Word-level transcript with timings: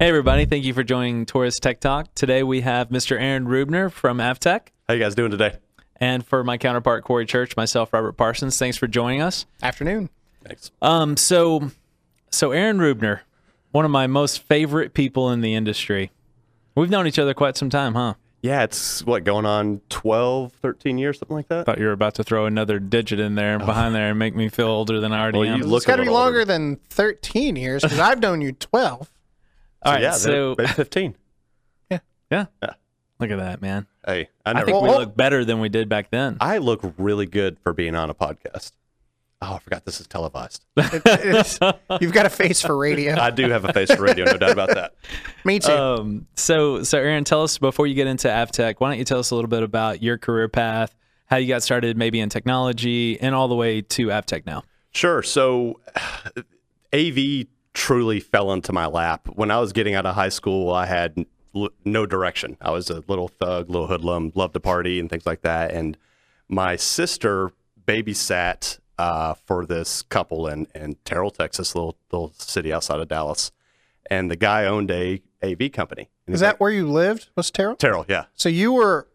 Hey, 0.00 0.08
everybody. 0.08 0.46
Thank 0.46 0.64
you 0.64 0.72
for 0.72 0.82
joining 0.82 1.26
Taurus 1.26 1.60
Tech 1.60 1.78
Talk. 1.78 2.14
Today 2.14 2.42
we 2.42 2.62
have 2.62 2.88
Mr. 2.88 3.20
Aaron 3.20 3.44
Rubner 3.46 3.92
from 3.92 4.16
Avtech. 4.16 4.68
How 4.88 4.94
you 4.94 5.00
guys 5.00 5.14
doing 5.14 5.30
today? 5.30 5.56
And 5.96 6.24
for 6.26 6.42
my 6.42 6.56
counterpart, 6.56 7.04
Corey 7.04 7.26
Church, 7.26 7.54
myself, 7.54 7.92
Robert 7.92 8.12
Parsons. 8.12 8.56
Thanks 8.58 8.78
for 8.78 8.86
joining 8.86 9.20
us. 9.20 9.44
Afternoon. 9.62 10.08
Thanks. 10.42 10.70
Um, 10.80 11.18
so, 11.18 11.70
so 12.30 12.52
Aaron 12.52 12.78
Rubner, 12.78 13.20
one 13.72 13.84
of 13.84 13.90
my 13.90 14.06
most 14.06 14.42
favorite 14.44 14.94
people 14.94 15.28
in 15.32 15.42
the 15.42 15.52
industry. 15.54 16.10
We've 16.74 16.88
known 16.88 17.06
each 17.06 17.18
other 17.18 17.34
quite 17.34 17.58
some 17.58 17.68
time, 17.68 17.94
huh? 17.94 18.14
Yeah, 18.40 18.62
it's 18.62 19.04
what 19.04 19.24
going 19.24 19.44
on 19.44 19.82
12, 19.90 20.54
13 20.54 20.96
years, 20.96 21.18
something 21.18 21.36
like 21.36 21.48
that. 21.48 21.66
Thought 21.66 21.78
you 21.78 21.84
were 21.84 21.92
about 21.92 22.14
to 22.14 22.24
throw 22.24 22.46
another 22.46 22.78
digit 22.78 23.20
in 23.20 23.34
there 23.34 23.58
behind 23.58 23.94
there 23.94 24.08
and 24.08 24.18
make 24.18 24.34
me 24.34 24.48
feel 24.48 24.68
older 24.68 24.98
than 24.98 25.12
I 25.12 25.20
already 25.20 25.40
Well, 25.40 25.48
am. 25.48 25.60
you 25.60 25.66
look 25.66 25.80
It's 25.80 25.86
got 25.86 25.96
to 25.96 26.02
be 26.02 26.08
little 26.08 26.22
longer 26.22 26.38
older. 26.38 26.46
than 26.50 26.76
13 26.88 27.56
years 27.56 27.82
because 27.82 27.98
I've 27.98 28.20
known 28.20 28.40
you 28.40 28.52
12. 28.52 29.10
All 29.82 29.92
right, 29.92 30.02
yeah, 30.02 30.12
so 30.12 30.54
maybe 30.58 30.70
15. 30.70 31.14
yeah, 31.90 31.98
Yeah. 32.30 32.46
look 33.18 33.30
at 33.30 33.36
that, 33.38 33.60
man. 33.62 33.86
Hey, 34.06 34.28
I 34.44 34.50
I 34.50 34.52
never. 34.54 34.66
think 34.66 34.82
we 34.82 34.88
Well, 34.88 34.98
look 35.00 35.16
better 35.16 35.44
than 35.44 35.60
we 35.60 35.68
did 35.68 35.88
back 35.88 36.10
then. 36.10 36.36
I 36.40 36.58
look 36.58 36.80
really 36.98 37.26
good 37.26 37.58
for 37.62 37.72
being 37.72 37.94
on 37.94 38.10
a 38.10 38.14
podcast. 38.14 38.72
Oh, 39.42 39.54
I 39.54 39.58
forgot 39.58 39.86
this 39.86 40.00
is 40.00 40.06
televised. 40.06 40.64
It- 40.76 41.78
you've 42.02 42.12
got 42.12 42.26
a 42.26 42.30
face 42.30 42.60
for 42.60 42.76
radio. 42.76 43.18
I 43.18 43.30
do 43.30 43.48
have 43.48 43.64
a 43.64 43.72
face 43.72 43.90
for 43.94 44.02
radio, 44.02 44.26
no 44.26 44.36
doubt 44.36 44.50
about 44.52 44.68
that. 44.74 44.94
Me 45.46 45.58
too. 45.58 45.72
Um, 45.72 46.26
so, 46.34 46.82
so 46.82 46.98
Aaron, 46.98 47.24
tell 47.24 47.42
us 47.42 47.56
before 47.56 47.86
you 47.86 47.94
get 47.94 48.06
into 48.06 48.28
Avtech, 48.28 48.74
why 48.78 48.90
don't 48.90 48.98
you 48.98 49.04
tell 49.04 49.18
us 49.18 49.30
a 49.30 49.34
little 49.34 49.48
bit 49.48 49.62
about 49.62 50.02
your 50.02 50.18
career 50.18 50.48
path, 50.48 50.94
how 51.26 51.36
you 51.38 51.48
got 51.48 51.62
started, 51.62 51.96
maybe 51.96 52.20
in 52.20 52.28
technology, 52.28 53.18
and 53.18 53.34
all 53.34 53.48
the 53.48 53.54
way 53.54 53.80
to 53.80 54.08
Avtech 54.08 54.44
now. 54.44 54.62
Sure. 54.92 55.22
So, 55.22 55.80
AV 56.92 57.46
truly 57.72 58.20
fell 58.20 58.52
into 58.52 58.72
my 58.72 58.86
lap. 58.86 59.28
When 59.34 59.50
I 59.50 59.58
was 59.60 59.72
getting 59.72 59.94
out 59.94 60.06
of 60.06 60.14
high 60.14 60.28
school, 60.28 60.72
I 60.72 60.86
had 60.86 61.24
l- 61.54 61.70
no 61.84 62.06
direction. 62.06 62.56
I 62.60 62.70
was 62.70 62.90
a 62.90 63.02
little 63.06 63.28
thug, 63.28 63.70
little 63.70 63.86
hoodlum, 63.86 64.32
loved 64.34 64.54
to 64.54 64.60
party 64.60 64.98
and 64.98 65.08
things 65.08 65.26
like 65.26 65.42
that. 65.42 65.70
And 65.72 65.96
my 66.48 66.76
sister 66.76 67.52
babysat 67.86 68.78
uh, 68.98 69.34
for 69.46 69.64
this 69.64 70.02
couple 70.02 70.46
in, 70.46 70.66
in 70.74 70.96
Terrell, 71.04 71.30
Texas, 71.30 71.74
little 71.74 71.96
little 72.10 72.32
city 72.36 72.72
outside 72.72 73.00
of 73.00 73.08
Dallas. 73.08 73.50
And 74.10 74.30
the 74.30 74.36
guy 74.36 74.64
owned 74.64 74.90
a 74.90 75.22
AV 75.42 75.72
company. 75.72 76.10
Is 76.26 76.40
that 76.40 76.54
like, 76.54 76.60
where 76.60 76.70
you 76.70 76.88
lived? 76.88 77.28
Was 77.36 77.50
Terrell? 77.50 77.76
Terrell? 77.76 78.04
Yeah. 78.08 78.24
So 78.34 78.48
you 78.48 78.72
were 78.72 79.08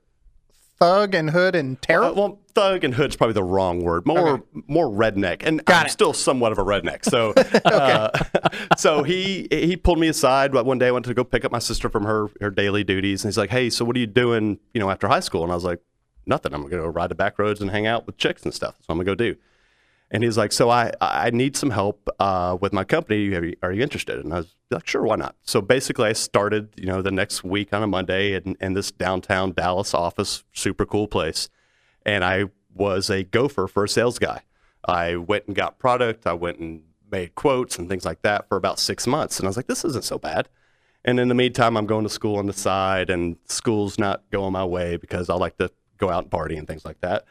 thug 0.79 1.15
and 1.15 1.29
hood 1.31 1.55
and 1.55 1.81
Terrell? 1.81 2.11
Uh, 2.11 2.13
well, 2.13 2.39
thug 2.53 2.83
and 2.83 2.93
hood's 2.93 3.15
probably 3.15 3.33
the 3.33 3.43
wrong 3.43 3.81
word. 3.83 4.05
More 4.05 4.29
Okay. 4.29 4.43
more 4.67 4.87
redneck, 4.87 5.43
and 5.45 5.63
Got 5.65 5.81
I'm 5.81 5.85
it. 5.87 5.89
still 5.91 6.13
somewhat 6.13 6.51
of 6.51 6.57
a 6.57 6.63
redneck. 6.63 7.05
So, 7.05 7.31
uh, 7.65 8.09
so 8.77 9.03
he 9.03 9.47
he 9.51 9.75
pulled 9.77 9.99
me 9.99 10.07
aside 10.07 10.51
but 10.51 10.65
one 10.65 10.77
day. 10.77 10.87
I 10.87 10.91
went 10.91 11.05
to 11.05 11.13
go 11.13 11.23
pick 11.23 11.45
up 11.45 11.51
my 11.51 11.59
sister 11.59 11.89
from 11.89 12.03
her 12.05 12.27
her 12.41 12.49
daily 12.51 12.83
duties, 12.83 13.23
and 13.23 13.29
he's 13.29 13.37
like, 13.37 13.49
"Hey, 13.49 13.69
so 13.69 13.85
what 13.85 13.95
are 13.95 13.99
you 13.99 14.07
doing? 14.07 14.59
You 14.73 14.79
know, 14.79 14.89
after 14.89 15.07
high 15.07 15.19
school?" 15.19 15.43
And 15.43 15.51
I 15.51 15.55
was 15.55 15.63
like, 15.63 15.79
"Nothing. 16.25 16.53
I'm 16.53 16.61
gonna 16.63 16.83
go 16.83 16.87
ride 16.87 17.09
the 17.09 17.15
back 17.15 17.37
roads 17.39 17.61
and 17.61 17.71
hang 17.71 17.85
out 17.87 18.05
with 18.05 18.17
chicks 18.17 18.43
and 18.43 18.53
stuff. 18.53 18.75
That's 18.77 18.87
what 18.87 18.93
I'm 18.93 18.99
gonna 18.99 19.05
go 19.05 19.15
do." 19.15 19.35
And 20.15 20.23
he's 20.23 20.37
like, 20.37 20.53
"So 20.53 20.69
I 20.69 20.93
I 21.01 21.29
need 21.31 21.57
some 21.57 21.71
help 21.71 22.07
uh, 22.21 22.57
with 22.61 22.71
my 22.71 22.85
company. 22.85 23.35
Are 23.35 23.43
you, 23.43 23.57
are 23.61 23.73
you 23.73 23.83
interested?" 23.83 24.23
And 24.23 24.33
I 24.33 24.37
was 24.37 24.55
like, 24.71 24.87
"Sure, 24.87 25.03
why 25.03 25.17
not?" 25.17 25.35
So 25.43 25.59
basically, 25.59 26.07
I 26.07 26.13
started 26.13 26.69
you 26.77 26.85
know 26.85 27.01
the 27.01 27.11
next 27.11 27.43
week 27.43 27.73
on 27.73 27.83
a 27.83 27.87
Monday 27.87 28.33
in, 28.33 28.55
in 28.61 28.75
this 28.75 28.91
downtown 28.91 29.51
Dallas 29.51 29.93
office, 29.93 30.45
super 30.53 30.85
cool 30.85 31.09
place, 31.09 31.49
and 32.05 32.23
I 32.23 32.45
was 32.73 33.09
a 33.09 33.23
gopher 33.23 33.67
for 33.67 33.83
a 33.83 33.89
sales 33.89 34.17
guy. 34.17 34.43
I 34.85 35.17
went 35.17 35.47
and 35.47 35.55
got 35.55 35.79
product. 35.79 36.25
I 36.25 36.33
went 36.33 36.59
and 36.59 36.83
made 37.11 37.35
quotes 37.35 37.77
and 37.77 37.89
things 37.89 38.05
like 38.05 38.21
that 38.21 38.47
for 38.47 38.55
about 38.55 38.79
six 38.79 39.05
months, 39.05 39.37
and 39.37 39.47
I 39.47 39.49
was 39.49 39.57
like, 39.57 39.67
"This 39.67 39.83
isn't 39.83 40.05
so 40.05 40.17
bad." 40.17 40.47
And 41.03 41.19
in 41.19 41.27
the 41.27 41.35
meantime, 41.35 41.75
I'm 41.75 41.87
going 41.87 42.05
to 42.05 42.09
school 42.09 42.37
on 42.37 42.45
the 42.45 42.53
side, 42.53 43.09
and 43.09 43.35
school's 43.47 43.99
not 43.99 44.23
going 44.31 44.53
my 44.53 44.63
way 44.63 44.95
because 44.95 45.29
I 45.29 45.35
like 45.35 45.57
to 45.57 45.71
go 45.97 46.09
out 46.09 46.23
and 46.23 46.31
party 46.31 46.55
and 46.55 46.65
things 46.65 46.85
like 46.85 47.01
that. 47.01 47.25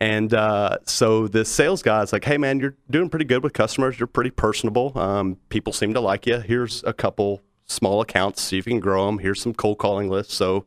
And 0.00 0.34
uh, 0.34 0.78
so 0.84 1.26
this 1.26 1.48
sales 1.48 1.82
guy 1.82 2.02
is 2.02 2.12
like, 2.12 2.24
"Hey, 2.24 2.36
man, 2.36 2.60
you're 2.60 2.76
doing 2.90 3.08
pretty 3.08 3.24
good 3.24 3.42
with 3.42 3.54
customers. 3.54 3.98
You're 3.98 4.06
pretty 4.06 4.30
personable. 4.30 4.96
Um, 4.98 5.38
people 5.48 5.72
seem 5.72 5.94
to 5.94 6.00
like 6.00 6.26
you. 6.26 6.38
Here's 6.40 6.84
a 6.84 6.92
couple 6.92 7.40
small 7.64 8.00
accounts. 8.02 8.42
See 8.42 8.58
if 8.58 8.66
you 8.66 8.72
can 8.72 8.80
grow 8.80 9.06
them. 9.06 9.18
Here's 9.18 9.40
some 9.40 9.54
cold 9.54 9.78
calling 9.78 10.10
lists." 10.10 10.34
So 10.34 10.66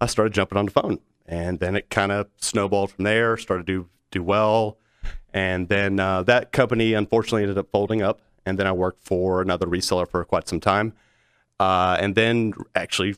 I 0.00 0.06
started 0.06 0.34
jumping 0.34 0.58
on 0.58 0.66
the 0.66 0.70
phone, 0.70 0.98
and 1.24 1.60
then 1.60 1.76
it 1.76 1.88
kind 1.88 2.12
of 2.12 2.28
snowballed 2.36 2.90
from 2.90 3.04
there. 3.04 3.38
Started 3.38 3.66
to 3.66 3.72
do 3.72 3.88
do 4.10 4.22
well, 4.22 4.76
and 5.32 5.68
then 5.68 5.98
uh, 5.98 6.22
that 6.24 6.52
company 6.52 6.92
unfortunately 6.92 7.42
ended 7.42 7.56
up 7.58 7.70
folding 7.72 8.02
up. 8.02 8.20
And 8.44 8.58
then 8.58 8.66
I 8.66 8.72
worked 8.72 9.04
for 9.04 9.40
another 9.40 9.66
reseller 9.66 10.06
for 10.06 10.24
quite 10.24 10.48
some 10.48 10.60
time, 10.60 10.92
uh, 11.58 11.96
and 12.00 12.16
then 12.16 12.52
actually 12.74 13.14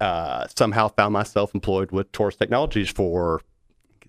uh, 0.00 0.46
somehow 0.56 0.88
found 0.88 1.12
myself 1.12 1.54
employed 1.54 1.92
with 1.92 2.10
Taurus 2.10 2.34
Technologies 2.34 2.90
for 2.90 3.42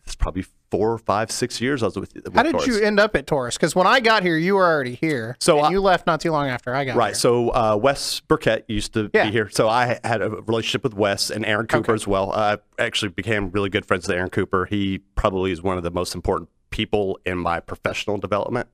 it's 0.06 0.16
probably 0.16 0.46
four, 0.72 0.98
five, 0.98 1.32
six 1.32 1.62
years. 1.62 1.84
I 1.84 1.88
was 1.88 1.96
with. 1.96 2.14
with 2.16 2.34
How 2.36 2.44
did 2.44 2.52
Taurus. 2.54 2.68
you 2.68 2.80
end 2.80 3.00
up 3.00 3.16
at 3.16 3.28
Taurus? 3.28 3.56
Because 3.56 3.76
when 3.76 3.88
I 3.88 4.00
got 4.00 4.24
here, 4.24 4.38
you 4.38 4.56
were 4.56 4.66
already 4.66 4.96
here. 4.96 5.36
So 5.40 5.58
and 5.58 5.68
I- 5.68 5.72
you 5.72 5.82
left 5.82 6.08
not 6.08 6.22
too 6.22 6.32
long 6.32 6.48
after 6.48 6.74
I 6.76 6.86
got 6.86 6.96
Right. 6.96 7.08
here. 7.10 7.16
So 7.16 7.50
uh, 7.50 7.78
Wes 7.82 8.20
Burkett 8.22 8.66
used 8.68 8.94
to 8.94 9.10
Yeah. 9.14 9.26
be 9.26 9.32
here. 9.32 9.50
So 9.50 9.70
I 9.70 10.00
had 10.04 10.22
a 10.22 10.30
relationship 10.30 10.84
with 10.84 10.94
Wes 10.94 11.30
and 11.30 11.46
Aaron 11.46 11.68
Cooper 11.68 11.92
Okay. 11.92 12.02
as 12.02 12.08
well. 12.08 12.32
I 12.32 12.58
actually 12.80 13.10
became 13.10 13.50
really 13.52 13.70
good 13.70 13.86
friends 13.86 14.08
with 14.08 14.16
Aaron 14.16 14.30
Cooper. 14.30 14.66
He 14.66 15.00
probably 15.16 15.52
is 15.52 15.62
one 15.62 15.78
of 15.78 15.84
the 15.84 15.92
most 15.92 16.16
important 16.16 16.50
people 16.72 17.20
in 17.26 17.38
my 17.38 17.60
professional 17.60 18.18
development. 18.18 18.68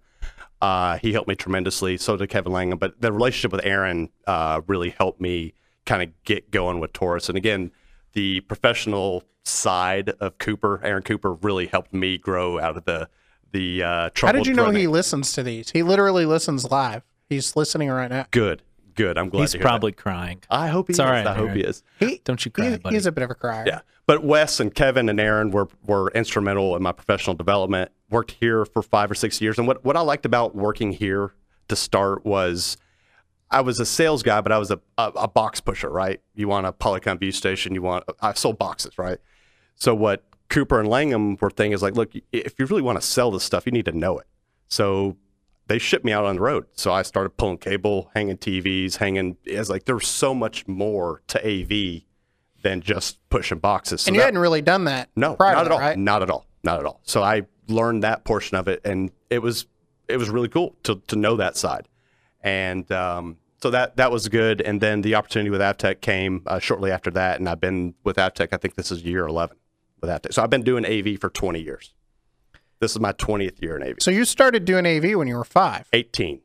Uh, 0.62 0.98
he 0.98 1.12
helped 1.14 1.28
me 1.28 1.36
tremendously. 1.36 1.98
So 1.98 2.16
did 2.18 2.30
Kevin 2.30 2.52
Langham. 2.52 2.78
But 2.78 3.02
the 3.02 3.12
relationship 3.12 3.52
with 3.52 3.66
Aaron 3.66 4.10
uh, 4.28 4.62
really 4.68 4.92
helped 4.92 5.20
me 5.20 5.54
kind 5.86 6.04
of 6.04 6.10
get 6.24 6.52
going 6.52 6.80
with 6.80 6.94
Taurus. 6.94 7.30
And 7.30 7.38
again, 7.38 7.72
the 8.14 8.42
professional 8.42 9.24
side 9.44 10.10
of 10.20 10.38
Cooper, 10.38 10.80
Aaron 10.84 11.04
Cooper, 11.04 11.34
really 11.34 11.68
helped 11.68 11.94
me 11.94 12.18
grow 12.18 12.60
out 12.60 12.78
of 12.78 12.86
the 12.86 13.10
the 13.52 13.84
uh, 13.84 14.10
How 14.16 14.32
did 14.32 14.48
you 14.48 14.54
know 14.54 14.70
he 14.70 14.88
listens 14.88 15.34
to 15.34 15.44
these? 15.44 15.72
He 15.72 15.84
literally 15.84 16.26
listens 16.26 16.70
live. 16.72 17.04
He's 17.28 17.56
listening 17.56 17.90
right 17.90 18.10
now. 18.10 18.26
Good, 18.32 18.62
good. 18.96 19.18
I'm 19.18 19.28
glad 19.30 19.42
He's 19.42 19.52
to 19.52 19.58
hear 19.58 19.64
that. 19.64 19.70
probably 19.70 19.92
crying. 19.92 20.42
I 20.50 20.68
hope 20.68 20.88
he 20.88 20.92
It's 20.92 20.98
is. 20.98 21.00
all 21.02 21.10
right, 21.12 21.28
I 21.28 21.34
hope 21.34 21.52
he 21.52 21.62
is. 21.62 21.84
He, 22.00 22.22
Don't 22.24 22.44
you 22.46 22.52
cry, 22.52 22.72
he- 22.72 22.78
buddy. 22.78 22.96
he's 22.96 23.06
a 23.06 23.12
bit 23.12 23.24
of 23.24 23.30
a 23.30 23.36
crier. 23.36 23.66
Yeah. 23.68 23.82
But 24.06 24.24
Wes 24.24 24.60
and 24.62 24.74
Kevin 24.74 25.10
and 25.10 25.20
Aaron 25.20 25.52
were, 25.52 25.68
were 25.86 26.12
instrumental 26.12 26.76
in 26.78 26.84
my 26.84 26.92
professional 26.92 27.36
development. 27.36 27.92
Worked 28.10 28.32
here 28.40 28.66
for 28.66 28.82
five 28.82 29.12
or 29.12 29.16
six 29.16 29.40
years. 29.42 29.58
And 29.58 29.68
what, 29.68 29.84
what 29.86 29.96
I 29.98 30.02
liked 30.02 30.26
about 30.26 30.56
working 30.56 30.92
here 30.94 31.34
to 31.68 31.76
start 31.76 32.26
was 32.26 32.78
I 33.52 33.62
was 33.62 33.80
a 33.80 33.86
sales 33.86 34.24
guy, 34.24 34.40
but 34.42 34.52
I 34.52 34.58
was 34.58 34.72
a, 34.72 34.80
a, 34.98 35.12
a 35.16 35.28
box 35.28 35.60
pusher, 35.60 35.90
right? 35.90 36.22
You 36.36 36.48
want 36.48 36.66
a 36.68 36.72
Polycom 36.72 37.20
view 37.20 37.32
station, 37.32 37.74
you 37.76 37.82
want, 37.82 38.06
I 38.22 38.34
sold 38.34 38.58
boxes, 38.58 38.98
right? 38.98 39.18
So 39.76 39.94
what 39.94 40.24
Cooper 40.50 40.80
and 40.80 40.88
Langham 40.90 41.38
were 41.42 41.50
thinking 41.50 41.74
is 41.74 41.82
like, 41.82 41.96
look, 41.96 42.12
if 42.32 42.58
you 42.58 42.66
really 42.66 42.82
want 42.82 43.00
to 43.00 43.06
sell 43.06 43.30
this 43.32 43.44
stuff, 43.44 43.66
you 43.66 43.72
need 43.72 43.86
to 43.86 43.92
know 43.92 44.18
it. 44.20 44.28
So 44.70 45.18
they 45.68 45.80
shipped 45.80 46.06
me 46.06 46.12
out 46.14 46.26
on 46.26 46.36
the 46.36 46.42
road. 46.42 46.66
So 46.74 46.94
I 46.94 47.02
started 47.02 47.32
pulling 47.38 47.58
cable, 47.58 48.10
hanging 48.16 48.38
TVs, 48.38 48.98
hanging. 48.98 49.38
It's 49.44 49.70
like 49.70 49.86
there's 49.86 50.08
so 50.08 50.34
much 50.34 50.68
more 50.68 51.22
to 51.28 51.46
AV 51.46 52.04
than 52.62 52.82
just 52.82 53.18
pushing 53.30 53.60
boxes. 53.60 54.02
So 54.02 54.10
And 54.10 54.16
you 54.16 54.22
that- 54.22 54.26
hadn't 54.28 54.40
really 54.42 54.62
done 54.62 54.86
that 54.86 55.10
no, 55.16 55.36
prior 55.36 55.56
not 55.56 55.66
at 55.66 55.72
all. 55.72 55.80
right? 55.80 55.98
Not 55.98 56.22
at 56.22 56.30
all. 56.30 56.46
Not 56.64 56.80
at 56.80 56.86
all. 56.86 57.02
So 57.04 57.22
I 57.24 57.44
learned 57.68 58.04
that 58.04 58.24
portion 58.24 58.56
of 58.58 58.68
it, 58.68 58.82
and 58.86 59.12
it 59.30 59.40
was 59.42 59.66
it 60.08 60.18
was 60.18 60.30
really 60.30 60.50
cool 60.50 60.76
to 60.84 61.02
to 61.08 61.16
know 61.16 61.36
that 61.38 61.58
side, 61.58 61.88
and 62.42 62.90
um, 62.92 63.38
so 63.62 63.70
that 63.70 63.98
that 63.98 64.12
was 64.12 64.28
good. 64.28 64.62
And 64.62 64.82
then 64.82 65.02
the 65.02 65.16
opportunity 65.16 65.50
with 65.50 65.62
Avtech 65.62 66.02
came 66.02 66.44
uh, 66.48 66.60
shortly 66.60 66.92
after 66.92 67.12
that, 67.12 67.40
and 67.40 67.48
I've 67.48 67.60
been 67.62 67.94
with 68.04 68.18
Avtech. 68.18 68.50
I 68.52 68.58
think 68.58 68.76
this 68.76 68.92
is 68.92 69.04
year 69.04 69.28
eleven 69.28 69.58
with 70.02 70.10
Avtech. 70.10 70.34
So 70.34 70.44
I've 70.44 70.50
been 70.50 70.64
doing 70.64 70.86
AV 70.86 71.20
for 71.20 71.30
twenty 71.30 71.62
years. 71.62 71.94
This 72.80 72.92
is 72.92 73.00
my 73.00 73.12
twentieth 73.14 73.62
year 73.62 73.78
in 73.78 73.84
AV. 73.84 73.98
So 74.00 74.12
you 74.12 74.26
started 74.26 74.66
doing 74.66 74.86
AV 74.86 75.16
when 75.18 75.28
you 75.28 75.36
were 75.36 75.44
five. 75.44 75.88
Eighteen. 75.94 76.42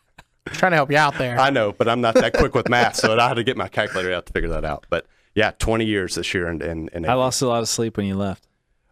trying 0.46 0.72
to 0.72 0.76
help 0.76 0.90
you 0.90 0.96
out 0.96 1.18
there. 1.18 1.38
I 1.38 1.50
know, 1.50 1.72
but 1.72 1.88
I'm 1.88 2.00
not 2.00 2.14
that 2.14 2.32
quick 2.32 2.54
with 2.54 2.68
math, 2.68 2.96
so 2.96 3.18
I 3.18 3.28
had 3.28 3.34
to 3.34 3.44
get 3.44 3.56
my 3.56 3.68
calculator 3.68 4.12
out 4.12 4.26
to 4.26 4.32
figure 4.32 4.50
that 4.50 4.64
out. 4.64 4.86
But 4.88 5.06
yeah, 5.34 5.50
twenty 5.58 5.84
years 5.84 6.14
this 6.14 6.32
year 6.32 6.46
and 6.48 6.62
in, 6.62 6.88
in 6.92 7.06
I 7.08 7.14
lost 7.14 7.42
a 7.42 7.48
lot 7.48 7.60
of 7.62 7.68
sleep 7.68 7.96
when 7.96 8.06
you 8.06 8.16
left. 8.16 8.46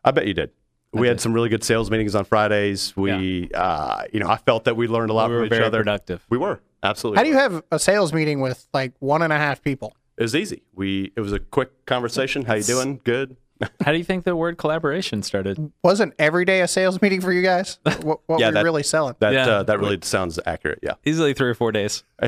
I 0.04 0.10
bet 0.10 0.26
you 0.26 0.34
did. 0.34 0.50
We 0.92 1.08
had 1.08 1.20
some 1.20 1.32
really 1.32 1.48
good 1.48 1.64
sales 1.64 1.90
meetings 1.90 2.14
on 2.14 2.24
Fridays. 2.24 2.96
We, 2.96 3.50
uh, 3.52 4.04
you 4.12 4.20
know, 4.20 4.28
I 4.28 4.36
felt 4.36 4.62
that 4.66 4.76
we 4.76 4.86
learned 4.86 5.10
a 5.10 5.12
lot 5.12 5.28
We 5.28 5.34
were 5.34 5.40
from 5.40 5.46
each 5.46 5.50
very 5.50 5.64
other. 5.64 5.78
productive. 5.78 6.24
We 6.30 6.38
were 6.38 6.60
absolutely. 6.84 7.16
How 7.18 7.22
do 7.24 7.30
you 7.30 7.36
have 7.36 7.62
a 7.72 7.78
sales 7.78 8.12
meeting 8.12 8.40
with 8.40 8.66
like 8.72 8.92
one 9.00 9.22
and 9.22 9.32
a 9.32 9.36
half 9.38 9.62
people? 9.62 9.96
It 10.16 10.22
was 10.22 10.36
easy. 10.36 10.62
We 10.74 11.12
it 11.16 11.20
was 11.20 11.32
a 11.32 11.40
quick 11.40 11.86
conversation. 11.86 12.44
How 12.44 12.54
you 12.54 12.62
doing? 12.62 13.00
Good. 13.02 13.36
How 13.84 13.92
do 13.92 13.98
you 13.98 14.04
think 14.04 14.24
the 14.24 14.34
word 14.36 14.58
collaboration 14.58 15.22
started? 15.22 15.72
Wasn't 15.82 16.12
every 16.18 16.44
day 16.44 16.60
a 16.60 16.68
sales 16.68 17.00
meeting 17.00 17.20
for 17.20 17.32
you 17.32 17.42
guys? 17.42 17.78
What, 18.02 18.20
what 18.26 18.38
Yeah, 18.40 18.46
were 18.46 18.50
you 18.50 18.54
that- 18.54 18.64
really 18.64 18.82
selling? 18.82 19.14
That 19.20 19.32
Yeah. 19.32 19.46
uh, 19.48 19.62
that 19.64 19.78
really 19.80 19.98
sounds 20.02 20.38
accurate. 20.46 20.80
Yeah. 20.82 20.94
Easily 21.04 21.34
three 21.34 21.48
or 21.50 21.54
four 21.54 21.72
days. 21.72 22.04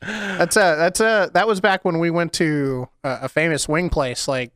That's 0.00 0.56
a 0.56 0.76
that's 0.78 1.00
a 1.00 1.28
that 1.34 1.48
was 1.48 1.60
back 1.60 1.84
when 1.84 1.98
we 1.98 2.10
went 2.10 2.32
to 2.34 2.88
a, 3.02 3.18
a 3.22 3.28
famous 3.28 3.68
wing 3.68 3.90
place 3.90 4.28
like 4.28 4.52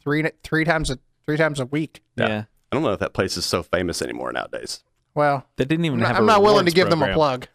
three 0.00 0.24
three 0.42 0.64
times 0.64 0.90
a 0.90 0.98
three 1.26 1.36
times 1.36 1.60
a 1.60 1.66
week. 1.66 2.00
Yeah. 2.16 2.44
I 2.72 2.76
don't 2.76 2.82
know 2.82 2.92
if 2.92 3.00
that 3.00 3.12
place 3.12 3.36
is 3.36 3.44
so 3.44 3.62
famous 3.62 4.00
anymore 4.00 4.32
nowadays. 4.32 4.82
Well, 5.14 5.46
They 5.56 5.64
didn't 5.66 5.84
even 5.84 6.00
I'm 6.00 6.06
have. 6.06 6.14
not, 6.14 6.16
a 6.16 6.20
I'm 6.20 6.26
not 6.26 6.42
willing 6.42 6.64
to 6.66 6.70
rewards 6.70 6.74
give 6.74 6.90
them 6.90 7.02
a 7.02 7.12
plug. 7.12 7.48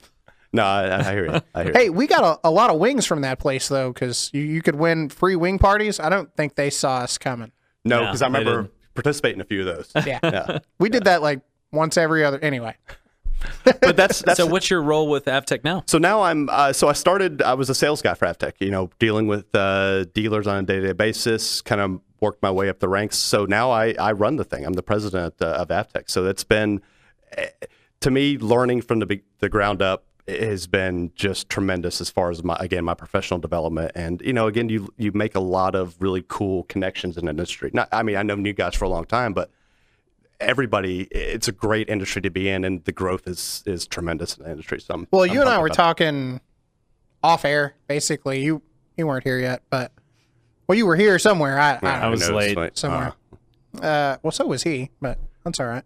No, 0.53 0.63
I, 0.63 0.99
I 0.99 1.13
hear 1.13 1.25
you. 1.33 1.41
I 1.55 1.63
hear 1.63 1.71
Hey, 1.73 1.83
you. 1.85 1.93
we 1.93 2.07
got 2.07 2.23
a, 2.43 2.47
a 2.47 2.51
lot 2.51 2.69
of 2.69 2.77
wings 2.79 3.05
from 3.05 3.21
that 3.21 3.39
place 3.39 3.67
though, 3.69 3.91
because 3.93 4.29
you, 4.33 4.41
you 4.41 4.61
could 4.61 4.75
win 4.75 5.09
free 5.09 5.35
wing 5.35 5.57
parties. 5.59 5.99
I 5.99 6.09
don't 6.09 6.33
think 6.35 6.55
they 6.55 6.69
saw 6.69 6.97
us 6.99 7.17
coming. 7.17 7.51
No, 7.85 8.01
No, 8.01 8.05
because 8.07 8.21
I 8.21 8.27
remember 8.27 8.69
participating 8.93 9.37
in 9.37 9.41
a 9.41 9.45
few 9.45 9.61
of 9.61 9.65
those. 9.75 9.91
Yeah, 10.05 10.19
Yeah. 10.23 10.59
we 10.79 10.89
did 10.89 11.05
that 11.05 11.21
like 11.21 11.39
once 11.71 11.95
every 11.97 12.23
other. 12.25 12.37
Anyway, 12.39 12.75
But 13.63 13.95
that's 13.95 14.21
that's 14.21 14.37
so 14.37 14.45
what's 14.45 14.69
your 14.69 14.81
role 14.83 15.09
with 15.09 15.25
Avtech 15.25 15.63
now? 15.63 15.83
So 15.87 15.97
now 15.97 16.21
I'm. 16.21 16.47
Uh, 16.49 16.73
so 16.73 16.87
I 16.89 16.93
started. 16.93 17.41
I 17.41 17.55
was 17.55 17.69
a 17.71 17.75
sales 17.75 18.01
guy 18.01 18.13
for 18.13 18.27
Avtech. 18.27 18.53
You 18.59 18.69
know, 18.69 18.91
dealing 18.99 19.25
with 19.27 19.45
uh, 19.55 20.03
dealers 20.13 20.45
on 20.45 20.57
a 20.57 20.61
day-to-day 20.63 20.93
basis. 20.93 21.61
Kind 21.61 21.81
of 21.81 22.01
worked 22.19 22.43
my 22.43 22.51
way 22.51 22.69
up 22.69 22.79
the 22.79 22.87
ranks. 22.89 23.17
So 23.17 23.45
now 23.45 23.71
I 23.71 23.93
I 23.97 24.11
run 24.11 24.35
the 24.35 24.43
thing. 24.43 24.63
I'm 24.63 24.73
the 24.73 24.83
president 24.83 25.35
uh, 25.41 25.45
of 25.47 25.69
Avtech. 25.69 26.07
So 26.11 26.25
it's 26.27 26.43
been, 26.43 26.81
eh, 27.35 27.47
to 28.01 28.11
me, 28.11 28.37
learning 28.37 28.81
from 28.83 28.99
the 28.99 29.21
the 29.39 29.49
ground 29.49 29.81
up 29.81 30.03
has 30.27 30.67
been 30.67 31.11
just 31.15 31.49
tremendous 31.49 31.99
as 32.01 32.09
far 32.09 32.29
as 32.29 32.43
my 32.43 32.55
again 32.59 32.83
my 32.85 32.93
professional 32.93 33.39
development 33.39 33.91
and 33.95 34.21
you 34.21 34.31
know 34.33 34.47
again 34.47 34.69
you 34.69 34.87
you 34.97 35.11
make 35.13 35.35
a 35.35 35.39
lot 35.39 35.73
of 35.75 35.95
really 35.99 36.23
cool 36.27 36.63
connections 36.63 37.17
in 37.17 37.27
industry. 37.27 37.71
Not 37.73 37.89
I 37.91 38.03
mean 38.03 38.15
I 38.15 38.23
know 38.23 38.35
new 38.35 38.53
guys 38.53 38.75
for 38.75 38.85
a 38.85 38.89
long 38.89 39.05
time, 39.05 39.33
but 39.33 39.49
everybody 40.39 41.01
it's 41.11 41.47
a 41.47 41.51
great 41.51 41.87
industry 41.89 42.21
to 42.21 42.29
be 42.31 42.49
in 42.49 42.63
and 42.65 42.83
the 42.85 42.91
growth 42.91 43.27
is 43.27 43.63
is 43.65 43.85
tremendous 43.87 44.37
in 44.37 44.43
the 44.43 44.51
industry. 44.51 44.79
So 44.81 44.93
I'm, 44.93 45.07
well, 45.11 45.23
I'm 45.23 45.29
you 45.33 45.41
and 45.41 45.49
I 45.49 45.57
were 45.59 45.67
about 45.67 45.73
it. 45.73 45.77
talking 45.77 46.41
off 47.23 47.45
air. 47.45 47.75
Basically, 47.87 48.41
you 48.43 48.61
you 48.97 49.07
weren't 49.07 49.23
here 49.23 49.39
yet, 49.39 49.63
but 49.69 49.91
well, 50.67 50.77
you 50.77 50.85
were 50.85 50.95
here 50.95 51.19
somewhere. 51.19 51.59
I, 51.59 51.71
I, 51.73 51.73
Yeah, 51.73 51.79
don't 51.81 52.03
I 52.03 52.09
was 52.09 52.27
who 52.27 52.33
late 52.33 52.77
somewhere. 52.77 53.13
uh, 53.81 53.85
Uh, 53.85 54.17
well, 54.23 54.31
so 54.31 54.45
was 54.45 54.63
he, 54.63 54.89
but 55.01 55.17
that's 55.43 55.59
all 55.59 55.67
right. 55.67 55.83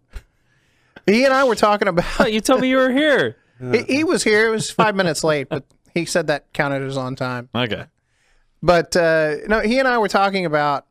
He 1.05 1.23
and 1.23 1.33
I 1.33 1.43
were 1.43 1.55
talking 1.55 1.87
about. 1.87 2.31
You 2.33 2.41
told 2.41 2.61
me 2.61 2.69
you 2.69 2.77
were 2.77 2.91
here. 2.91 3.37
he, 3.59 3.83
he 3.83 4.03
was 4.03 4.23
here. 4.23 4.47
It 4.47 4.51
was 4.51 4.69
five 4.71 4.95
minutes 4.95 5.23
late, 5.23 5.49
but 5.49 5.63
he 5.93 6.05
said 6.05 6.27
that 6.27 6.51
counted 6.53 6.83
as 6.83 6.97
on 6.97 7.15
time. 7.15 7.49
Okay. 7.55 7.85
But 8.61 8.95
uh, 8.95 9.37
no, 9.47 9.61
he 9.61 9.79
and 9.79 9.87
I 9.87 9.97
were 9.97 10.07
talking 10.07 10.45
about 10.45 10.85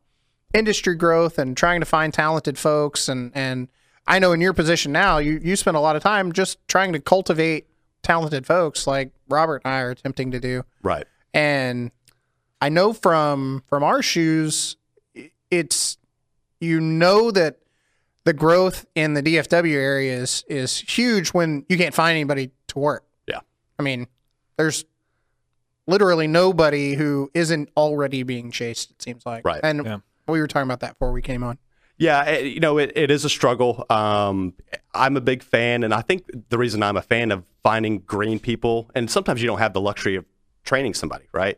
industry 0.53 0.95
growth 0.95 1.39
and 1.39 1.57
trying 1.57 1.81
to 1.81 1.87
find 1.87 2.15
talented 2.15 2.59
folks. 2.59 3.09
And 3.09 3.33
and 3.35 3.69
I 4.07 4.19
know 4.19 4.33
in 4.33 4.41
your 4.41 4.53
position 4.53 4.93
now, 4.93 5.19
you 5.19 5.41
you 5.43 5.57
spend 5.57 5.77
a 5.77 5.81
lot 5.81 5.97
of 5.97 6.03
time 6.03 6.33
just 6.33 6.59
trying 6.69 6.93
to 6.93 7.01
cultivate 7.01 7.67
talented 8.03 8.47
folks, 8.47 8.87
like 8.87 9.11
Robert 9.29 9.63
and 9.65 9.75
I 9.75 9.81
are 9.81 9.91
attempting 9.91 10.31
to 10.31 10.41
do. 10.41 10.65
right. 10.83 11.07
And 11.33 11.91
I 12.61 12.69
know 12.69 12.93
from 12.93 13.65
from 13.69 13.83
our 13.83 14.01
shoes, 14.03 14.77
it's 15.51 15.99
you 16.61 16.81
know 16.81 17.31
that 17.33 17.59
the 18.25 18.33
growth 18.33 18.87
in 18.95 19.15
the 19.15 19.23
DFW 19.23 19.75
area 19.75 20.17
is 20.17 20.45
is 20.49 20.79
huge 20.79 21.29
when 21.31 21.65
you 21.69 21.77
can't 21.77 21.95
find 21.95 22.15
anybody 22.17 22.51
to 22.69 22.79
work. 22.79 23.05
Yeah. 23.27 23.41
I 23.79 23.83
mean, 23.83 24.07
there's 24.57 24.85
literally 25.87 26.27
nobody 26.27 26.95
who 26.95 27.31
isn't 27.35 27.69
already 27.77 28.23
being 28.23 28.51
chased. 28.51 28.91
It 28.93 29.03
seems 29.03 29.27
like. 29.27 29.45
Right. 29.45 29.61
And 29.63 29.85
Yeah. 29.85 29.99
we 30.27 30.41
were 30.41 30.47
talking 30.47 30.67
about 30.67 30.81
that 30.81 30.95
before 30.95 31.13
we 31.13 31.23
came 31.23 31.43
on. 31.43 31.59
Yeah, 31.97 32.25
it, 32.25 32.47
you 32.47 32.59
know, 32.59 32.79
it, 32.79 32.91
it 32.97 33.11
is 33.13 33.25
a 33.25 33.29
struggle. 33.29 33.87
Um, 33.89 34.55
I'm 34.95 35.17
a 35.17 35.21
big 35.21 35.45
fan, 35.45 35.85
and 35.85 35.95
I 35.95 36.01
think 36.01 36.25
the 36.49 36.59
reason 36.59 36.83
I'm 36.83 36.97
a 36.97 37.03
fan 37.03 37.31
of 37.31 37.45
finding 37.63 38.01
green 38.01 38.41
people, 38.41 38.91
and 38.97 39.09
sometimes 39.09 39.41
you 39.41 39.47
don't 39.47 39.61
have 39.61 39.75
the 39.75 39.81
luxury 39.81 40.17
of 40.17 40.25
training 40.65 40.95
somebody, 40.95 41.27
right? 41.33 41.57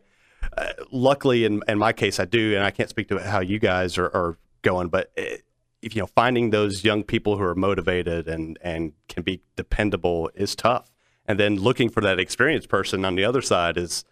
Uh, 0.55 0.67
luckily, 0.91 1.45
in, 1.45 1.63
in 1.67 1.79
my 1.79 1.91
case, 1.91 2.19
I 2.19 2.25
do, 2.25 2.53
and 2.55 2.63
I 2.63 2.69
can't 2.69 2.87
speak 2.87 3.07
to 3.07 3.17
how 3.17 3.39
you 3.39 3.57
guys 3.57 3.97
are, 3.97 4.05
are 4.15 4.37
going, 4.61 4.89
but 4.89 5.09
it, 5.17 5.41
if 5.81 5.95
you 5.95 6.01
know, 6.01 6.07
finding 6.07 6.49
those 6.49 6.83
young 6.83 7.03
people 7.03 7.37
who 7.37 7.43
are 7.43 7.55
motivated 7.55 8.27
and 8.27 8.57
and 8.61 8.93
can 9.07 9.23
be 9.23 9.41
dependable 9.55 10.29
is 10.33 10.55
tough, 10.55 10.91
and 11.25 11.39
then 11.39 11.55
looking 11.55 11.89
for 11.89 12.01
that 12.01 12.19
experienced 12.19 12.69
person 12.69 13.05
on 13.05 13.15
the 13.15 13.23
other 13.23 13.41
side 13.41 13.77
is 13.77 14.03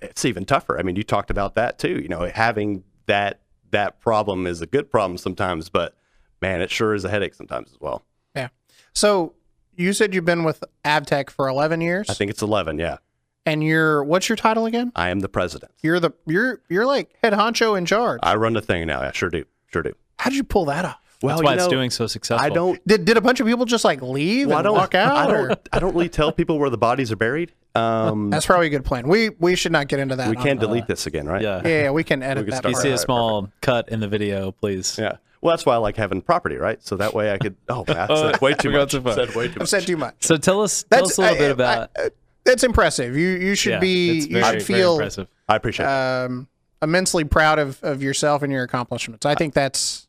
it's 0.00 0.24
even 0.24 0.44
tougher. 0.44 0.78
I 0.78 0.82
mean, 0.82 0.96
you 0.96 1.02
talked 1.02 1.30
about 1.30 1.54
that 1.54 1.78
too. 1.78 2.00
You 2.00 2.08
know, 2.08 2.30
having 2.32 2.84
that 3.06 3.40
that 3.70 4.00
problem 4.00 4.46
is 4.46 4.60
a 4.60 4.66
good 4.66 4.90
problem 4.90 5.18
sometimes, 5.18 5.68
but 5.68 5.96
man, 6.40 6.60
it 6.60 6.70
sure 6.70 6.94
is 6.94 7.04
a 7.04 7.08
headache 7.08 7.34
sometimes 7.34 7.72
as 7.72 7.80
well. 7.80 8.04
Yeah. 8.34 8.48
So 8.94 9.34
you 9.76 9.92
said 9.92 10.14
you've 10.14 10.24
been 10.24 10.44
with 10.44 10.62
Avtech 10.84 11.30
for 11.30 11.48
11 11.48 11.80
years, 11.80 12.08
I 12.08 12.14
think 12.14 12.30
it's 12.30 12.42
11. 12.42 12.78
Yeah, 12.78 12.98
and 13.46 13.64
you're 13.64 14.04
what's 14.04 14.28
your 14.28 14.36
title 14.36 14.66
again? 14.66 14.92
I 14.94 15.08
am 15.08 15.20
the 15.20 15.28
president. 15.28 15.72
You're 15.82 16.00
the 16.00 16.12
you're 16.26 16.60
you're 16.68 16.86
like 16.86 17.14
head 17.22 17.32
honcho 17.32 17.76
in 17.76 17.86
charge. 17.86 18.20
I 18.22 18.36
run 18.36 18.52
the 18.52 18.62
thing 18.62 18.86
now. 18.86 19.00
I 19.00 19.12
sure 19.12 19.30
do. 19.30 19.44
Sure 19.72 19.82
do. 19.82 19.94
How 20.18 20.30
did 20.30 20.36
you 20.36 20.44
pull 20.44 20.66
that 20.66 20.84
off? 20.84 21.00
Well, 21.24 21.36
That's 21.36 21.44
why 21.44 21.52
you 21.54 21.58
it's 21.60 21.68
doing 21.68 21.90
so 21.90 22.06
successful. 22.06 22.44
I 22.44 22.50
don't. 22.50 22.86
Did 22.86 23.04
did 23.04 23.16
a 23.16 23.20
bunch 23.20 23.40
of 23.40 23.46
people 23.46 23.64
just 23.64 23.84
like 23.84 24.02
leave 24.02 24.48
Well, 24.48 24.58
I 24.58 24.62
don't. 24.62 24.74
walk 24.76 24.94
out? 24.94 25.16
I 25.16 25.26
don't. 25.30 25.68
I 25.72 25.78
don't 25.78 25.94
really 25.94 26.08
tell 26.08 26.32
people 26.32 26.58
where 26.58 26.70
the 26.70 26.78
bodies 26.78 27.10
are 27.12 27.16
buried. 27.16 27.52
Um, 27.74 28.30
That's 28.30 28.46
probably 28.46 28.66
a 28.66 28.70
good 28.70 28.84
plan. 28.84 29.08
We 29.08 29.30
we 29.30 29.56
should 29.56 29.72
not 29.72 29.88
get 29.88 29.98
into 30.00 30.16
that. 30.16 30.28
we 30.28 30.36
can't 30.36 30.60
delete 30.60 30.86
this 30.86 31.06
again, 31.06 31.26
right? 31.26 31.42
Yeah. 31.42 31.62
Yeah, 31.64 31.82
yeah, 31.84 31.90
we 31.90 32.04
can 32.04 32.22
edit 32.22 32.44
can 32.44 32.50
that. 32.50 32.56
start 32.58 32.74
You 32.74 32.80
see 32.80 32.90
a 32.90 32.94
out. 32.94 33.00
small 33.00 33.50
cut 33.62 33.88
in 33.88 34.00
the 34.00 34.08
video, 34.08 34.52
please. 34.52 34.98
Yeah. 34.98 35.16
Well, 35.40 35.52
that's 35.52 35.66
why 35.66 35.74
I 35.74 35.78
like 35.78 35.96
having 35.96 36.22
property, 36.22 36.56
right? 36.56 36.82
So 36.82 36.96
that 36.96 37.12
way 37.14 37.32
I 37.32 37.38
could. 37.38 37.56
Oh, 37.68 37.84
man, 37.88 37.96
I 37.98 38.06
said 38.32 38.40
way 38.40 38.54
too 38.54 38.70
much. 38.70 38.92
too 38.92 39.00
far. 39.02 39.12
Said 39.14 39.34
way 39.34 39.46
too 39.48 39.52
I've 39.54 39.58
much. 39.60 39.68
said 39.68 39.86
too 39.86 39.96
much. 39.96 40.14
So 40.20 40.36
tell 40.36 40.62
us, 40.62 40.84
tell 40.90 41.04
us 41.04 41.18
a 41.18 41.20
little 41.22 41.36
I- 41.36 41.38
bit 41.38 41.50
about. 41.50 41.90
I- 41.96 42.10
that's 42.44 42.62
impressive. 42.64 43.16
You 43.16 43.28
you 43.28 43.54
should 43.54 43.72
yeah, 43.72 43.78
be 43.80 44.18
it's 44.18 44.26
you 44.26 44.32
very, 44.34 44.44
should 44.44 44.66
very 44.66 44.78
feel 44.80 44.92
impressive. 44.94 45.28
I 45.48 45.56
appreciate 45.56 45.86
it. 45.86 45.88
um, 45.90 46.48
immensely 46.82 47.24
proud 47.24 47.58
of, 47.58 47.82
of 47.82 48.02
yourself 48.02 48.42
and 48.42 48.52
your 48.52 48.62
accomplishments. 48.64 49.24
I 49.24 49.34
think 49.34 49.54
that's 49.54 50.03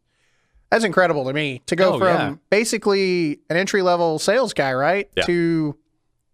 that's 0.75 0.85
incredible 0.85 1.25
to 1.25 1.33
me 1.33 1.61
to 1.67 1.75
go 1.75 1.93
Oh, 1.93 1.99
from 1.99 2.07
yeah. 2.07 2.35
basically 2.49 3.39
an 3.49 3.55
entry 3.57 3.81
level 3.81 4.19
sales 4.19 4.53
guy, 4.53 4.73
right, 4.73 5.09
Yeah. 5.15 5.23
to 5.23 5.77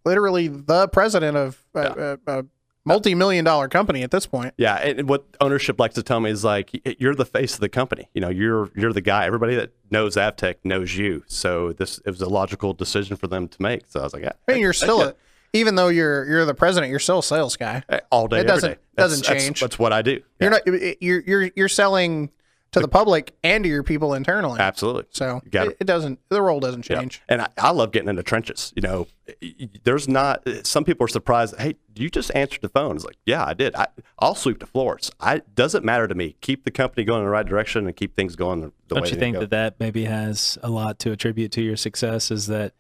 literally 0.06 0.48
the 0.48 0.88
president 0.88 1.38
of 1.38 1.64
a, 1.76 2.18
a, 2.28 2.40
a 2.40 2.46
multi 2.86 3.14
million 3.14 3.46
dollar 3.46 3.68
company 3.68 4.02
at 4.04 4.10
this 4.12 4.26
point. 4.26 4.54
Yeah, 4.58 4.76
and 4.76 5.08
what 5.08 5.26
ownership 5.40 5.80
likes 5.80 5.96
to 5.96 6.04
tell 6.04 6.20
me 6.20 6.32
is 6.32 6.44
like 6.44 6.72
you're 7.00 7.14
the 7.16 7.26
face 7.26 7.54
of 7.54 7.60
the 7.60 7.70
company. 7.70 8.10
You 8.14 8.22
know, 8.22 8.30
you're 8.30 8.70
you're 8.76 8.94
the 8.94 9.02
guy. 9.02 9.26
Everybody 9.26 9.56
that 9.56 9.72
knows 9.92 10.16
Avtech 10.16 10.56
knows 10.64 10.96
you. 10.98 11.24
So 11.28 11.74
this 11.74 12.00
it 12.06 12.10
was 12.10 12.22
a 12.22 12.30
logical 12.30 12.74
decision 12.74 13.16
for 13.18 13.28
them 13.28 13.48
to 13.48 13.62
make. 13.62 13.84
So 13.90 14.00
I 14.00 14.04
was 14.04 14.14
like, 14.14 14.24
yeah, 14.24 14.32
I 14.48 14.54
mean, 14.54 14.62
you're 14.62 14.74
still 14.74 15.00
yeah. 15.00 15.10
a, 15.10 15.14
even 15.54 15.76
though 15.76 15.90
you're 15.90 16.26
you're 16.26 16.46
the 16.46 16.56
president, 16.56 16.90
you're 16.90 17.00
still 17.00 17.20
a 17.20 17.24
sales 17.24 17.56
guy. 17.58 17.84
Eh, 17.90 18.00
all 18.12 18.28
day. 18.28 18.38
It 18.38 18.40
every 18.40 18.48
doesn't- 18.48 18.70
day. 18.72 18.78
That's- 18.96 19.12
doesn't 19.12 19.26
that's- 19.28 19.44
change. 19.46 19.60
That's, 19.62 19.78
what 19.80 19.94
I 19.94 20.02
do. 20.02 20.12
You're 20.12 20.22
Yeah, 20.40 20.50
not 20.50 20.98
you're 21.02 21.20
you're 21.22 21.52
you're 21.56 21.70
selling 21.70 22.32
to 22.72 22.80
the 22.80 22.88
public 22.88 23.34
and 23.44 23.64
to 23.64 23.70
your 23.70 23.84
people 23.84 24.14
internally. 24.14 24.60
absolutely. 24.60 25.06
So 25.12 25.42
got 25.50 25.68
it, 25.68 25.72
it. 25.72 25.78
it 25.82 25.84
doesn't 25.88 26.20
the 26.30 26.42
role 26.42 26.60
doesn't 26.60 26.90
Yeah. 26.90 27.00
change. 27.00 27.22
And 27.28 27.42
I, 27.42 27.48
I 27.58 27.72
love 27.72 27.92
getting 27.92 28.10
in 28.10 28.16
the 28.16 28.24
trenches. 28.24 28.72
You 28.76 28.82
know, 28.82 29.08
y- 29.42 29.54
y- 29.60 29.70
there's 29.84 30.08
not. 30.08 30.48
Some 30.66 30.84
people 30.86 31.04
are 31.06 31.10
surprised. 31.10 31.56
Hey, 31.60 31.76
you 31.96 32.10
just 32.10 32.34
answered 32.34 32.62
the 32.62 32.70
phone. 32.70 32.96
It's 32.96 33.06
like, 33.06 33.18
yeah, 33.26 33.46
I 33.46 33.54
did. 33.54 33.76
I, 33.76 33.88
I'll 34.20 34.36
sweep 34.36 34.60
the 34.60 34.66
floors. 34.68 35.12
I 35.20 35.42
doesn't 35.56 35.84
matter 35.84 36.08
to 36.08 36.16
me. 36.16 36.36
Keep 36.42 36.64
the 36.64 36.72
company 36.72 37.04
going 37.04 37.20
in 37.20 37.26
the 37.26 37.32
right 37.32 37.46
direction 37.46 37.86
and 37.88 37.96
keep 37.96 38.16
things 38.16 38.36
going 38.36 38.62
the, 38.62 38.72
the 38.88 38.96
Don't 38.96 39.04
way 39.04 39.10
you 39.10 39.16
think 39.16 39.34
go. 39.36 39.40
that 39.42 39.50
that 39.52 39.80
maybe 39.80 40.06
has 40.06 40.58
a 40.64 40.70
lot 40.70 40.98
to 41.00 41.12
attribute 41.12 41.52
to 41.54 41.62
your 41.62 41.76
success? 41.78 42.32
Is 42.32 42.48
that 42.48 42.74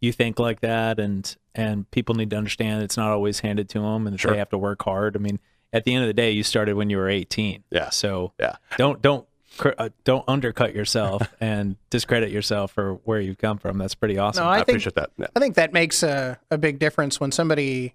you 0.00 0.12
think 0.12 0.38
like 0.38 0.60
that, 0.60 1.00
and 1.00 1.36
and 1.54 1.90
people 1.90 2.14
need 2.14 2.30
to 2.30 2.36
understand 2.36 2.82
it's 2.82 2.96
not 2.96 3.10
always 3.10 3.40
handed 3.40 3.68
to 3.70 3.80
them, 3.80 4.06
and 4.06 4.18
Sure. 4.20 4.30
they 4.30 4.38
have 4.38 4.50
to 4.50 4.58
work 4.58 4.82
hard. 4.82 5.16
I 5.16 5.18
mean, 5.18 5.38
at 5.72 5.84
the 5.84 5.94
end 5.94 6.02
of 6.04 6.08
the 6.08 6.14
day, 6.14 6.30
you 6.30 6.42
started 6.42 6.74
when 6.76 6.90
you 6.90 6.96
were 6.96 7.08
18. 7.08 7.64
Yeah. 7.70 7.90
So 7.90 8.32
Yeah. 8.40 8.56
don't 8.78 9.00
don't 9.02 9.26
cr- 9.26 9.28
uh, 9.64 9.88
don't 10.04 10.24
undercut 10.28 10.74
yourself 10.74 11.22
and 11.40 11.76
discredit 11.90 12.30
yourself 12.30 12.72
for 12.72 12.94
where 13.04 13.20
you've 13.20 13.38
come 13.38 13.58
from. 13.58 13.78
That's 13.78 13.94
pretty 13.94 14.18
awesome. 14.18 14.44
No, 14.44 14.50
I, 14.50 14.54
I 14.54 14.56
think 14.58 14.68
appreciate 14.70 14.94
that. 14.96 15.10
Yeah. 15.18 15.26
I 15.36 15.40
think 15.40 15.56
that 15.56 15.72
makes 15.72 16.02
a, 16.02 16.38
a 16.50 16.58
big 16.58 16.78
difference 16.78 17.20
when 17.20 17.32
somebody 17.32 17.94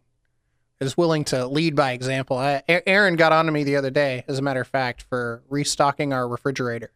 is 0.79 0.95
willing 0.95 1.23
to 1.25 1.47
lead 1.47 1.75
by 1.75 1.91
example. 1.93 2.37
I, 2.37 2.61
A- 2.69 2.87
Aaron 2.87 3.15
got 3.15 3.31
on 3.31 3.45
to 3.47 3.51
me 3.51 3.63
the 3.63 3.75
other 3.77 3.89
day, 3.89 4.23
as 4.27 4.37
a 4.39 4.41
matter 4.41 4.61
of 4.61 4.67
fact, 4.67 5.03
for 5.09 5.41
restocking 5.49 6.13
our 6.13 6.27
refrigerator. 6.27 6.91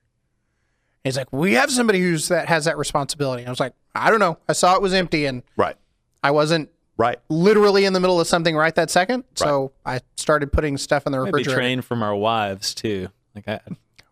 He's 1.04 1.18
like, 1.18 1.34
"We 1.34 1.54
have 1.54 1.72
somebody 1.72 2.00
who's 2.00 2.28
that 2.28 2.48
has 2.48 2.66
that 2.66 2.78
responsibility." 2.78 3.44
I 3.46 3.50
was 3.50 3.60
like, 3.60 3.74
"I 3.96 4.12
don't 4.12 4.20
know. 4.20 4.38
I 4.48 4.54
saw 4.54 4.76
it 4.76 4.84
was 4.84 4.94
empty, 4.94 5.26
and 5.26 5.42
Right. 5.58 5.76
I 6.24 6.30
wasn't 6.30 6.70
Right. 6.96 7.18
literally 7.30 7.86
in 7.86 7.94
the 7.94 8.00
middle 8.00 8.22
of 8.22 8.28
something 8.28 8.56
right 8.56 8.76
that 8.76 8.92
second. 8.92 9.24
So 9.34 9.72
I 9.84 10.02
started 10.16 10.52
putting 10.54 10.78
stuff 10.78 11.08
in 11.08 11.12
the 11.12 11.18
Maybe 11.18 11.32
refrigerator. 11.32 11.60
trained 11.60 11.86
from 11.86 12.04
our 12.04 12.16
wives 12.16 12.76
too. 12.76 13.08
Like 13.34 13.48
I, 13.48 13.60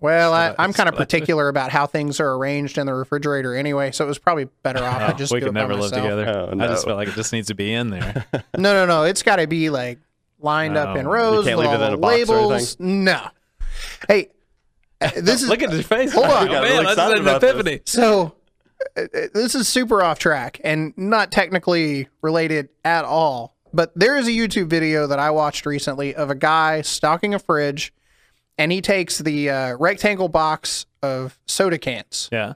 Well, 0.01 0.33
I, 0.33 0.55
I'm 0.57 0.71
kind 0.73 0.87
of 0.87 0.95
particular 1.03 1.49
about 1.49 1.71
how 1.71 1.85
things 1.85 2.19
are 2.19 2.33
arranged 2.35 2.77
in 2.77 2.85
the 2.85 2.93
refrigerator 2.93 3.55
anyway, 3.55 3.91
so 3.91 4.05
it 4.05 4.07
was 4.07 4.17
probably 4.17 4.45
better 4.63 4.83
off 4.83 5.01
I 5.01 5.11
oh, 5.11 5.17
just 5.17 5.33
we 5.33 5.41
could 5.41 5.53
never 5.53 5.73
live 5.75 5.91
myself. 5.91 6.01
together. 6.03 6.27
Oh, 6.29 6.59
I 6.63 6.67
just 6.67 6.85
no. 6.85 6.91
feel 6.91 6.95
like 6.95 7.09
it 7.09 7.15
just 7.15 7.33
needs 7.33 7.47
to 7.47 7.55
be 7.55 7.73
in 7.73 7.89
there. 7.89 8.25
No, 8.57 8.73
no, 8.73 8.85
no. 8.85 9.03
It's 9.03 9.23
got 9.23 9.37
to 9.37 9.47
be 9.47 9.69
like 9.69 9.99
lined 10.39 10.77
up 10.77 10.95
in 10.97 11.05
Oh. 11.05 11.09
rows 11.11 11.45
You 11.45 11.49
can't 11.51 11.57
with 11.57 11.67
leave 11.67 11.79
all 11.79 11.83
it 11.83 11.85
in 11.85 11.91
the 11.91 11.97
a 11.97 12.01
box 12.01 12.29
or 12.29 12.35
labels. 12.41 12.79
No. 12.79 13.27
Hey, 14.07 14.29
uh, 15.01 15.11
this 15.17 15.43
is 15.43 15.49
Look 15.49 15.61
at 15.61 15.69
his 15.71 15.85
face. 15.85 16.13
Hold 16.13 16.25
on. 16.27 16.47
Oh, 16.47 16.51
man, 16.51 16.61
really 16.63 16.85
that's 16.95 16.99
an 17.13 17.17
about 17.21 17.41
this. 17.41 17.49
epiphany. 17.51 17.81
so. 17.85 18.35
uh, 18.97 19.01
uh, 19.01 19.27
This 19.33 19.55
is 19.55 19.67
super 19.67 20.01
off 20.01 20.19
track 20.19 20.59
and 20.63 20.93
not 20.97 21.31
technically 21.31 22.07
related 22.21 22.69
at 22.85 23.03
all. 23.05 23.55
But 23.73 23.91
there 23.95 24.15
is 24.17 24.27
a 24.27 24.31
YouTube 24.31 24.67
video 24.67 25.07
that 25.07 25.19
I 25.19 25.29
watched 25.31 25.65
recently 25.65 26.15
of 26.15 26.29
a 26.29 26.35
guy 26.35 26.81
stocking 26.81 27.33
a 27.35 27.39
fridge, 27.39 27.93
and 28.59 28.71
he 28.71 28.79
takes 28.81 29.17
the 29.17 29.49
uh, 29.49 29.75
rectangle 29.77 30.27
box 30.29 30.85
of 31.01 31.39
soda 31.47 31.79
cans 31.79 32.29
Yeah. 32.31 32.53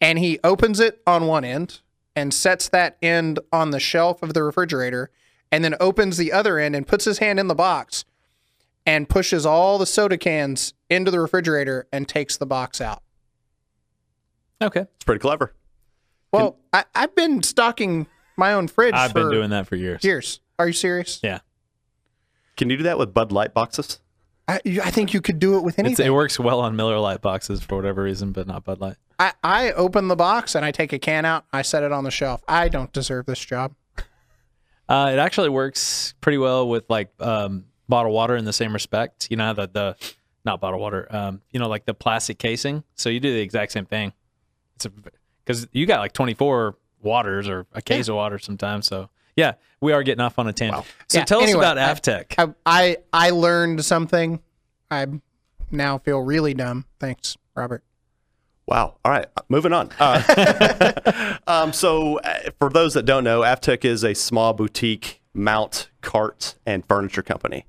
and 0.00 0.18
he 0.18 0.38
opens 0.44 0.78
it 0.80 1.00
on 1.06 1.26
one 1.26 1.44
end 1.44 1.80
and 2.14 2.34
sets 2.34 2.68
that 2.70 2.98
end 3.00 3.38
on 3.52 3.70
the 3.70 3.80
shelf 3.80 4.22
of 4.22 4.34
the 4.34 4.42
refrigerator 4.42 5.10
and 5.52 5.62
then 5.64 5.74
opens 5.80 6.16
the 6.16 6.32
other 6.32 6.58
end 6.58 6.74
and 6.76 6.86
puts 6.86 7.04
his 7.04 7.18
hand 7.18 7.38
in 7.38 7.46
the 7.46 7.54
box 7.54 8.04
and 8.84 9.08
pushes 9.08 9.46
all 9.46 9.78
the 9.78 9.86
soda 9.86 10.18
cans 10.18 10.74
into 10.90 11.10
the 11.10 11.20
refrigerator 11.20 11.86
and 11.92 12.08
takes 12.08 12.36
the 12.36 12.46
box 12.46 12.80
out. 12.80 13.02
Okay. 14.60 14.80
It's 14.80 15.04
pretty 15.04 15.20
clever. 15.20 15.54
Well, 16.32 16.58
I, 16.72 16.84
I've 16.94 17.14
been 17.14 17.42
stocking 17.42 18.06
my 18.36 18.52
own 18.52 18.68
fridge 18.68 18.94
I've 18.94 19.12
for 19.12 19.22
been 19.22 19.30
doing 19.30 19.50
that 19.50 19.66
for 19.66 19.76
years. 19.76 20.02
years. 20.04 20.40
Are 20.58 20.66
you 20.66 20.72
serious? 20.72 21.20
Yeah. 21.22 21.40
Can 22.56 22.70
you 22.70 22.76
do 22.78 22.82
that 22.84 22.98
with 22.98 23.12
Bud 23.14 23.32
Light 23.32 23.54
boxes? 23.54 24.00
I, 24.48 24.60
you- 24.64 24.82
I 24.82 24.90
think 24.90 25.12
you 25.14 25.20
could 25.20 25.38
do 25.38 25.56
it 25.56 25.62
with 25.64 25.78
It's, 25.78 25.86
anything. 25.86 26.06
it 26.06 26.10
works 26.10 26.38
well 26.38 26.60
on 26.60 26.76
Miller 26.76 26.98
Lite 26.98 27.20
boxes 27.20 27.62
for 27.62 27.76
whatever 27.76 28.02
reason, 28.02 28.32
but 28.32 28.46
not 28.46 28.64
Bud 28.64 28.80
Light. 28.80 28.96
I, 29.18 29.32
I 29.42 29.72
open 29.72 30.08
the 30.08 30.16
box 30.16 30.54
and 30.54 30.64
I 30.64 30.70
take 30.70 30.92
a 30.92 30.98
can 30.98 31.24
out. 31.24 31.44
I 31.52 31.62
set 31.62 31.82
it 31.82 31.90
on 31.92 32.04
the 32.04 32.10
shelf. 32.10 32.42
I 32.46 32.68
don't 32.68 32.92
deserve 32.92 33.26
this 33.26 33.40
job. 33.40 33.74
Uh, 34.88 35.10
it 35.12 35.18
actually 35.18 35.48
works 35.48 36.14
pretty 36.20 36.38
well 36.38 36.68
with 36.68 36.84
like 36.88 37.10
um, 37.20 37.64
bottled 37.88 38.14
water 38.14 38.36
in 38.36 38.44
the 38.44 38.52
same 38.52 38.72
respect. 38.72 39.26
You 39.30 39.36
know 39.36 39.52
the, 39.52 39.66
the 39.66 39.96
not 40.44 40.60
bottled 40.60 40.80
water, 40.80 41.08
um, 41.10 41.40
you 41.50 41.58
know, 41.58 41.68
like 41.68 41.86
the 41.86 41.94
plastic 41.94 42.38
casing. 42.38 42.84
So 42.94 43.08
you 43.08 43.18
do 43.18 43.32
the 43.32 43.40
exact 43.40 43.72
same 43.72 43.84
thing. 43.86 44.12
It's 44.76 44.86
because 45.44 45.66
you 45.72 45.86
got 45.86 45.98
like 45.98 46.12
24 46.12 46.76
waters 47.02 47.48
or 47.48 47.66
a 47.72 47.82
case 47.82 48.06
of 48.08 48.14
water 48.14 48.38
sometimes. 48.38 48.86
So 48.86 49.08
yeah, 49.36 49.54
we 49.80 49.92
are 49.92 50.02
getting 50.02 50.20
off 50.22 50.38
on 50.38 50.46
a 50.48 50.52
tangent. 50.52 50.84
So 51.08 51.18
Yeah, 51.18 51.24
tell 51.24 51.40
anyway, 51.40 51.64
us 51.64 51.72
about 51.72 51.78
I- 51.78 51.92
Avtech. 51.94 52.34
I, 52.38 52.54
I 52.66 52.96
I 53.12 53.30
learned 53.30 53.84
something. 53.84 54.40
I 54.90 55.06
now 55.70 55.98
feel 55.98 56.20
really 56.20 56.54
dumb. 56.54 56.86
Thanks, 56.98 57.36
Robert. 57.54 57.82
Wow. 58.66 58.96
All 59.04 59.12
right. 59.12 59.26
Moving 59.48 59.72
on. 59.72 59.90
Uh, 60.00 61.36
um, 61.46 61.72
so, 61.72 62.18
uh, 62.18 62.50
for 62.58 62.68
those 62.68 62.94
that 62.94 63.04
don't 63.04 63.22
know, 63.22 63.42
Avtech 63.42 63.84
is 63.84 64.02
a 64.02 64.12
small 64.14 64.52
boutique 64.54 65.20
mount, 65.34 65.88
cart, 66.00 66.56
and 66.66 66.84
furniture 66.88 67.22
company. 67.22 67.64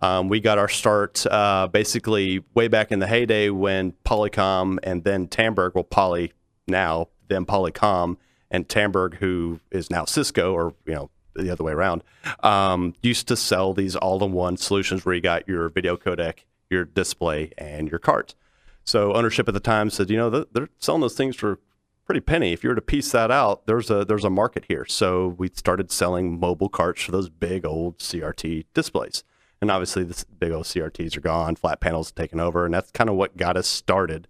Um, 0.00 0.28
we 0.28 0.40
got 0.40 0.58
our 0.58 0.68
start 0.68 1.24
uh, 1.30 1.68
basically 1.68 2.42
way 2.54 2.66
back 2.66 2.90
in 2.90 2.98
the 2.98 3.06
heyday 3.06 3.50
when 3.50 3.92
Polycom 4.04 4.78
and 4.82 5.04
then 5.04 5.28
Tandberg, 5.28 5.74
well, 5.76 5.84
Poly 5.84 6.32
now, 6.66 7.06
then 7.28 7.44
Polycom, 7.46 8.16
and 8.52 8.68
Tandberg, 8.68 9.14
who 9.14 9.58
is 9.72 9.90
now 9.90 10.04
Cisco, 10.04 10.52
or 10.52 10.74
you 10.86 10.94
know 10.94 11.10
the 11.34 11.50
other 11.50 11.64
way 11.64 11.72
around, 11.72 12.04
um, 12.40 12.94
used 13.02 13.26
to 13.26 13.36
sell 13.36 13.72
these 13.72 13.96
all-in-one 13.96 14.58
solutions 14.58 15.04
where 15.04 15.14
you 15.14 15.20
got 15.22 15.48
your 15.48 15.70
video 15.70 15.96
codec, 15.96 16.40
your 16.70 16.84
display, 16.84 17.50
and 17.56 17.88
your 17.88 17.98
cart. 17.98 18.34
So 18.84 19.14
ownership 19.14 19.48
at 19.48 19.54
the 19.54 19.60
time 19.60 19.88
said, 19.88 20.10
you 20.10 20.18
know, 20.18 20.28
they're 20.28 20.68
selling 20.78 21.00
those 21.00 21.16
things 21.16 21.34
for 21.34 21.58
pretty 22.04 22.20
penny. 22.20 22.52
If 22.52 22.62
you 22.62 22.68
were 22.68 22.74
to 22.74 22.82
piece 22.82 23.10
that 23.12 23.30
out, 23.30 23.66
there's 23.66 23.90
a 23.90 24.04
there's 24.04 24.24
a 24.24 24.30
market 24.30 24.66
here. 24.68 24.84
So 24.86 25.28
we 25.38 25.48
started 25.54 25.90
selling 25.90 26.38
mobile 26.38 26.68
carts 26.68 27.02
for 27.02 27.12
those 27.12 27.30
big 27.30 27.64
old 27.64 27.98
CRT 27.98 28.66
displays. 28.74 29.24
And 29.60 29.70
obviously, 29.70 30.04
the 30.04 30.24
big 30.38 30.50
old 30.50 30.64
CRTs 30.64 31.16
are 31.16 31.20
gone. 31.20 31.54
Flat 31.54 31.80
panels 31.80 32.08
have 32.08 32.16
taken 32.16 32.40
over, 32.40 32.64
and 32.64 32.74
that's 32.74 32.90
kind 32.90 33.08
of 33.08 33.16
what 33.16 33.36
got 33.36 33.56
us 33.56 33.68
started 33.68 34.26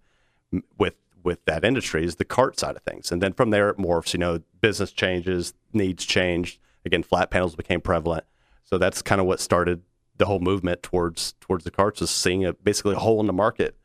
with 0.77 0.93
with 1.23 1.43
that 1.45 1.63
industry 1.63 2.03
is 2.03 2.15
the 2.15 2.25
cart 2.25 2.59
side 2.59 2.75
of 2.75 2.83
things. 2.83 3.11
And 3.11 3.21
then 3.21 3.33
from 3.33 3.49
there, 3.49 3.69
it 3.69 3.77
morphs. 3.77 4.13
You 4.13 4.19
know, 4.19 4.39
business 4.61 4.91
changes, 4.91 5.53
needs 5.71 6.05
changed. 6.05 6.59
Again, 6.85 7.03
flat 7.03 7.29
panels 7.31 7.55
became 7.55 7.81
prevalent. 7.81 8.25
So 8.63 8.77
that's 8.77 9.01
kind 9.01 9.21
of 9.21 9.27
what 9.27 9.39
started 9.39 9.81
the 10.17 10.25
whole 10.25 10.39
movement 10.39 10.83
towards 10.83 11.33
towards 11.39 11.63
the 11.63 11.71
carts, 11.71 12.01
is 12.01 12.09
seeing 12.09 12.45
a 12.45 12.53
basically 12.53 12.95
a 12.95 12.99
hole 12.99 13.19
in 13.19 13.27
the 13.27 13.33
market 13.33 13.75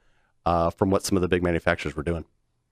uh, 0.44 0.70
from 0.70 0.90
what 0.90 1.04
some 1.04 1.16
of 1.16 1.22
the 1.22 1.28
big 1.28 1.42
manufacturers 1.42 1.96
were 1.96 2.02
doing. 2.02 2.24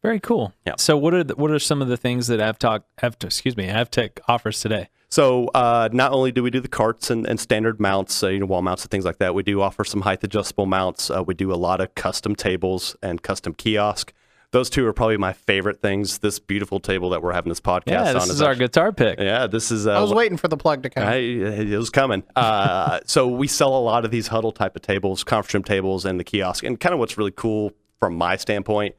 Very 0.02 0.20
cool. 0.20 0.52
Yeah. 0.66 0.74
So 0.78 0.96
what 0.96 1.14
are 1.14 1.24
the, 1.24 1.34
what 1.34 1.50
are 1.50 1.58
some 1.58 1.82
of 1.82 1.88
the 1.88 1.96
things 1.96 2.26
that 2.28 2.38
Avtech, 2.38 2.82
Avtech 3.02 3.24
excuse 3.24 3.56
me, 3.56 3.66
Avtech 3.66 4.18
offers 4.28 4.60
today? 4.60 4.88
So 5.08 5.48
uh, 5.48 5.88
not 5.92 6.12
only 6.12 6.32
do 6.32 6.42
we 6.42 6.50
do 6.50 6.60
the 6.60 6.68
carts 6.68 7.10
and, 7.10 7.26
and 7.26 7.40
standard 7.40 7.80
mounts, 7.80 8.22
uh, 8.22 8.28
you 8.28 8.40
know, 8.40 8.46
wall 8.46 8.62
mounts 8.62 8.82
and 8.82 8.90
things 8.90 9.04
like 9.04 9.18
that, 9.18 9.34
we 9.34 9.42
do 9.42 9.62
offer 9.62 9.84
some 9.84 10.02
height 10.02 10.22
adjustable 10.22 10.66
mounts. 10.66 11.10
Uh, 11.10 11.22
we 11.22 11.34
do 11.34 11.52
a 11.52 11.56
lot 11.56 11.80
of 11.80 11.94
custom 11.94 12.34
tables 12.34 12.96
and 13.02 13.22
custom 13.22 13.54
kiosk. 13.54 14.12
Those 14.52 14.70
two 14.70 14.86
are 14.86 14.92
probably 14.92 15.16
my 15.16 15.32
favorite 15.32 15.80
things. 15.80 16.18
This 16.18 16.38
beautiful 16.38 16.80
table 16.80 17.10
that 17.10 17.22
we're 17.22 17.32
having 17.32 17.48
this 17.50 17.60
podcast 17.60 17.82
Yeah, 17.88 18.08
on 18.08 18.14
this 18.14 18.28
is 18.30 18.40
our 18.42 18.52
actually- 18.52 18.66
guitar 18.66 18.92
pick. 18.92 19.18
Yeah, 19.18 19.46
this 19.46 19.70
is. 19.70 19.86
Uh, 19.86 19.92
I 19.92 20.00
was 20.00 20.14
waiting 20.14 20.38
for 20.38 20.48
the 20.48 20.56
plug 20.56 20.82
to 20.84 20.90
come. 20.90 21.04
I, 21.06 21.14
it 21.16 21.76
was 21.76 21.90
coming. 21.90 22.22
Uh, 22.34 23.00
so 23.06 23.28
we 23.28 23.48
sell 23.48 23.76
a 23.76 23.80
lot 23.80 24.04
of 24.04 24.10
these 24.10 24.28
huddle 24.28 24.52
type 24.52 24.76
of 24.76 24.82
tables, 24.82 25.24
conference 25.24 25.54
room 25.54 25.64
tables, 25.64 26.04
and 26.04 26.18
the 26.20 26.24
kiosk. 26.24 26.64
And 26.64 26.78
kind 26.78 26.92
of 26.92 26.98
what's 26.98 27.18
really 27.18 27.32
cool 27.32 27.72
from 27.98 28.14
my 28.16 28.36
standpoint 28.36 28.94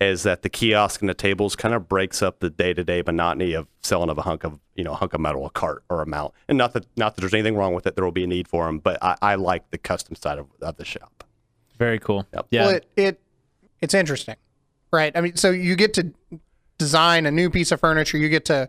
is 0.00 0.22
that 0.22 0.40
the 0.42 0.48
kiosk 0.48 1.02
and 1.02 1.10
the 1.10 1.14
tables 1.14 1.54
kind 1.54 1.74
of 1.74 1.86
breaks 1.86 2.22
up 2.22 2.40
the 2.40 2.48
day 2.48 2.72
to 2.72 2.82
day 2.82 3.02
monotony 3.04 3.52
of 3.52 3.66
selling 3.82 4.08
of 4.08 4.16
a 4.16 4.22
hunk 4.22 4.44
of 4.44 4.58
you 4.74 4.82
know 4.82 4.92
a 4.92 4.96
hunk 4.96 5.12
of 5.12 5.20
metal, 5.20 5.44
a 5.46 5.50
cart, 5.50 5.84
or 5.90 6.00
a 6.02 6.06
mount. 6.06 6.32
And 6.48 6.56
not 6.58 6.72
that 6.72 6.86
not 6.96 7.14
that 7.14 7.20
there's 7.20 7.34
anything 7.34 7.54
wrong 7.56 7.74
with 7.74 7.86
it. 7.86 7.94
There 7.96 8.04
will 8.04 8.10
be 8.12 8.24
a 8.24 8.26
need 8.26 8.48
for 8.48 8.64
them, 8.66 8.78
but 8.78 8.98
I, 9.02 9.16
I 9.22 9.34
like 9.36 9.70
the 9.70 9.78
custom 9.78 10.16
side 10.16 10.38
of, 10.38 10.46
of 10.62 10.76
the 10.76 10.84
shop. 10.84 11.22
Very 11.78 11.98
cool. 11.98 12.26
Yep. 12.34 12.46
Yeah. 12.50 12.66
Well, 12.66 12.74
it, 12.76 12.86
it 12.96 13.20
it's 13.82 13.94
interesting, 13.94 14.36
right? 14.90 15.16
I 15.16 15.20
mean, 15.20 15.36
so 15.36 15.50
you 15.50 15.76
get 15.76 15.94
to 15.94 16.12
design 16.78 17.26
a 17.26 17.30
new 17.30 17.50
piece 17.50 17.72
of 17.72 17.80
furniture. 17.80 18.18
You 18.18 18.28
get 18.28 18.44
to 18.46 18.68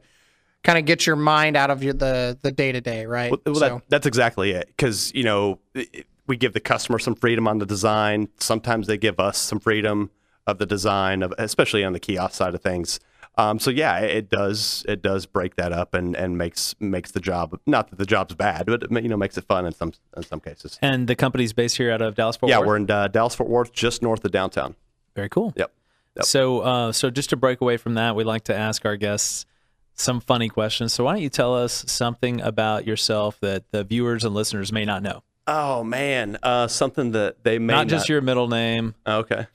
kind 0.63 0.77
of 0.77 0.85
get 0.85 1.05
your 1.07 1.15
mind 1.15 1.55
out 1.57 1.71
of 1.71 1.83
your, 1.83 1.93
the 1.93 2.37
the 2.41 2.51
day 2.51 2.71
to 2.71 2.81
day, 2.81 3.05
right? 3.05 3.31
Well, 3.31 3.41
well, 3.45 3.55
so, 3.55 3.59
that, 3.69 3.83
that's 3.89 4.05
exactly 4.07 4.51
it. 4.51 4.67
Because 4.67 5.13
you 5.13 5.23
know, 5.23 5.59
it- 5.73 6.07
we 6.27 6.37
give 6.37 6.53
the 6.53 6.59
customer 6.61 6.97
some 6.99 7.15
freedom 7.15 7.45
on 7.47 7.57
the 7.57 7.65
design. 7.65 8.29
Sometimes 8.39 8.87
they 8.87 8.97
give 8.97 9.19
us 9.19 9.37
some 9.37 9.59
freedom 9.59 10.11
of 10.47 10.59
the 10.59 10.65
design, 10.65 11.23
of 11.23 11.33
especially 11.37 11.83
on 11.83 11.91
the 11.93 11.99
kiosk 11.99 12.35
side 12.35 12.53
of 12.55 12.61
things. 12.61 12.99
Um, 13.37 13.59
so 13.59 13.69
yeah, 13.69 13.99
it, 13.99 14.11
it 14.11 14.29
does 14.29 14.85
it 14.87 15.01
does 15.01 15.25
break 15.25 15.55
that 15.55 15.71
up 15.73 15.93
and, 15.93 16.15
and 16.15 16.37
makes 16.37 16.75
makes 16.79 17.11
the 17.11 17.19
job 17.19 17.59
not 17.65 17.89
that 17.89 17.97
the 17.97 18.05
job's 18.05 18.35
bad, 18.35 18.65
but 18.67 18.83
it, 18.83 19.03
you 19.03 19.09
know 19.09 19.17
makes 19.17 19.37
it 19.37 19.45
fun 19.45 19.65
in 19.65 19.73
some 19.73 19.93
in 20.15 20.23
some 20.23 20.39
cases. 20.39 20.77
and 20.81 21.07
the 21.07 21.15
company's 21.15 21.53
based 21.53 21.77
here 21.77 21.91
out 21.91 22.01
of 22.01 22.15
Dallas 22.15 22.35
Fort 22.37 22.49
Worth. 22.49 22.51
Yeah, 22.51 22.59
Worth? 22.59 22.67
we're 22.67 22.77
in 22.77 22.91
uh, 22.91 23.07
Dallas 23.07 23.35
Fort 23.35 23.49
Worth, 23.49 23.71
just 23.73 24.01
north 24.01 24.23
of 24.23 24.31
downtown. 24.31 24.75
Very 25.15 25.29
cool. 25.29 25.53
Yep. 25.55 25.71
Yep. 26.17 26.25
So, 26.25 26.59
uh, 26.59 26.91
so 26.91 27.09
just 27.09 27.29
to 27.31 27.37
break 27.37 27.61
away 27.61 27.77
from 27.77 27.93
that, 27.95 28.15
we 28.15 28.23
like 28.23 28.43
to 28.45 28.55
ask 28.55 28.85
our 28.85 28.97
guests 28.97 29.45
some 29.93 30.19
funny 30.19 30.49
questions. 30.49 30.93
So, 30.93 31.05
why 31.05 31.13
don't 31.13 31.21
you 31.21 31.29
tell 31.29 31.55
us 31.55 31.85
something 31.87 32.41
about 32.41 32.85
yourself 32.85 33.39
that 33.41 33.71
the 33.71 33.83
viewers 33.83 34.23
and 34.23 34.33
listeners 34.33 34.71
may 34.71 34.83
not 34.85 35.03
know? 35.03 35.23
Oh 35.47 35.83
man, 35.83 36.37
uh, 36.43 36.67
something 36.67 37.11
that 37.11 37.43
they 37.43 37.57
may 37.59 37.73
not 37.73 37.79
not... 37.79 37.87
just 37.87 38.09
your 38.09 38.21
middle 38.21 38.47
name. 38.47 38.93
Okay. 39.07 39.47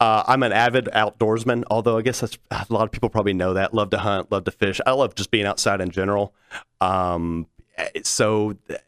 Uh, 0.00 0.24
I'm 0.26 0.42
an 0.42 0.52
avid 0.52 0.86
outdoorsman, 0.86 1.64
although 1.70 1.98
I 1.98 2.02
guess 2.02 2.20
that's 2.20 2.38
a 2.50 2.66
lot 2.70 2.84
of 2.84 2.92
people 2.92 3.08
probably 3.10 3.34
know 3.34 3.54
that. 3.54 3.74
Love 3.74 3.90
to 3.90 3.98
hunt, 3.98 4.32
love 4.32 4.44
to 4.44 4.50
fish. 4.50 4.80
I 4.86 4.92
love 4.92 5.14
just 5.14 5.30
being 5.30 5.44
outside 5.46 5.80
in 5.80 5.90
general. 5.90 6.34
Um, 6.80 7.46
so 8.02 8.54
th- 8.68 8.80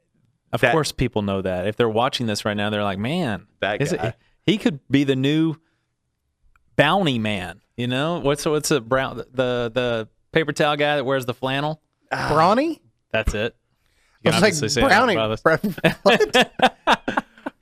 Of 0.53 0.61
That- 0.63 0.73
course, 0.73 0.93
people 0.93 1.23
know 1.23 1.43
that. 1.43 1.67
If 1.67 1.77
they're 1.77 1.89
watching 1.89 2.27
this 2.27 2.45
right 2.45 2.57
now, 2.57 2.71
they're 2.71 2.85
like, 2.85 2.99
"Man, 2.99 3.47
That 3.61 3.83
is 3.83 3.93
it- 3.93 4.01
guy. 4.01 4.15
he 4.47 4.57
could 4.59 4.81
be 4.91 5.05
the 5.05 5.17
new 5.17 5.57
bounty 6.77 7.19
man." 7.19 7.61
You 7.77 7.87
know 7.89 8.21
what's 8.21 8.47
what's 8.47 8.71
a 8.71 8.81
brown 8.81 9.17
the 9.19 9.71
the 9.73 10.09
paper 10.33 10.53
towel 10.53 10.77
guy 10.77 10.97
that 10.97 11.05
wears 11.05 11.27
the 11.27 11.35
flannel? 11.35 11.83
Brawny? 12.11 12.81
That's 13.13 13.35
it. 13.35 13.55
I 14.25 14.29
You 14.29 14.31
was 14.31 14.35
can 14.35 14.43
like 14.63 14.71
say 14.71 14.81
brownie. 14.83 15.15
brothers. 15.15 15.43
What? 16.03 16.53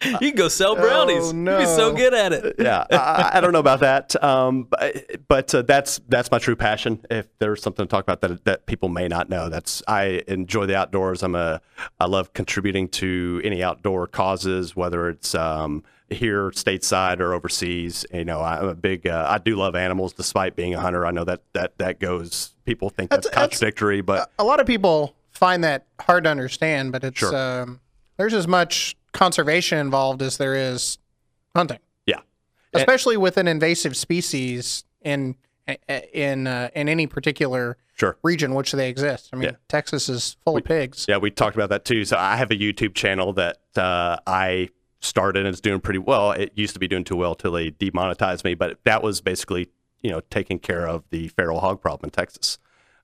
You 0.05 0.19
can 0.19 0.35
go 0.35 0.49
sell 0.49 0.77
brownies. 0.77 1.33
Oh, 1.33 1.35
You'd 1.35 1.59
be 1.61 1.65
so 1.65 1.95
good 1.95 2.13
at 2.13 2.33
it. 2.35 2.57
yeah, 2.59 2.85
I, 2.91 3.31
I 3.35 3.41
don't 3.41 3.53
know 3.53 3.59
about 3.59 3.81
that, 3.81 4.23
um, 4.23 4.65
but, 4.65 5.27
but 5.29 5.55
uh, 5.55 5.63
that's 5.63 5.99
that's 6.09 6.31
my 6.31 6.39
true 6.39 6.57
passion. 6.57 7.01
If 7.11 7.27
there's 7.39 7.63
something 7.63 7.87
to 7.87 7.91
talk 7.91 8.05
about 8.05 8.21
that 8.21 8.45
that 8.45 8.67
people 8.67 8.91
may 8.91 9.09
not 9.09 9.31
know, 9.31 9.49
that's 9.49 9.83
I 9.89 10.23
enjoy 10.29 10.67
the 10.67 10.77
outdoors. 10.77 11.23
I'm 11.23 11.35
a 11.35 11.63
I 11.99 12.05
love 12.05 12.35
contributing 12.35 12.89
to 12.89 13.41
any 13.45 13.63
outdoor 13.63 14.07
causes, 14.07 14.77
whether 14.77 15.09
it's 15.09 15.35
um, 15.35 15.83
here 16.11 16.51
stateside 16.51 17.21
or 17.21 17.33
overseas. 17.35 18.05
You 18.13 18.25
know, 18.25 18.41
I'm 18.41 18.69
a 18.69 18.75
big 18.75 19.07
uh, 19.07 19.27
I 19.29 19.39
do 19.39 19.57
love 19.57 19.75
animals, 19.75 20.13
despite 20.13 20.57
being 20.57 20.75
a 20.75 20.81
hunter. 20.81 21.07
I 21.07 21.11
know 21.11 21.25
that 21.25 21.43
that 21.53 21.79
that 21.79 22.01
goes. 22.01 22.55
People 22.65 22.89
think 22.91 23.11
that's, 23.11 23.27
That's- 23.27 23.35
that's- 23.35 23.59
contradictory, 23.59 24.01
but 24.01 24.31
a 24.39 24.45
lot 24.45 24.61
of 24.61 24.67
people 24.67 25.15
find 25.33 25.63
that 25.65 25.87
hard 26.01 26.25
to 26.25 26.31
understand, 26.31 26.93
but 26.93 27.05
it's 27.05 27.19
Sure. 27.19 27.35
um, 27.63 27.81
there's 28.17 28.33
as 28.35 28.47
much 28.49 28.97
conservation 29.13 29.79
involved 29.79 30.23
as 30.23 30.37
there 30.39 30.55
is 30.55 30.99
hunting, 31.55 31.79
yeah, 32.07 32.21
especially 32.73 33.17
with 33.17 33.37
an 33.37 33.49
invasive 33.49 33.97
species 33.97 34.85
in 35.03 35.35
in 36.13 36.47
uh, 36.47 36.69
in 36.75 36.89
any 36.89 37.07
particular 37.07 37.77
sure. 37.97 38.17
region 38.23 38.55
which 38.55 38.73
they 38.73 38.89
exist. 38.89 39.31
I 39.33 39.37
mean, 39.37 39.45
Yeah. 39.51 39.57
Texas 39.69 40.09
is 40.09 40.37
full 40.45 40.57
of 40.57 40.65
pigs. 40.65 41.07
Yeah, 41.09 41.17
we 41.19 41.31
talked 41.31 41.57
about 41.57 41.69
that 41.71 41.85
too. 41.85 42.05
So 42.05 42.17
I 42.19 42.37
have 42.37 42.51
a 42.51 42.57
YouTube 42.57 42.95
channel 42.95 43.33
that 43.35 43.59
uh, 43.77 44.17
I 44.27 44.69
started 45.05 45.41
and 45.41 45.49
it's 45.49 45.61
doing 45.61 45.81
pretty 45.81 45.99
well. 45.99 46.33
It 46.33 46.53
used 46.55 46.75
to 46.75 46.81
be 46.81 46.89
doing 46.89 47.05
too 47.05 47.17
well 47.17 47.35
till 47.35 47.53
they 47.53 47.71
demonetized 47.71 48.45
me, 48.45 48.55
but 48.55 48.79
that 48.85 49.03
was 49.03 49.21
basically 49.21 49.69
you 50.03 50.11
know 50.11 50.21
taking 50.31 50.59
care 50.59 50.87
of 50.87 51.05
the 51.11 51.29
feral 51.29 51.61
hog 51.61 51.81
problem 51.81 52.09
in 52.09 52.11
Texas. 52.11 52.59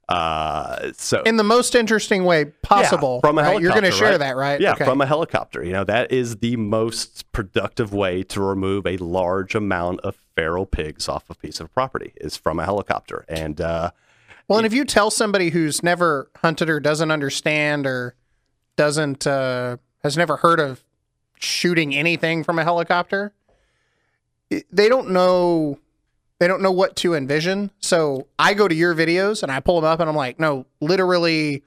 Uh, 0.08 0.90
so 0.94 1.22
In 1.22 1.36
the 1.36 1.44
most 1.44 1.76
interesting 1.76 2.24
way 2.24 2.46
possible. 2.62 3.20
yeah, 3.22 3.28
from 3.28 3.38
a 3.38 3.42
right? 3.42 3.60
You're 3.60 3.70
going 3.70 3.82
to 3.84 3.90
helicopter, 3.90 3.96
share 3.96 4.10
right? 4.12 4.18
that, 4.18 4.36
right? 4.36 4.60
Yeah, 4.60 4.72
Okay. 4.72 4.84
from 4.84 5.00
a 5.00 5.06
helicopter. 5.06 5.62
You 5.64 5.72
know 5.72 5.84
that 5.84 6.10
is 6.10 6.38
the 6.38 6.56
most 6.56 7.30
productive 7.30 7.92
way 7.94 8.24
to 8.24 8.40
remove 8.40 8.86
a 8.88 8.96
large 8.96 9.54
amount 9.54 10.00
of 10.00 10.16
feral 10.34 10.66
pigs 10.66 11.08
off 11.08 11.30
a 11.30 11.34
piece 11.36 11.60
of 11.60 11.72
property 11.72 12.12
is 12.16 12.36
from 12.36 12.58
a 12.58 12.64
helicopter. 12.64 13.24
And 13.28 13.60
uh, 13.60 13.92
Well, 14.48 14.58
and 14.58 14.66
if 14.66 14.72
you 14.72 14.84
tell 14.84 15.12
somebody 15.12 15.50
who's 15.50 15.80
never 15.84 16.28
hunted 16.38 16.68
or 16.68 16.80
doesn't 16.80 17.12
understand 17.12 17.86
or 17.86 18.16
doesn't 18.76 19.28
uh, 19.28 19.76
has 20.02 20.16
never 20.16 20.38
heard 20.38 20.58
of 20.58 20.82
shooting 21.40 21.94
anything 21.94 22.44
from 22.44 22.58
a 22.58 22.64
helicopter, 22.64 23.32
they 24.70 24.88
don't 24.88 25.10
know 25.10 25.78
they 26.38 26.48
don't 26.48 26.62
know 26.62 26.72
what 26.72 26.96
to 26.96 27.14
envision. 27.14 27.70
So 27.80 28.26
I 28.38 28.54
go 28.54 28.66
to 28.66 28.74
your 28.74 28.94
videos 28.94 29.42
and 29.42 29.52
I 29.52 29.60
pull 29.60 29.78
them 29.80 29.84
up 29.90 30.00
and 30.00 30.08
I'm 30.08 30.16
like, 30.16 30.40
no, 30.40 30.64
literally 30.80 31.62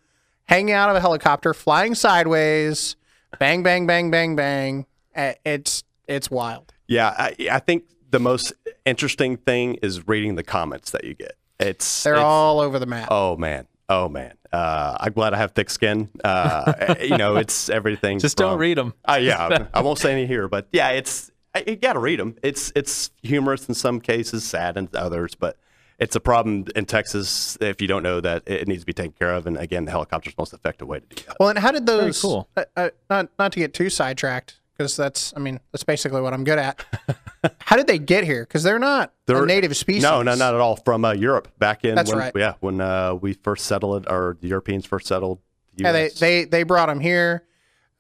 hanging 0.45 0.73
out 0.73 0.89
of 0.89 0.95
a 0.95 0.99
helicopter, 0.99 1.53
flying 1.53 1.93
sideways, 1.93 2.95
bang, 3.37 3.61
bang, 3.61 3.85
bang, 3.85 4.09
bang, 4.09 4.35
bang. 4.35 4.85
It's 5.15 5.83
it's 6.07 6.31
wild. 6.31 6.73
Yeah, 6.87 7.09
I, 7.17 7.35
I 7.51 7.59
think 7.59 7.83
the 8.09 8.19
most 8.19 8.51
interesting 8.85 9.37
thing 9.37 9.75
is 9.81 10.07
reading 10.07 10.35
the 10.35 10.43
comments 10.43 10.91
that 10.91 11.03
you 11.03 11.13
get. 11.13 11.33
It's 11.59 12.03
They're 12.03 12.13
it's- 12.15 12.25
all 12.25 12.59
over 12.59 12.79
the 12.79 12.85
map. 12.87 13.07
Oh 13.11 13.37
man, 13.37 13.67
oh 13.93 14.09
man. 14.09 14.35
Uh, 14.51 14.95
I'm 14.99 15.13
glad 15.13 15.33
I 15.33 15.37
have 15.37 15.53
thick 15.53 15.69
skin. 15.69 16.09
Uh, 16.23 16.95
you 17.01 17.17
know, 17.17 17.35
it's 17.43 17.69
everything. 17.69 18.19
Just 18.19 18.37
don't 18.37 18.59
read 18.59 18.77
them. 18.77 18.93
Uh, 19.03 19.19
yeah, 19.19 19.67
I 19.73 19.81
won't 19.81 19.97
say 19.97 20.11
any 20.11 20.27
here, 20.27 20.47
but 20.47 20.67
yeah, 20.71 20.89
it's 20.89 21.31
you 21.65 21.75
got 21.75 21.93
to 21.93 21.99
read 21.99 22.19
them. 22.19 22.35
It's 22.43 22.71
it's 22.75 23.11
humorous 23.23 23.67
in 23.67 23.75
some 23.75 23.99
cases, 23.99 24.43
sad 24.43 24.77
in 24.77 24.89
others, 24.93 25.35
but 25.35 25.57
it's 25.99 26.15
a 26.15 26.19
problem 26.19 26.65
in 26.75 26.85
Texas 26.85 27.57
if 27.61 27.81
you 27.81 27.87
don't 27.87 28.03
know 28.03 28.19
that 28.21 28.43
it 28.45 28.67
needs 28.67 28.81
to 28.81 28.85
be 28.85 28.93
taken 28.93 29.13
care 29.13 29.33
of. 29.33 29.47
And 29.47 29.57
again, 29.57 29.85
the 29.85 29.91
helicopter's 29.91 30.35
the 30.35 30.41
most 30.41 30.53
effective 30.53 30.87
way 30.87 30.99
to 30.99 31.05
do 31.05 31.23
that. 31.27 31.37
Well, 31.39 31.49
and 31.49 31.57
how 31.57 31.71
did 31.71 31.85
those? 31.85 32.21
cool. 32.21 32.47
Uh, 32.55 32.65
uh, 32.75 32.89
not 33.09 33.29
not 33.39 33.51
to 33.53 33.59
get 33.59 33.73
too 33.73 33.89
sidetracked, 33.89 34.59
because 34.83 34.97
that's 34.97 35.33
I 35.35 35.39
mean 35.39 35.59
that's 35.71 35.83
basically 35.83 36.21
what 36.21 36.33
I'm 36.33 36.43
good 36.43 36.59
at. 36.59 36.83
how 37.59 37.75
did 37.75 37.87
they 37.87 37.97
get 37.99 38.23
here? 38.23 38.43
Because 38.43 38.63
they're 38.63 38.79
not 38.79 39.13
They're- 39.25 39.43
a 39.43 39.45
native 39.45 39.75
species. 39.75 40.03
No, 40.03 40.21
no, 40.21 40.35
not 40.35 40.53
at 40.53 40.59
all. 40.61 40.75
From 40.77 41.03
uh, 41.05 41.13
Europe, 41.13 41.47
back 41.57 41.83
in 41.85 41.95
That's 41.95 42.09
when, 42.11 42.19
right. 42.19 42.33
yeah, 42.35 42.53
when 42.59 42.79
uh, 42.81 43.15
we 43.15 43.33
first 43.33 43.65
settled, 43.65 44.05
or 44.09 44.37
the 44.41 44.47
Europeans 44.49 44.85
first 44.85 45.07
settled. 45.07 45.39
The 45.75 45.83
Yeah, 45.83 45.91
they 45.91 46.09
they 46.09 46.45
they 46.45 46.63
brought 46.63 46.87
them 46.87 46.99
here, 46.99 47.43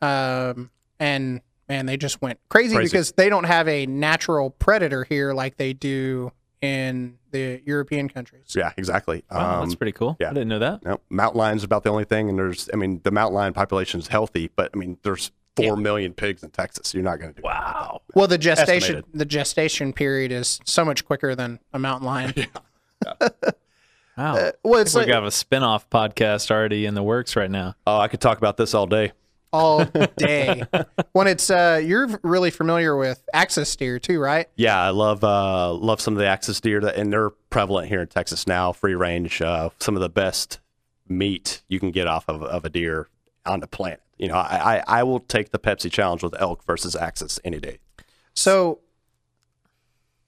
um, 0.01 0.69
and 0.99 1.41
man, 1.69 1.85
they 1.85 1.97
just 1.97 2.21
went 2.21 2.39
crazy, 2.49 2.75
Crazy. 2.75 2.89
because 2.91 3.13
they 3.13 3.29
don't 3.29 3.45
have 3.45 3.67
a 3.67 3.85
natural 3.85 4.49
predator 4.51 5.03
here 5.03 5.33
like 5.33 5.57
they 5.57 5.73
do 5.73 6.31
in 6.61 7.17
the 7.31 7.61
European 7.65 8.07
countries. 8.07 8.53
yeah, 8.55 8.71
exactly. 8.77 9.23
Wow, 9.31 9.55
Um, 9.61 9.67
that's 9.67 9.75
pretty 9.75 9.91
cool. 9.91 10.15
yeah. 10.19 10.29
I 10.29 10.33
didn't 10.33 10.47
know 10.49 10.59
that. 10.59 10.83
No, 10.85 10.99
mountain 11.09 11.39
lions 11.39 11.63
about 11.63 11.83
the 11.83 11.89
only 11.89 12.05
thing, 12.05 12.29
and 12.29 12.37
there's, 12.39 12.69
I 12.71 12.77
mean, 12.77 13.01
the 13.03 13.11
mountain 13.11 13.35
lion 13.35 13.53
population 13.53 13.99
is 13.99 14.07
healthy, 14.07 14.49
but 14.55 14.69
I 14.73 14.77
mean, 14.77 14.97
there's 15.03 15.31
four 15.55 15.77
million 15.77 16.13
pigs 16.13 16.43
in 16.43 16.49
Texas. 16.49 16.93
You're 16.93 17.03
not 17.03 17.19
going 17.19 17.33
to 17.33 17.41
do 17.41 17.45
Wow. 17.45 18.01
Well, 18.15 18.27
the 18.27 18.37
gestation 18.37 18.97
Estimated. 18.97 19.05
the 19.13 19.25
gestation 19.25 19.93
period 19.93 20.31
is 20.31 20.59
so 20.65 20.83
much 20.83 21.05
quicker 21.05 21.35
than 21.35 21.59
a 21.73 21.79
mountain 21.79 22.07
lion. 22.07 22.33
Yeah. 23.05 23.29
Wow. 24.17 24.35
Uh, 24.35 24.51
well, 24.63 24.79
it's 24.79 24.93
we 24.93 24.99
like 25.01 25.07
got 25.07 25.25
a 25.25 25.31
spin-off 25.31 25.89
podcast 25.89 26.51
already 26.51 26.85
in 26.85 26.93
the 26.93 27.01
works 27.01 27.35
right 27.35 27.49
now. 27.49 27.73
Oh, 27.87 27.97
I 27.97 28.07
could 28.07 28.21
talk 28.21 28.37
about 28.37 28.57
this 28.57 28.75
all 28.75 28.85
day. 28.85 29.11
all 29.51 29.83
day. 30.17 30.61
when 31.13 31.25
it's 31.25 31.49
uh, 31.49 31.81
you're 31.83 32.07
really 32.21 32.51
familiar 32.51 32.95
with 32.95 33.23
axis 33.33 33.75
deer 33.75 33.97
too, 33.97 34.19
right? 34.19 34.47
Yeah, 34.55 34.79
I 34.79 34.91
love 34.91 35.23
uh, 35.23 35.73
love 35.73 35.99
some 35.99 36.13
of 36.13 36.19
the 36.19 36.27
axis 36.27 36.61
deer, 36.61 36.79
that, 36.81 36.95
and 36.95 37.11
they're 37.11 37.31
prevalent 37.49 37.87
here 37.87 38.01
in 38.01 38.07
Texas 38.07 38.45
now. 38.45 38.71
Free 38.71 38.93
range, 38.93 39.41
uh, 39.41 39.69
some 39.79 39.95
of 39.95 40.01
the 40.03 40.09
best 40.09 40.59
meat 41.07 41.63
you 41.67 41.79
can 41.79 41.89
get 41.89 42.05
off 42.05 42.29
of, 42.29 42.43
of 42.43 42.65
a 42.65 42.69
deer 42.69 43.07
on 43.47 43.61
the 43.61 43.67
planet. 43.67 44.01
You 44.23 44.29
know, 44.29 44.35
I, 44.35 44.77
I 44.77 44.83
I 44.99 45.03
will 45.03 45.19
take 45.19 45.51
the 45.51 45.59
Pepsi 45.59 45.91
challenge 45.91 46.23
with 46.23 46.33
elk 46.39 46.63
versus 46.63 46.95
axis 46.95 47.41
any 47.43 47.59
day. 47.59 47.79
So, 48.33 48.79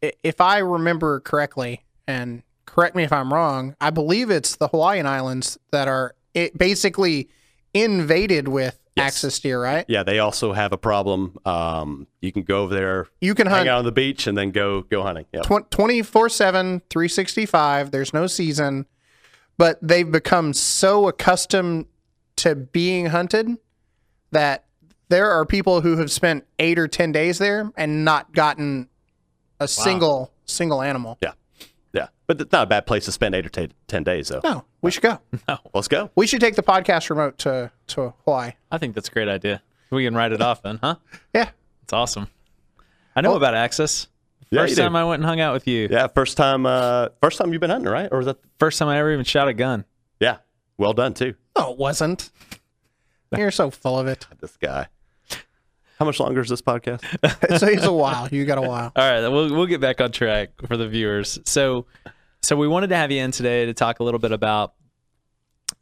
if 0.01 0.41
I 0.41 0.57
remember 0.57 1.21
correctly, 1.21 1.85
and 2.05 2.43
correct 2.65 2.97
me 2.97 3.03
if 3.03 3.13
I'm 3.13 3.33
wrong, 3.33 3.73
I 3.79 3.91
believe 3.91 4.29
it's 4.29 4.57
the 4.57 4.67
Hawaiian 4.67 5.05
Islands 5.05 5.57
that 5.71 5.87
are 5.87 6.13
it 6.33 6.57
basically 6.57 7.29
invaded 7.73 8.49
with 8.49 8.77
Yes. 8.97 9.07
axis 9.07 9.39
deer, 9.39 9.61
right? 9.61 9.85
Yeah, 9.87 10.03
they 10.03 10.19
also 10.19 10.51
have 10.51 10.73
a 10.73 10.77
problem. 10.77 11.37
Um, 11.45 12.07
you 12.21 12.33
can 12.33 12.43
go 12.43 12.63
over 12.63 12.73
there, 12.73 13.07
You 13.21 13.33
can 13.33 13.47
hang 13.47 13.59
hunt 13.59 13.69
out 13.69 13.79
on 13.79 13.85
the 13.85 13.91
beach, 13.93 14.27
and 14.27 14.37
then 14.37 14.51
go 14.51 14.81
go 14.81 15.03
hunting. 15.03 15.25
Yep. 15.31 15.69
24 15.69 16.27
7, 16.27 16.81
365. 16.89 17.91
There's 17.91 18.13
no 18.13 18.27
season, 18.27 18.87
but 19.57 19.79
they've 19.81 20.11
become 20.11 20.51
so 20.51 21.07
accustomed 21.07 21.85
to 22.37 22.55
being 22.55 23.05
hunted 23.05 23.57
that 24.35 24.65
there 25.09 25.31
are 25.31 25.45
people 25.45 25.81
who 25.81 25.97
have 25.97 26.11
spent 26.11 26.45
eight 26.59 26.77
or 26.77 26.87
10 26.87 27.11
days 27.11 27.37
there 27.37 27.71
and 27.77 28.03
not 28.05 28.33
gotten 28.33 28.89
a 29.59 29.67
single 29.67 30.31
single 30.45 30.81
animal. 30.81 31.17
Yeah, 31.21 31.31
yeah, 31.93 32.07
but 32.27 32.39
it's 32.41 32.51
not 32.51 32.63
a 32.63 32.65
bad 32.67 32.85
place 32.85 33.05
to 33.05 33.11
spend 33.11 33.33
eight 33.33 33.45
or 33.45 33.49
ten, 33.49 33.71
10 33.87 34.03
days, 34.03 34.27
though. 34.27 34.41
No, 34.43 34.65
we 34.81 34.91
should 34.91 35.03
go. 35.03 35.19
No, 35.47 35.57
let's 35.73 35.87
go. 35.87 36.11
We 36.15 36.27
should 36.27 36.41
take 36.41 36.55
the 36.55 36.63
podcast 36.63 37.09
remote 37.09 37.37
to, 37.39 37.71
to 37.87 38.13
Hawaii. 38.25 38.51
I 38.71 38.77
think 38.77 38.93
that's 38.95 39.07
a 39.07 39.11
great 39.11 39.27
idea. 39.29 39.61
We 39.91 40.03
can 40.03 40.13
write 40.15 40.31
it 40.33 40.41
off 40.41 40.61
then, 40.61 40.79
huh? 40.83 40.95
Yeah. 41.33 41.49
It's 41.83 41.93
awesome. 41.93 42.27
I 43.15 43.21
know 43.21 43.35
about 43.35 43.53
Axis. 43.55 44.07
Yeah, 44.51 44.61
First 44.61 44.71
you 44.71 44.75
do. 44.77 44.81
time 44.83 44.95
I 44.95 45.05
went 45.05 45.21
and 45.21 45.25
hung 45.27 45.39
out 45.39 45.53
with 45.53 45.67
you. 45.67 45.87
Yeah, 45.89 46.07
first 46.07 46.35
time, 46.37 46.65
uh, 46.65 47.09
first 47.21 47.37
time 47.37 47.51
you've 47.53 47.61
been 47.61 47.69
hunting, 47.69 47.91
right? 47.91 48.09
Or 48.11 48.17
was 48.17 48.25
that? 48.27 48.41
the- 48.41 48.47
First 48.59 48.77
time 48.79 48.87
I 48.89 48.97
ever 48.99 49.11
even 49.11 49.23
shot 49.25 49.47
a 49.47 49.53
gun. 49.53 49.85
Yeah, 50.19 50.37
well 50.77 50.93
done 50.93 51.13
too. 51.13 51.33
No, 51.57 51.71
it 51.71 51.77
wasn't. 51.77 52.29
You're 53.39 53.51
so 53.51 53.69
full 53.71 53.99
of 53.99 54.07
it. 54.07 54.27
This 54.39 54.57
guy. 54.57 54.87
How 55.97 56.05
much 56.05 56.19
longer 56.19 56.41
is 56.41 56.49
this 56.49 56.61
podcast? 56.61 57.03
It's, 57.49 57.63
it's 57.63 57.85
a 57.85 57.93
while. 57.93 58.27
You 58.29 58.45
got 58.45 58.57
a 58.57 58.61
while. 58.61 58.91
All 58.95 59.09
right, 59.09 59.27
we'll 59.27 59.53
we'll 59.53 59.65
get 59.65 59.81
back 59.81 60.01
on 60.01 60.11
track 60.11 60.49
for 60.67 60.77
the 60.77 60.87
viewers. 60.87 61.39
So, 61.45 61.85
so 62.41 62.55
we 62.55 62.67
wanted 62.67 62.87
to 62.87 62.97
have 62.97 63.11
you 63.11 63.21
in 63.21 63.31
today 63.31 63.65
to 63.65 63.73
talk 63.73 63.99
a 63.99 64.03
little 64.03 64.19
bit 64.19 64.31
about 64.31 64.73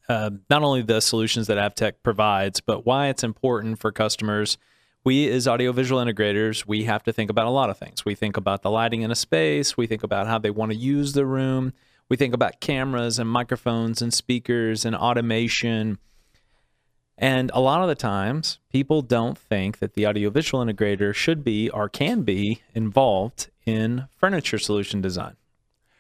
uh, 0.08 0.30
not 0.50 0.64
only 0.64 0.82
the 0.82 1.02
solutions 1.02 1.48
that 1.48 1.58
AvTech 1.58 1.94
provides, 2.04 2.62
but 2.62 2.86
why 2.86 3.08
it's 3.08 3.24
important 3.24 3.80
for 3.80 3.92
customers. 3.92 4.58
We, 5.06 5.30
as 5.30 5.48
audiovisual 5.48 6.04
integrators, 6.04 6.66
we 6.66 6.86
have 6.86 7.04
to 7.04 7.12
think 7.14 7.30
about 7.30 7.48
a 7.48 7.50
lot 7.50 7.70
of 7.70 7.78
things. 7.78 8.06
We 8.06 8.16
think 8.16 8.38
about 8.38 8.62
the 8.62 8.70
lighting 8.70 9.02
in 9.02 9.12
a 9.12 9.16
space. 9.16 9.76
We 9.76 9.88
think 9.88 10.04
about 10.04 10.28
how 10.28 10.38
they 10.38 10.50
want 10.50 10.72
to 10.72 10.78
use 10.78 11.14
the 11.14 11.26
room. 11.26 11.74
We 12.08 12.16
think 12.16 12.34
about 12.34 12.62
cameras 12.62 13.20
and 13.20 13.30
microphones 13.30 14.02
and 14.02 14.14
speakers 14.14 14.86
and 14.86 14.96
automation. 14.96 15.98
And 17.18 17.52
a 17.54 17.62
lot 17.62 17.82
of 17.82 17.88
the 17.88 17.96
times, 17.96 18.60
people 18.72 19.02
don't 19.02 19.38
think 19.38 19.80
that 19.80 19.94
the 19.94 20.08
audiovisual 20.08 20.64
integrator 20.64 21.14
should 21.14 21.44
be 21.44 21.70
or 21.70 21.88
can 21.88 22.24
be 22.24 22.62
involved 22.74 23.50
in 23.66 24.08
furniture 24.18 24.58
solution 24.58 25.02
design. 25.02 25.36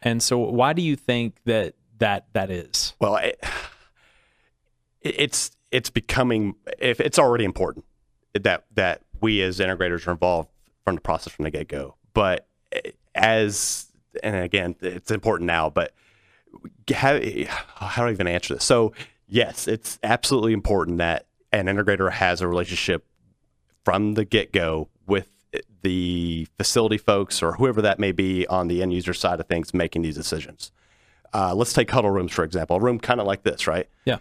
And 0.02 0.21
so, 0.21 0.38
why 0.38 0.73
do 0.73 0.82
you 0.82 0.95
think 0.95 1.36
that 1.45 1.76
that 1.99 2.26
that 2.34 2.49
is? 2.49 2.95
Well, 2.99 3.15
it, 3.17 3.41
it's 5.02 5.52
it's 5.71 5.89
becoming 5.89 6.56
if 6.80 6.99
it's 6.99 7.19
already 7.19 7.45
important 7.45 7.86
that 8.34 8.65
that 8.73 9.02
we 9.21 9.41
as 9.41 9.60
integrators 9.60 10.08
are 10.08 10.12
involved 10.12 10.49
from 10.84 10.95
the 10.95 11.02
process 11.02 11.34
from 11.34 11.43
the 11.43 11.52
get 11.52 11.67
go. 11.67 11.95
But 12.13 12.47
eh, 12.71 12.91
as 13.15 13.88
and 14.21 14.36
again, 14.36 14.76
it's 14.82 15.12
important 15.12 15.47
now. 15.47 15.69
But 15.69 15.93
how 16.93 17.19
how 17.76 18.04
do 18.04 18.10
I 18.10 18.12
even 18.12 18.28
answer 18.28 18.56
this? 18.56 18.65
So 18.65 18.93
yes, 19.27 19.67
it's 19.67 19.99
absolutely 20.03 20.53
important 20.53 20.97
that 20.97 21.27
an 21.51 21.65
integrator 21.65 22.12
has 22.12 22.41
a 22.41 22.47
relationship 22.47 23.05
from 23.83 24.13
the 24.13 24.25
get 24.25 24.51
go 24.51 24.89
with 25.05 25.29
the 25.83 26.47
facility 26.57 26.97
folks 26.97 27.43
or 27.43 27.53
whoever 27.53 27.81
that 27.81 27.99
may 27.99 28.12
be 28.12 28.47
on 28.47 28.67
the 28.67 28.81
end 28.81 28.93
user 28.93 29.13
side 29.13 29.39
of 29.39 29.47
things 29.47 29.73
making 29.73 30.01
these 30.01 30.15
decisions. 30.15 30.71
Uh, 31.33 31.53
let's 31.53 31.73
take 31.73 31.89
huddle 31.91 32.12
rooms 32.12 32.31
for 32.31 32.43
example. 32.43 32.77
A 32.77 32.79
room 32.79 32.99
kind 32.99 33.19
of 33.19 33.27
like 33.27 33.43
this, 33.43 33.67
right? 33.67 33.88
Yeah. 34.05 34.17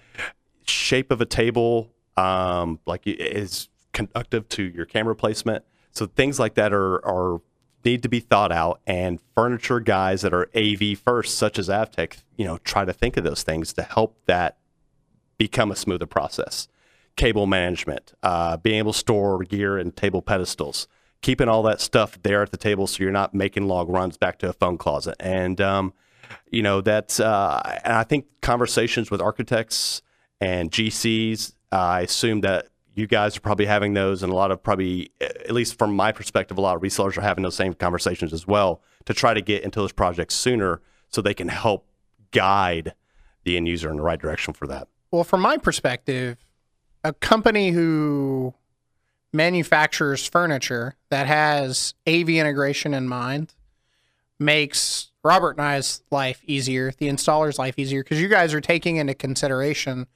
Shape 0.66 1.10
of 1.10 1.20
a 1.20 1.26
table, 1.26 1.90
um, 2.16 2.80
like 2.86 3.02
is 3.06 3.68
conductive 3.92 4.48
to 4.50 4.62
your 4.62 4.86
camera 4.86 5.14
placement. 5.14 5.64
So 5.92 6.06
things 6.06 6.38
like 6.38 6.54
that 6.54 6.72
are 6.72 7.04
are 7.06 7.40
need 7.84 8.02
to 8.02 8.08
be 8.08 8.20
thought 8.20 8.52
out. 8.52 8.80
And 8.86 9.20
furniture 9.34 9.80
guys 9.80 10.22
that 10.22 10.32
are 10.32 10.48
AV 10.54 10.98
first, 10.98 11.36
such 11.36 11.58
as 11.58 11.68
Avtech, 11.68 12.22
you 12.36 12.44
know, 12.44 12.58
try 12.58 12.84
to 12.84 12.92
think 12.92 13.16
of 13.16 13.24
those 13.24 13.42
things 13.42 13.72
to 13.74 13.82
help 13.82 14.16
that 14.26 14.56
become 15.42 15.72
a 15.72 15.76
smoother 15.76 16.06
process. 16.06 16.68
Cable 17.16 17.48
management, 17.48 18.14
uh, 18.22 18.56
being 18.58 18.78
able 18.78 18.92
to 18.92 18.98
store 18.98 19.42
gear 19.42 19.76
and 19.76 19.96
table 19.96 20.22
pedestals, 20.22 20.86
keeping 21.20 21.48
all 21.48 21.64
that 21.64 21.80
stuff 21.80 22.16
there 22.22 22.42
at 22.42 22.52
the 22.52 22.56
table 22.56 22.86
so 22.86 23.02
you're 23.02 23.10
not 23.10 23.34
making 23.34 23.66
log 23.66 23.88
runs 23.88 24.16
back 24.16 24.38
to 24.38 24.48
a 24.48 24.52
phone 24.52 24.78
closet. 24.78 25.16
And, 25.18 25.60
um, 25.60 25.94
you 26.48 26.62
know, 26.62 26.80
that's, 26.80 27.18
uh, 27.18 27.60
and 27.84 27.94
I 27.94 28.04
think 28.04 28.26
conversations 28.40 29.10
with 29.10 29.20
architects 29.20 30.00
and 30.40 30.70
GCs, 30.70 31.54
uh, 31.72 31.76
I 31.76 32.00
assume 32.02 32.42
that 32.42 32.68
you 32.94 33.08
guys 33.08 33.36
are 33.36 33.40
probably 33.40 33.66
having 33.66 33.94
those, 33.94 34.22
and 34.22 34.32
a 34.32 34.36
lot 34.36 34.52
of 34.52 34.62
probably, 34.62 35.10
at 35.20 35.50
least 35.50 35.76
from 35.76 35.96
my 35.96 36.12
perspective, 36.12 36.56
a 36.56 36.60
lot 36.60 36.76
of 36.76 36.82
resellers 36.82 37.18
are 37.18 37.22
having 37.22 37.42
those 37.42 37.56
same 37.56 37.74
conversations 37.74 38.32
as 38.32 38.46
well 38.46 38.80
to 39.06 39.12
try 39.12 39.34
to 39.34 39.40
get 39.40 39.64
into 39.64 39.80
those 39.80 39.92
projects 39.92 40.36
sooner 40.36 40.80
so 41.08 41.20
they 41.20 41.34
can 41.34 41.48
help 41.48 41.88
guide 42.30 42.94
the 43.42 43.56
end 43.56 43.66
user 43.66 43.90
in 43.90 43.96
the 43.96 44.02
right 44.02 44.20
direction 44.20 44.54
for 44.54 44.68
that. 44.68 44.86
Well, 45.12 45.24
from 45.24 45.42
my 45.42 45.58
perspective, 45.58 46.38
a 47.04 47.12
company 47.12 47.70
who 47.70 48.54
manufactures 49.30 50.26
furniture 50.26 50.96
that 51.10 51.26
has 51.26 51.92
AV 52.08 52.30
integration 52.30 52.94
in 52.94 53.08
mind 53.08 53.52
makes 54.40 55.10
Robert 55.22 55.58
and 55.58 55.66
I's 55.66 56.02
life 56.10 56.42
easier, 56.46 56.92
the 56.96 57.08
installer's 57.08 57.58
life 57.58 57.78
easier, 57.78 58.02
because 58.02 58.22
you 58.22 58.28
guys 58.28 58.54
are 58.54 58.60
taking 58.62 58.96
into 58.96 59.14
consideration 59.14 60.06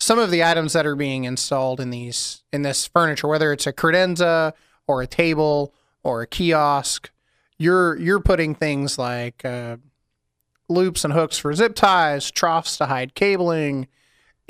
some 0.00 0.18
of 0.18 0.32
the 0.32 0.42
items 0.42 0.72
that 0.72 0.86
are 0.86 0.96
being 0.96 1.24
installed 1.24 1.78
in 1.78 1.90
these 1.90 2.42
in 2.52 2.62
this 2.62 2.86
furniture, 2.88 3.28
whether 3.28 3.52
it's 3.52 3.68
a 3.68 3.72
credenza 3.72 4.52
or 4.88 5.00
a 5.00 5.06
table 5.06 5.72
or 6.02 6.22
a 6.22 6.26
kiosk, 6.26 7.10
you're 7.56 7.96
you're 7.98 8.20
putting 8.20 8.56
things 8.56 8.98
like 8.98 9.44
uh, 9.44 9.76
loops 10.68 11.04
and 11.04 11.12
hooks 11.12 11.38
for 11.38 11.54
zip 11.54 11.76
ties, 11.76 12.30
troughs 12.32 12.76
to 12.78 12.86
hide 12.86 13.14
cabling, 13.14 13.86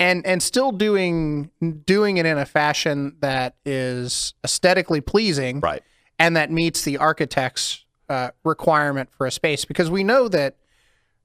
and 0.01 0.25
and 0.25 0.41
still 0.43 0.71
doing 0.71 1.49
doing 1.85 2.17
it 2.17 2.25
in 2.25 2.37
a 2.37 2.45
fashion 2.45 3.15
that 3.21 3.55
is 3.65 4.33
aesthetically 4.43 4.99
pleasing 5.01 5.59
Right. 5.59 5.83
and 6.19 6.35
that 6.35 6.51
meets 6.51 6.83
the 6.83 6.97
architect's 6.97 7.85
uh, 8.09 8.31
requirement 8.43 9.09
for 9.17 9.25
a 9.27 9.31
space 9.31 9.63
because 9.63 9.89
we 9.89 10.03
know 10.03 10.27
that 10.27 10.57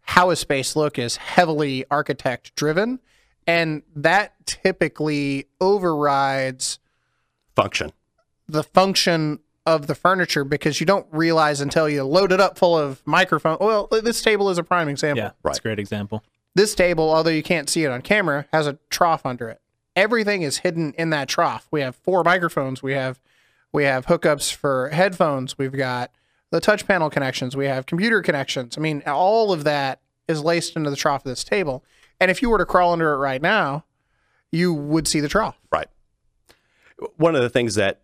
how 0.03 0.31
a 0.31 0.37
space 0.37 0.77
look 0.77 0.99
is 0.99 1.17
heavily 1.17 1.85
architect 1.91 2.55
driven 2.55 3.01
and 3.47 3.83
that 3.97 4.35
typically 4.47 5.47
overrides 5.61 6.79
Function. 7.57 7.91
the 8.49 8.63
function 8.63 9.41
of 9.65 9.87
the 9.89 9.95
furniture 9.97 10.45
because 10.45 10.79
you 10.79 10.87
don't 10.87 11.07
realize 11.11 11.61
until 11.61 11.89
you 11.89 12.05
load 12.05 12.31
it 12.31 12.41
up 12.41 12.57
full 12.59 12.79
of 12.79 13.03
microphone 13.05 13.57
well 13.61 13.89
this 13.91 14.23
table 14.23 14.49
is 14.51 14.59
a 14.59 14.63
prime 14.63 14.89
example 14.89 15.19
Yeah, 15.25 15.31
that's 15.31 15.37
Right. 15.43 15.59
a 15.59 15.63
great 15.63 15.79
example. 15.81 16.23
This 16.57 16.75
table, 16.75 17.13
although 17.13 17.31
you 17.31 17.43
can't 17.43 17.69
see 17.69 17.85
it 17.85 17.91
on 17.91 18.01
camera, 18.01 18.47
has 18.51 18.67
a 18.67 18.79
trough 18.89 19.27
under 19.27 19.51
it. 19.51 19.61
Everything 19.95 20.41
is 20.41 20.59
hidden 20.59 20.95
in 20.97 21.11
that 21.11 21.29
trough. 21.29 21.69
We 21.71 21.83
have 21.83 21.95
four 21.95 22.25
microphones. 22.25 22.83
We 22.83 22.95
have 22.95 23.21
we 23.73 23.85
have 23.85 24.07
hookups 24.07 24.55
for 24.55 24.89
headphones. 24.89 25.59
We've 25.59 25.73
got 25.73 26.11
the 26.51 26.61
touch 26.61 26.87
panel 26.87 27.11
connections. 27.11 27.57
We 27.57 27.67
have 27.67 27.85
computer 27.85 28.23
connections. 28.23 28.79
I 28.79 28.81
mean, 28.81 29.03
all 29.07 29.53
of 29.53 29.65
that 29.65 30.01
is 30.29 30.43
laced 30.43 30.77
into 30.77 30.89
the 30.89 30.97
trough 30.97 31.27
of 31.27 31.31
this 31.31 31.45
table. 31.45 31.85
And 32.19 32.31
if 32.31 32.41
you 32.41 32.49
were 32.49 32.59
to 32.59 32.65
crawl 32.65 32.95
under 32.95 33.13
it 33.13 33.19
right 33.19 33.43
now, 33.43 33.85
you 34.51 34.73
would 34.73 35.07
see 35.07 35.21
the 35.21 35.29
trough. 35.29 35.59
Right. 35.71 35.89
One 37.17 37.37
of 37.37 37.43
the 37.43 37.51
things 37.51 37.75
that 37.75 38.01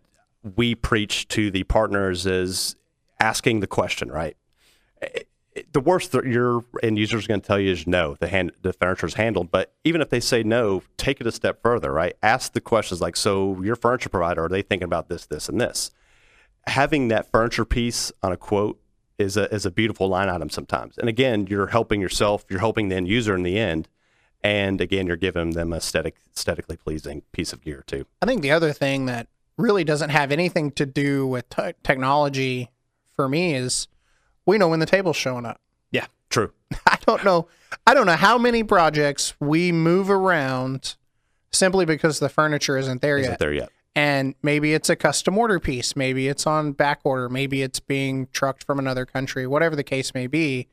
we 0.55 0.75
preach 0.75 1.27
to 1.29 1.49
the 1.49 1.63
partners 1.63 2.27
is 2.27 2.75
asking 3.19 3.61
the 3.61 3.67
question, 3.67 4.11
right? 4.11 4.37
The 5.71 5.79
worst 5.79 6.11
that 6.13 6.25
your 6.25 6.63
end 6.81 6.97
user 6.97 7.17
is 7.17 7.27
going 7.27 7.41
to 7.41 7.47
tell 7.47 7.59
you 7.59 7.71
is 7.71 7.85
no, 7.85 8.15
the 8.19 8.27
hand, 8.27 8.53
the 8.61 8.73
furniture 8.73 9.05
is 9.05 9.13
handled. 9.13 9.51
But 9.51 9.73
even 9.83 10.01
if 10.01 10.09
they 10.09 10.19
say 10.19 10.43
no, 10.43 10.83
take 10.97 11.21
it 11.21 11.27
a 11.27 11.31
step 11.31 11.61
further, 11.61 11.91
right? 11.91 12.15
Ask 12.23 12.53
the 12.53 12.61
questions 12.61 13.01
like, 13.01 13.15
so 13.15 13.61
your 13.61 13.75
furniture 13.75 14.09
provider, 14.09 14.45
are 14.45 14.49
they 14.49 14.61
thinking 14.61 14.85
about 14.85 15.09
this, 15.09 15.25
this, 15.25 15.49
and 15.49 15.61
this? 15.61 15.91
Having 16.67 17.09
that 17.09 17.29
furniture 17.31 17.65
piece 17.65 18.11
on 18.23 18.31
a 18.31 18.37
quote 18.37 18.79
is 19.17 19.37
a, 19.37 19.53
is 19.53 19.65
a 19.65 19.71
beautiful 19.71 20.07
line 20.07 20.29
item 20.29 20.49
sometimes. 20.49 20.97
And 20.97 21.07
again, 21.07 21.47
you're 21.47 21.67
helping 21.67 22.01
yourself, 22.01 22.45
you're 22.49 22.59
helping 22.59 22.89
the 22.89 22.95
end 22.95 23.07
user 23.07 23.35
in 23.35 23.43
the 23.43 23.59
end. 23.59 23.87
And 24.43 24.81
again, 24.81 25.07
you're 25.07 25.15
giving 25.15 25.51
them 25.51 25.71
a 25.71 25.77
aesthetic, 25.77 26.17
aesthetically 26.35 26.77
pleasing 26.77 27.21
piece 27.31 27.53
of 27.53 27.61
gear 27.61 27.83
too. 27.85 28.05
I 28.21 28.25
think 28.25 28.41
the 28.41 28.51
other 28.51 28.73
thing 28.73 29.05
that 29.05 29.27
really 29.57 29.83
doesn't 29.83 30.09
have 30.09 30.31
anything 30.31 30.71
to 30.71 30.85
do 30.85 31.27
with 31.27 31.47
te- 31.49 31.73
technology 31.83 32.71
for 33.15 33.29
me 33.29 33.55
is 33.55 33.87
we 34.45 34.57
know 34.57 34.67
when 34.67 34.79
the 34.79 34.85
table's 34.85 35.15
showing 35.17 35.45
up. 35.45 35.59
Yeah, 35.91 36.07
True. 36.29 36.51
I 36.87 36.97
don't 37.05 37.23
know. 37.23 37.47
I 37.85 37.93
don't 37.93 38.05
know 38.05 38.15
how 38.15 38.37
many 38.37 38.63
projects 38.63 39.33
we 39.39 39.71
move 39.71 40.09
around 40.09 40.95
simply 41.51 41.85
because 41.85 42.19
the 42.19 42.29
furniture 42.29 42.77
isn't 42.77 43.01
there 43.01 43.17
Isn't 43.17 43.31
yet. 43.33 43.39
there 43.39 43.53
yet? 43.53 43.69
And 43.95 44.33
maybe 44.41 44.73
it's 44.73 44.89
a 44.89 44.95
custom 44.95 45.37
order 45.37 45.59
piece. 45.59 45.95
Maybe 45.95 46.27
it's 46.27 46.47
on 46.47 46.71
back 46.71 47.01
order. 47.03 47.29
Maybe 47.29 47.61
it's 47.61 47.79
being 47.79 48.27
trucked 48.31 48.63
from 48.63 48.79
another 48.79 49.05
country. 49.05 49.45
Whatever 49.45 49.75
the 49.75 49.83
case 49.83 50.15
may 50.15 50.25
be. 50.25 50.67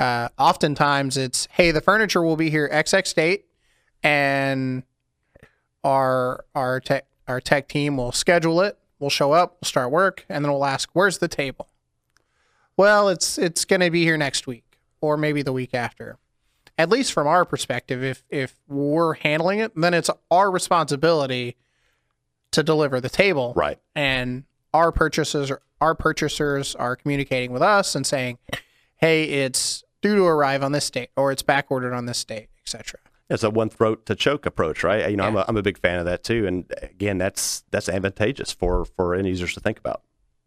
Uh, 0.00 0.28
oftentimes 0.38 1.16
it's 1.16 1.46
hey, 1.52 1.70
the 1.70 1.80
furniture 1.80 2.22
will 2.22 2.36
be 2.36 2.50
here 2.50 2.68
XX 2.68 3.14
date, 3.14 3.44
and 4.02 4.82
our 5.84 6.44
our 6.54 6.80
tech 6.80 7.06
our 7.28 7.40
tech 7.40 7.68
team 7.68 7.96
will 7.96 8.12
schedule 8.12 8.60
it. 8.60 8.78
We'll 8.98 9.10
show 9.10 9.32
up. 9.32 9.58
We'll 9.60 9.68
start 9.68 9.90
work, 9.90 10.24
and 10.28 10.44
then 10.44 10.50
we'll 10.52 10.64
ask, 10.64 10.90
"Where's 10.92 11.18
the 11.18 11.28
table?" 11.28 11.68
Well, 12.76 13.08
it's 13.08 13.38
it's 13.38 13.64
going 13.64 13.80
to 13.80 13.90
be 13.90 14.04
here 14.04 14.16
next 14.16 14.46
week, 14.46 14.64
or 15.00 15.16
maybe 15.16 15.42
the 15.42 15.52
week 15.52 15.74
after. 15.74 16.18
At 16.78 16.90
least 16.90 17.12
from 17.12 17.26
our 17.26 17.44
perspective, 17.44 18.04
if 18.04 18.24
if 18.28 18.56
we're 18.68 19.14
handling 19.14 19.60
it, 19.60 19.72
then 19.74 19.94
it's 19.94 20.10
our 20.30 20.50
responsibility 20.50 21.56
to 22.52 22.62
deliver 22.62 23.00
the 23.00 23.08
table 23.08 23.52
Right. 23.56 23.78
and 23.94 24.44
our 24.72 24.92
purchasers 24.92 25.52
our 25.80 25.94
purchasers 25.94 26.74
are 26.76 26.96
communicating 26.96 27.52
with 27.52 27.60
us 27.60 27.94
and 27.94 28.06
saying 28.06 28.38
hey 28.96 29.24
it's 29.24 29.82
due 30.00 30.14
to 30.16 30.24
arrive 30.24 30.62
on 30.62 30.72
this 30.72 30.88
date 30.88 31.10
or 31.16 31.32
it's 31.32 31.42
back 31.42 31.66
ordered 31.70 31.92
on 31.92 32.06
this 32.06 32.24
date 32.24 32.48
etc 32.62 32.98
It's 33.28 33.42
a 33.42 33.50
one 33.50 33.68
throat 33.68 34.06
to 34.06 34.14
choke 34.14 34.46
approach, 34.46 34.84
right? 34.84 35.10
You 35.10 35.16
know, 35.16 35.24
I'm, 35.24 35.34
Yeah. 35.34 35.40
a, 35.42 35.44
I'm 35.48 35.56
a 35.58 35.62
big 35.62 35.76
fan 35.76 35.98
of 35.98 36.04
that 36.06 36.22
too. 36.22 36.46
And 36.46 36.72
again, 36.80 37.18
that's 37.18 37.64
that's 37.72 37.88
advantageous 37.88 38.52
for 38.52 38.84
for 38.84 39.14
end 39.14 39.26
users 39.26 39.52
to 39.54 39.60
think 39.60 39.78
about. 39.78 40.02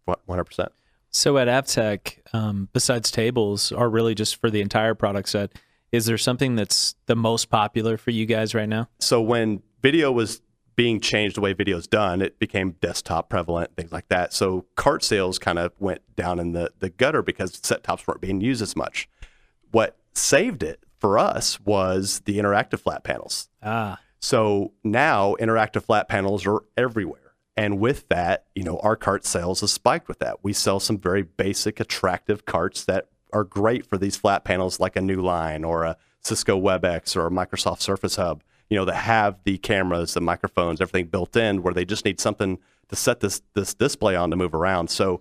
One 0.06 0.18
hundred 0.28 0.46
percent. 0.46 0.72
So 1.12 1.38
at 1.38 1.48
Avtech, 1.48 2.20
um, 2.34 2.70
besides 2.74 3.10
tables, 3.12 3.72
or 3.72 3.90
really 3.90 4.16
just 4.16 4.36
for 4.36 4.50
the 4.50 4.62
entire 4.62 4.94
product 4.96 5.30
set, 5.30 5.52
is 5.92 6.06
there 6.06 6.18
something 6.18 6.56
that's 6.56 6.96
the 7.08 7.16
most 7.16 7.50
popular 7.50 7.98
for 7.98 8.12
you 8.12 8.26
guys 8.26 8.54
right 8.54 8.70
now? 8.70 8.90
So 9.00 9.22
when 9.22 9.64
video 9.82 10.12
was 10.12 10.42
being 10.76 11.00
changed 11.00 11.36
the 11.36 11.42
way 11.42 11.52
video 11.54 11.78
is 11.78 11.88
done, 11.88 12.22
it 12.22 12.40
became 12.40 12.72
desktop 12.80 13.30
prevalent, 13.30 13.76
things 13.76 13.92
like 13.92 14.08
that. 14.10 14.34
So 14.34 14.66
cart 14.76 15.04
sales 15.04 15.40
kind 15.40 15.60
of 15.60 15.74
went 15.80 16.02
down 16.16 16.40
in 16.40 16.54
the 16.54 16.72
the 16.80 16.90
gutter 16.90 17.22
because 17.22 17.60
set 17.62 17.84
tops 17.84 18.08
weren't 18.08 18.22
being 18.22 18.40
used 18.40 18.62
as 18.62 18.76
much. 18.76 19.10
What 19.72 19.98
saved 20.14 20.64
it 20.64 20.84
for 21.00 21.18
us 21.18 21.60
was 21.62 22.22
the 22.26 22.38
interactive 22.38 22.80
flat 22.80 23.04
panels. 23.04 23.50
Ah, 23.64 24.00
So 24.20 24.74
now 24.84 25.36
interactive 25.40 25.84
flat 25.84 26.08
panels 26.08 26.46
are 26.46 26.62
everywhere. 26.78 27.29
And 27.60 27.78
with 27.78 28.08
that, 28.08 28.46
you 28.56 28.64
know, 28.64 28.78
our 28.78 28.96
cart 28.96 29.26
sales 29.26 29.60
has 29.60 29.74
spiked 29.74 30.08
with 30.08 30.20
that. 30.20 30.42
We 30.42 30.54
sell 30.54 30.80
some 30.80 30.98
very 30.98 31.24
basic, 31.24 31.82
attractive 31.82 32.46
carts 32.46 32.86
that 32.86 33.10
are 33.34 33.44
great 33.44 33.86
for 33.86 33.98
these 33.98 34.16
flat 34.16 34.46
panels 34.46 34.80
like 34.80 34.96
a 34.96 35.02
Newline 35.02 35.68
or 35.68 35.84
a 35.84 35.98
Cisco 36.22 36.58
WebEx 36.58 37.18
or 37.18 37.28
a 37.28 37.30
Microsoft 37.30 37.82
Surface 37.82 38.16
Hub, 38.16 38.46
you 38.70 38.78
know, 38.78 38.86
that 38.86 38.96
have 38.96 39.40
the 39.44 39.58
cameras, 39.58 40.14
the 40.14 40.22
microphones, 40.22 40.80
everything 40.80 41.08
built 41.08 41.36
in 41.36 41.62
where 41.62 41.74
they 41.74 41.84
just 41.84 42.06
need 42.06 42.22
something 42.22 42.60
to 42.88 42.96
set 42.96 43.20
this 43.20 43.42
this 43.56 43.74
display 43.74 44.16
on 44.16 44.30
to 44.30 44.38
move 44.38 44.54
around. 44.54 44.90
So 44.90 45.20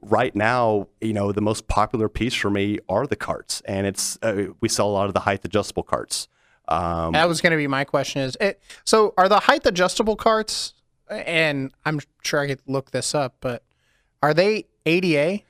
right 0.00 0.32
now, 0.32 0.86
you 1.00 1.12
know, 1.12 1.32
the 1.32 1.40
most 1.40 1.66
popular 1.66 2.08
piece 2.08 2.34
for 2.34 2.50
me 2.50 2.78
are 2.88 3.04
the 3.04 3.16
carts. 3.16 3.62
And 3.62 3.84
it's 3.84 4.16
uh, 4.22 4.52
we 4.60 4.68
sell 4.68 4.88
a 4.88 4.92
lot 4.92 5.08
of 5.08 5.14
the 5.14 5.20
height 5.20 5.44
adjustable 5.44 5.82
carts. 5.82 6.28
Um, 6.68 7.14
that 7.14 7.26
was 7.26 7.40
going 7.40 7.50
to 7.50 7.56
be 7.56 7.66
my 7.66 7.82
question 7.82 8.22
is 8.22 8.36
it 8.40 8.62
so 8.84 9.12
are 9.18 9.28
the 9.28 9.40
height 9.40 9.66
adjustable 9.66 10.14
carts 10.14 10.74
and 11.10 11.72
i'm 11.84 12.00
sure 12.22 12.40
i 12.40 12.46
could 12.46 12.60
look 12.66 12.90
this 12.90 13.14
up 13.14 13.36
but 13.40 13.62
are 14.22 14.34
they 14.34 14.64
ada 14.86 15.42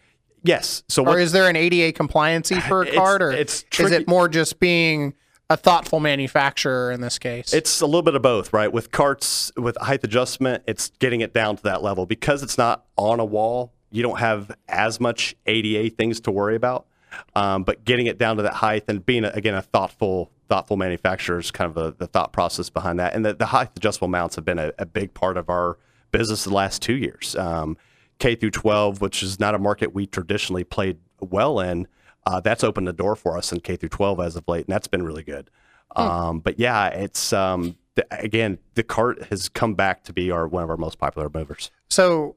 yes. 0.42 0.82
So 0.88 1.02
or 1.02 1.06
what 1.06 1.20
is 1.20 1.32
there 1.32 1.48
an 1.48 1.56
ada 1.56 1.92
compliancy 1.92 2.60
for 2.62 2.82
a 2.82 2.94
cart 2.94 3.22
or 3.22 3.30
it's 3.30 3.64
is 3.78 3.92
it 3.92 4.08
more 4.08 4.28
just 4.28 4.58
being 4.60 5.14
a 5.48 5.56
thoughtful 5.56 5.98
manufacturer 5.98 6.92
in 6.92 7.00
this 7.00 7.18
case 7.18 7.52
It's 7.52 7.80
a 7.80 7.86
little 7.86 8.02
bit 8.02 8.14
of 8.14 8.22
both, 8.22 8.52
right? 8.52 8.72
With 8.72 8.92
carts, 8.92 9.50
with 9.56 9.76
height 9.80 10.04
adjustment, 10.04 10.62
it's 10.68 10.90
getting 11.00 11.22
it 11.22 11.34
down 11.34 11.56
to 11.56 11.62
that 11.64 11.82
level 11.82 12.06
because 12.06 12.44
it's 12.44 12.56
not 12.56 12.84
on 12.96 13.18
a 13.18 13.24
wall. 13.24 13.72
You 13.90 14.04
don't 14.04 14.20
have 14.20 14.52
as 14.68 15.00
much 15.00 15.34
ADA 15.46 15.90
things 15.96 16.20
to 16.20 16.30
worry 16.30 16.54
about, 16.54 16.86
um, 17.34 17.64
but 17.64 17.84
getting 17.84 18.06
it 18.06 18.16
down 18.16 18.36
to 18.36 18.44
that 18.44 18.54
height 18.54 18.84
and 18.86 19.04
being 19.04 19.24
a, 19.24 19.30
again 19.30 19.54
a 19.54 19.62
thoughtful, 19.62 20.30
thoughtful 20.50 20.76
manufacturers, 20.76 21.50
kind 21.50 21.68
of 21.68 21.74
the, 21.74 21.94
the 21.96 22.06
thought 22.06 22.32
process 22.32 22.68
behind 22.68 22.98
that. 22.98 23.14
And 23.14 23.24
the, 23.24 23.32
the 23.32 23.46
height 23.46 23.70
adjustable 23.76 24.08
mounts 24.08 24.34
have 24.34 24.44
been 24.44 24.58
a, 24.58 24.72
a 24.78 24.84
big 24.84 25.14
part 25.14 25.36
of 25.38 25.48
our 25.48 25.78
business 26.10 26.44
the 26.44 26.52
last 26.52 26.82
two 26.82 26.96
years. 26.96 27.36
Um, 27.36 27.78
K 28.18 28.34
through 28.34 28.50
12, 28.50 29.00
which 29.00 29.22
is 29.22 29.40
not 29.40 29.54
a 29.54 29.58
market 29.58 29.94
we 29.94 30.06
traditionally 30.06 30.64
played 30.64 30.98
well 31.20 31.60
in, 31.60 31.86
uh, 32.26 32.40
that's 32.40 32.62
opened 32.62 32.86
the 32.86 32.92
door 32.92 33.16
for 33.16 33.38
us 33.38 33.52
in 33.52 33.60
K 33.60 33.76
through 33.76 33.88
12 33.88 34.20
as 34.20 34.36
of 34.36 34.46
late, 34.46 34.66
and 34.66 34.74
that's 34.74 34.88
been 34.88 35.04
really 35.04 35.22
good. 35.22 35.50
Um, 35.96 36.40
but 36.40 36.58
yeah, 36.58 36.88
it's 36.88 37.32
um, 37.32 37.76
again 38.10 38.58
the 38.74 38.82
cart 38.82 39.24
has 39.24 39.48
come 39.48 39.74
back 39.74 40.04
to 40.04 40.12
be 40.12 40.30
our 40.30 40.46
one 40.46 40.62
of 40.62 40.70
our 40.70 40.76
most 40.76 40.98
popular 40.98 41.28
movers. 41.32 41.70
So, 41.88 42.36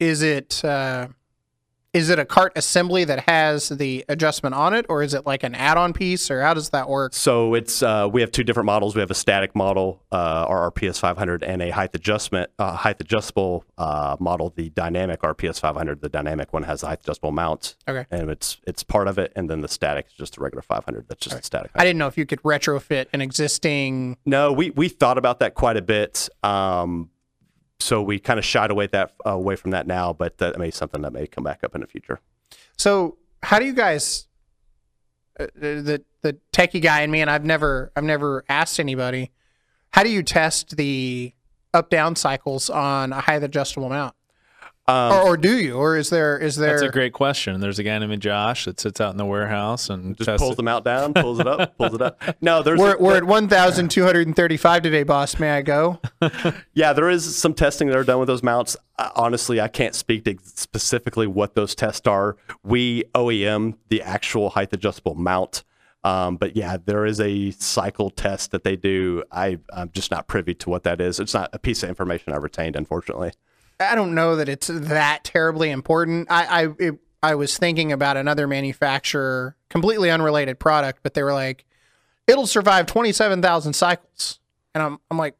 is 0.00 0.22
it 0.22 0.64
uh, 0.64 1.08
is 1.92 2.08
it 2.08 2.18
a 2.20 2.24
cart 2.24 2.52
assembly 2.54 3.04
that 3.04 3.28
has 3.28 3.68
the 3.68 4.04
adjustment 4.08 4.54
on 4.54 4.74
it, 4.74 4.86
or 4.88 5.02
is 5.02 5.12
it 5.12 5.26
like 5.26 5.42
an 5.42 5.56
add-on 5.56 5.92
piece, 5.92 6.30
or 6.30 6.40
how 6.42 6.54
does 6.54 6.70
that 6.70 6.88
work? 6.88 7.12
So 7.14 7.54
it's 7.54 7.82
uh, 7.82 8.08
we 8.10 8.20
have 8.20 8.30
two 8.30 8.44
different 8.44 8.66
models. 8.66 8.94
We 8.94 9.00
have 9.00 9.10
a 9.10 9.14
static 9.14 9.56
model, 9.56 10.00
uh, 10.12 10.44
our 10.48 10.70
RPS 10.70 11.00
500, 11.00 11.42
and 11.42 11.60
a 11.60 11.70
height 11.70 11.90
adjustment, 11.94 12.50
uh, 12.60 12.76
height 12.76 13.00
adjustable 13.00 13.64
uh, 13.76 14.16
model, 14.20 14.52
the 14.54 14.70
dynamic 14.70 15.22
RPS 15.22 15.58
500. 15.60 16.00
The 16.00 16.08
dynamic 16.08 16.52
one 16.52 16.62
has 16.62 16.82
the 16.82 16.86
height 16.86 17.00
adjustable 17.02 17.32
mount, 17.32 17.74
Okay. 17.88 18.06
and 18.10 18.30
it's 18.30 18.58
it's 18.66 18.84
part 18.84 19.08
of 19.08 19.18
it. 19.18 19.32
And 19.34 19.50
then 19.50 19.60
the 19.60 19.68
static 19.68 20.06
is 20.06 20.12
just 20.12 20.36
a 20.36 20.40
regular 20.40 20.62
500. 20.62 21.06
That's 21.08 21.24
just 21.26 21.38
a 21.40 21.42
static. 21.42 21.72
I 21.74 21.82
didn't 21.82 21.98
know 21.98 22.06
if 22.06 22.16
you 22.16 22.24
could 22.26 22.42
retrofit 22.42 23.06
an 23.12 23.20
existing. 23.20 24.16
No, 24.24 24.52
we 24.52 24.70
we 24.70 24.88
thought 24.88 25.18
about 25.18 25.40
that 25.40 25.54
quite 25.54 25.76
a 25.76 25.82
bit. 25.82 26.28
Um, 26.44 27.10
so 27.80 28.02
we 28.02 28.18
kind 28.18 28.38
of 28.38 28.44
shied 28.44 28.70
away 28.70 28.86
that 28.88 29.14
away 29.24 29.56
from 29.56 29.72
that 29.72 29.86
now, 29.86 30.12
but 30.12 30.38
that 30.38 30.58
may 30.58 30.66
be 30.66 30.70
something 30.70 31.02
that 31.02 31.12
may 31.12 31.26
come 31.26 31.44
back 31.44 31.64
up 31.64 31.74
in 31.74 31.80
the 31.80 31.86
future. 31.86 32.20
So, 32.76 33.18
how 33.42 33.58
do 33.58 33.64
you 33.64 33.72
guys? 33.72 34.26
Uh, 35.38 35.46
the 35.54 36.04
the 36.22 36.38
techie 36.52 36.82
guy 36.82 37.02
in 37.02 37.10
me, 37.10 37.20
and 37.20 37.30
I've 37.30 37.44
never 37.44 37.92
I've 37.96 38.04
never 38.04 38.44
asked 38.48 38.78
anybody. 38.78 39.32
How 39.90 40.02
do 40.02 40.10
you 40.10 40.22
test 40.22 40.76
the 40.76 41.32
up 41.72 41.90
down 41.90 42.16
cycles 42.16 42.70
on 42.70 43.12
a 43.12 43.20
height 43.20 43.42
adjustable 43.42 43.88
mount? 43.88 44.14
Um, 44.90 45.12
or, 45.12 45.20
or 45.20 45.36
do 45.36 45.58
you? 45.58 45.74
Or 45.74 45.96
is 45.96 46.10
there 46.10 46.36
is 46.38 46.56
there 46.56 46.70
That's 46.70 46.82
a 46.82 46.88
great 46.88 47.12
question. 47.12 47.60
There's 47.60 47.78
a 47.78 47.82
guy 47.82 47.98
named 47.98 48.20
Josh 48.20 48.64
that 48.64 48.80
sits 48.80 49.00
out 49.00 49.12
in 49.12 49.16
the 49.16 49.24
warehouse 49.24 49.88
and 49.88 50.16
just 50.16 50.38
pulls 50.38 50.52
it. 50.52 50.56
them 50.56 50.68
out 50.68 50.84
down, 50.84 51.14
pulls 51.14 51.38
it 51.38 51.46
up, 51.46 51.76
pulls 51.78 51.94
it 51.94 52.02
up. 52.02 52.20
No, 52.40 52.62
there's 52.62 52.78
we're, 52.78 52.96
a- 52.96 52.98
we're 52.98 53.16
at 53.16 53.24
1,235 53.24 54.82
today, 54.82 55.02
boss. 55.02 55.38
May 55.38 55.50
I 55.50 55.62
go? 55.62 56.00
Yeah, 56.72 56.92
there 56.92 57.10
is 57.10 57.36
some 57.36 57.52
testing 57.52 57.88
that 57.88 57.96
are 57.96 58.04
done 58.04 58.18
with 58.20 58.28
those 58.28 58.42
mounts. 58.42 58.76
Uh, 58.98 59.10
honestly, 59.14 59.60
I 59.60 59.68
can't 59.68 59.94
speak 59.94 60.24
to 60.24 60.36
specifically 60.44 61.26
what 61.26 61.54
those 61.54 61.74
tests 61.74 62.06
are. 62.06 62.36
We 62.62 63.04
OEM 63.14 63.76
the 63.88 64.00
actual 64.02 64.50
height 64.50 64.72
adjustable 64.72 65.14
mount. 65.14 65.64
Um, 66.04 66.36
but 66.36 66.56
yeah, 66.56 66.78
there 66.82 67.04
is 67.04 67.20
a 67.20 67.50
cycle 67.50 68.08
test 68.10 68.52
that 68.52 68.64
they 68.64 68.76
do. 68.76 69.22
I, 69.30 69.58
I'm 69.72 69.90
just 69.90 70.10
not 70.10 70.28
privy 70.28 70.54
to 70.54 70.70
what 70.70 70.84
that 70.84 71.00
is. 71.00 71.20
It's 71.20 71.34
not 71.34 71.50
a 71.52 71.58
piece 71.58 71.82
of 71.82 71.88
information 71.90 72.32
I 72.32 72.36
retained, 72.36 72.76
unfortunately. 72.76 73.32
I 73.80 73.94
don't 73.94 74.14
know 74.14 74.36
that 74.36 74.48
it's 74.48 74.68
that 74.72 75.24
terribly 75.24 75.70
important. 75.70 76.28
I 76.30 76.64
I 76.64 76.68
it, 76.78 76.98
I 77.22 77.34
was 77.34 77.56
thinking 77.58 77.92
about 77.92 78.16
another 78.16 78.46
manufacturer, 78.46 79.56
completely 79.68 80.10
unrelated 80.10 80.58
product, 80.58 81.00
but 81.02 81.14
they 81.14 81.22
were 81.22 81.32
like, 81.32 81.64
"It'll 82.26 82.46
survive 82.46 82.86
twenty 82.86 83.12
seven 83.12 83.40
thousand 83.42 83.72
cycles," 83.74 84.38
and 84.74 84.82
I'm 84.82 84.98
I'm 85.10 85.18
like, 85.18 85.34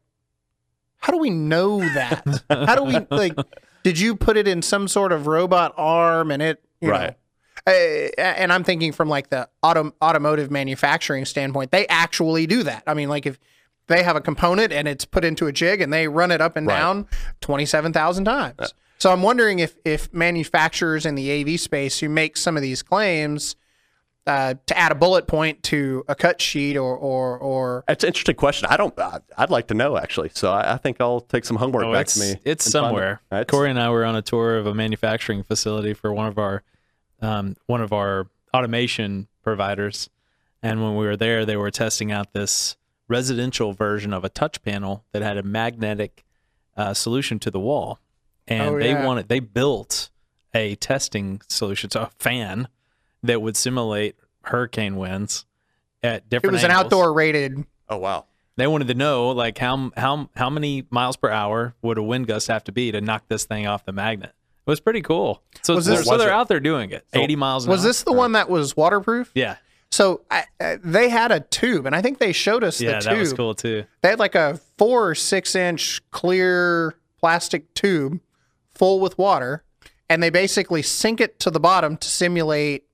"How 0.97 1.11
do 1.13 1.19
we 1.19 1.29
know 1.29 1.79
that? 1.79 2.43
How 2.49 2.75
do 2.75 2.83
we 2.83 2.97
like? 3.15 3.35
Did 3.83 3.99
you 3.99 4.15
put 4.15 4.37
it 4.37 4.47
in 4.47 4.61
some 4.61 4.87
sort 4.87 5.11
of 5.11 5.27
robot 5.27 5.73
arm 5.77 6.31
and 6.31 6.41
it 6.41 6.63
you 6.81 6.89
Right. 6.91 7.09
know?" 7.09 7.15
Uh, 7.67 8.09
and 8.17 8.51
I'm 8.51 8.63
thinking 8.63 8.91
from 8.91 9.07
like 9.07 9.29
the 9.29 9.47
auto, 9.61 9.93
automotive 10.01 10.49
manufacturing 10.49 11.25
standpoint, 11.25 11.69
they 11.69 11.85
actually 11.87 12.47
do 12.47 12.63
that. 12.63 12.81
I 12.87 12.95
mean, 12.95 13.07
like 13.07 13.27
if 13.27 13.37
they 13.87 14.03
have 14.03 14.15
a 14.15 14.21
component 14.21 14.71
and 14.71 14.87
it's 14.87 15.05
put 15.05 15.23
into 15.25 15.47
a 15.47 15.51
jig 15.51 15.81
and 15.81 15.91
they 15.91 16.07
run 16.07 16.31
it 16.31 16.39
up 16.41 16.55
and 16.55 16.67
Right. 16.67 16.77
down 16.79 17.07
27,000 17.41 18.25
times. 18.25 18.73
So 18.97 19.11
I'm 19.11 19.21
wondering 19.23 19.59
if 19.59 19.75
if 19.83 20.13
manufacturers 20.13 21.05
in 21.05 21.15
the 21.15 21.31
AV 21.31 21.59
space 21.59 21.99
who 21.99 22.07
make 22.09 22.37
some 22.37 22.55
of 22.55 22.61
these 22.61 22.83
claims 22.83 23.55
uh, 24.27 24.53
to 24.67 24.77
add 24.77 24.91
a 24.91 24.95
bullet 24.95 25.25
point 25.25 25.63
to 25.63 26.03
a 26.07 26.13
cut 26.13 26.39
sheet 26.39 26.77
or 26.77 26.95
or 26.95 27.35
or 27.39 27.83
It's 27.87 28.03
an 28.03 28.09
interesting 28.09 28.35
question. 28.35 28.67
I 28.69 28.77
don't. 28.77 28.97
I, 28.99 29.19
I'd 29.35 29.49
like 29.49 29.67
to 29.69 29.73
know 29.73 29.97
actually. 29.97 30.29
So 30.35 30.51
I, 30.51 30.73
I 30.73 30.77
think 30.77 30.97
I'll 31.01 31.21
take 31.21 31.43
some 31.45 31.57
homework 31.57 31.85
Oh, 31.85 31.91
back 31.91 32.05
to 32.07 32.19
me. 32.19 32.35
it's 32.45 32.67
and 32.67 32.73
find 32.73 32.85
it. 32.85 32.87
somewhere. 32.89 33.21
It's- 33.31 33.45
Corey 33.49 33.71
and 33.71 33.79
I 33.79 33.89
were 33.89 34.05
on 34.05 34.15
a 34.15 34.21
tour 34.21 34.57
of 34.57 34.67
a 34.67 34.75
manufacturing 34.75 35.41
facility 35.41 35.93
for 35.95 36.13
one 36.13 36.27
of 36.27 36.37
our 36.37 36.61
um, 37.23 37.55
one 37.65 37.81
of 37.81 37.91
our 37.93 38.27
automation 38.53 39.27
providers, 39.43 40.11
and 40.61 40.83
when 40.83 40.95
we 40.95 41.05
were 41.05 41.17
there, 41.17 41.43
they 41.45 41.57
were 41.57 41.71
testing 41.71 42.11
out 42.11 42.33
this 42.33 42.75
residential 43.11 43.73
version 43.73 44.13
of 44.13 44.23
a 44.23 44.29
touch 44.29 44.61
panel 44.63 45.03
that 45.11 45.21
had 45.21 45.37
a 45.37 45.43
magnetic 45.43 46.23
uh, 46.77 46.93
solution 46.93 47.37
to 47.39 47.51
the 47.51 47.59
wall, 47.59 47.99
and 48.47 48.61
Oh, 48.75 48.79
they 48.79 48.91
yeah. 48.91 49.05
wanted 49.05 49.27
they 49.29 49.39
built 49.39 50.09
a 50.53 50.75
testing 50.75 51.41
solution, 51.47 51.89
so 51.91 52.01
a 52.01 52.09
fan 52.19 52.67
that 53.23 53.41
would 53.41 53.55
simulate 53.55 54.15
hurricane 54.43 54.95
winds 54.95 55.45
at 56.01 56.27
different. 56.27 56.27
it 56.27 56.29
different. 56.29 56.53
was 56.53 56.63
an 56.63 56.71
outdoor 56.71 57.13
rated. 57.13 57.65
Oh 57.89 57.97
wow. 57.97 58.25
they 58.55 58.65
wanted 58.67 58.87
to 58.87 58.95
know 58.95 59.29
like 59.29 59.57
how 59.57 59.91
how 59.97 60.29
how 60.35 60.49
many 60.49 60.85
miles 60.89 61.17
per 61.17 61.29
hour 61.29 61.75
would 61.81 61.97
a 61.97 62.03
wind 62.03 62.27
gust 62.27 62.47
have 62.47 62.63
to 62.65 62.71
be 62.71 62.91
to 62.91 63.01
knock 63.01 63.23
this 63.27 63.45
thing 63.45 63.67
off 63.67 63.85
the 63.85 63.91
magnet. 63.91 64.31
It 64.65 64.69
was 64.69 64.79
pretty 64.79 65.01
cool. 65.01 65.41
So, 65.63 65.79
they're, 65.79 65.97
this- 65.97 66.05
so 66.05 66.17
they're 66.17 66.29
it- 66.29 66.33
out 66.33 66.47
there 66.47 66.59
doing 66.59 66.91
it. 66.91 67.05
80 67.13 67.35
miles 67.35 67.65
an 67.65 67.71
Was 67.71 67.81
hour. 67.81 67.87
this 67.87 68.03
the 68.03 68.13
one 68.13 68.31
that 68.33 68.49
was 68.49 68.77
waterproof? 68.77 69.31
Yeah. 69.35 69.57
So 69.91 70.21
I, 70.31 70.45
uh, 70.59 70.77
they 70.83 71.09
had 71.09 71.31
a 71.31 71.41
tube, 71.41 71.85
and 71.85 71.95
I 71.95 72.01
think 72.01 72.19
they 72.19 72.31
showed 72.31 72.63
us 72.63 72.79
Yeah, 72.79 72.99
the 72.99 73.09
that 73.09 73.17
was 73.17 73.33
cool 73.33 73.53
too. 73.53 73.85
They 74.01 74.09
had 74.09 74.19
like 74.19 74.35
a 74.35 74.59
four 74.77 75.09
or 75.09 75.15
six 75.15 75.53
inch 75.53 76.01
clear 76.11 76.95
plastic 77.19 77.73
tube 77.73 78.19
full 78.73 78.99
with 78.99 79.17
water, 79.17 79.63
and 80.09 80.23
they 80.23 80.29
basically 80.29 80.81
sink 80.81 81.19
it 81.19 81.39
to 81.41 81.51
the 81.51 81.59
bottom 81.59 81.97
to 81.97 82.07
simulate 82.07 82.85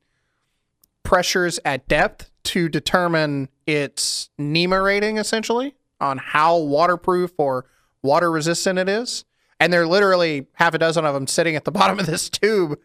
pressures 1.04 1.60
at 1.64 1.88
depth 1.88 2.32
to 2.44 2.68
determine 2.68 3.50
its 3.66 4.30
NEMA 4.38 4.82
rating, 4.82 5.18
essentially, 5.18 5.76
on 6.02 6.18
how 6.18 6.58
waterproof 6.58 7.32
or 7.38 7.66
water 8.02 8.32
resistant 8.32 8.80
it 8.80 8.90
is. 8.90 9.24
And 9.60 9.72
they're 9.72 9.88
literally 9.88 10.48
half 10.54 10.74
a 10.74 10.78
dozen 10.78 11.06
of 11.06 11.14
them 11.14 11.28
sitting 11.28 11.56
at 11.56 11.66
the 11.66 11.72
bottom 11.80 12.00
of 12.00 12.06
this 12.06 12.30
tube. 12.30 12.80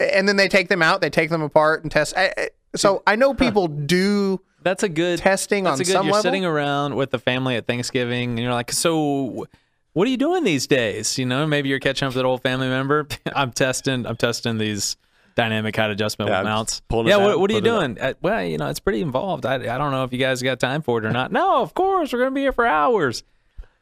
And 0.00 0.28
then 0.28 0.36
they 0.36 0.48
take 0.48 0.68
them 0.68 0.82
out, 0.82 1.00
they 1.00 1.10
take 1.10 1.30
them 1.30 1.42
apart 1.42 1.82
and 1.82 1.90
test. 1.92 2.16
I- 2.16 2.32
I- 2.36 2.50
So 2.76 3.02
I 3.06 3.14
know 3.16 3.34
people 3.34 3.68
do 3.68 4.40
That's 4.62 4.82
a 4.82 4.88
good 4.88 5.20
testing 5.20 5.64
That's 5.64 5.74
on 5.74 5.80
a 5.80 5.84
good. 5.84 5.92
some 5.92 6.06
You're 6.06 6.14
level. 6.14 6.22
sitting 6.22 6.44
around 6.44 6.96
with 6.96 7.10
the 7.12 7.18
family 7.20 7.54
at 7.56 7.66
Thanksgiving, 7.66 8.30
and 8.30 8.38
you're 8.40 8.52
like, 8.52 8.72
"So, 8.72 9.46
what 9.92 10.08
are 10.08 10.10
you 10.10 10.16
doing 10.16 10.42
these 10.42 10.66
days?" 10.66 11.16
You 11.18 11.26
know, 11.26 11.46
maybe 11.46 11.68
you're 11.68 11.78
catching 11.78 12.06
up 12.06 12.14
with 12.14 12.20
an 12.20 12.26
old 12.26 12.42
family 12.42 12.66
member. 12.68 13.06
I'm 13.36 13.52
testing. 13.52 14.06
I'm 14.06 14.16
testing 14.16 14.58
these 14.58 14.96
dynamic 15.36 15.76
height 15.76 15.90
adjustment 15.90 16.30
Yeah, 16.30 16.42
mounts. 16.42 16.72
just 16.74 16.88
pulling 16.88 17.06
it 17.06 17.10
yeah, 17.10 17.16
down, 17.18 17.26
what, 17.26 17.40
what 17.40 17.50
are 17.50 17.54
you 17.54 17.60
doing? 17.60 17.98
Uh, 18.00 18.14
well, 18.22 18.42
you 18.44 18.56
know, 18.58 18.68
it's 18.68 18.80
pretty 18.80 19.02
involved. 19.02 19.44
I, 19.46 19.54
I 19.56 19.78
don't 19.78 19.90
know 19.92 20.02
if 20.04 20.12
you 20.12 20.18
guys 20.18 20.42
got 20.42 20.58
time 20.60 20.80
for 20.82 20.98
it 20.98 21.04
or 21.04 21.10
not. 21.10 21.30
No, 21.30 21.60
of 21.60 21.74
course 21.74 22.12
we're 22.12 22.20
gonna 22.20 22.30
be 22.32 22.40
here 22.40 22.52
for 22.52 22.64
hours. 22.66 23.22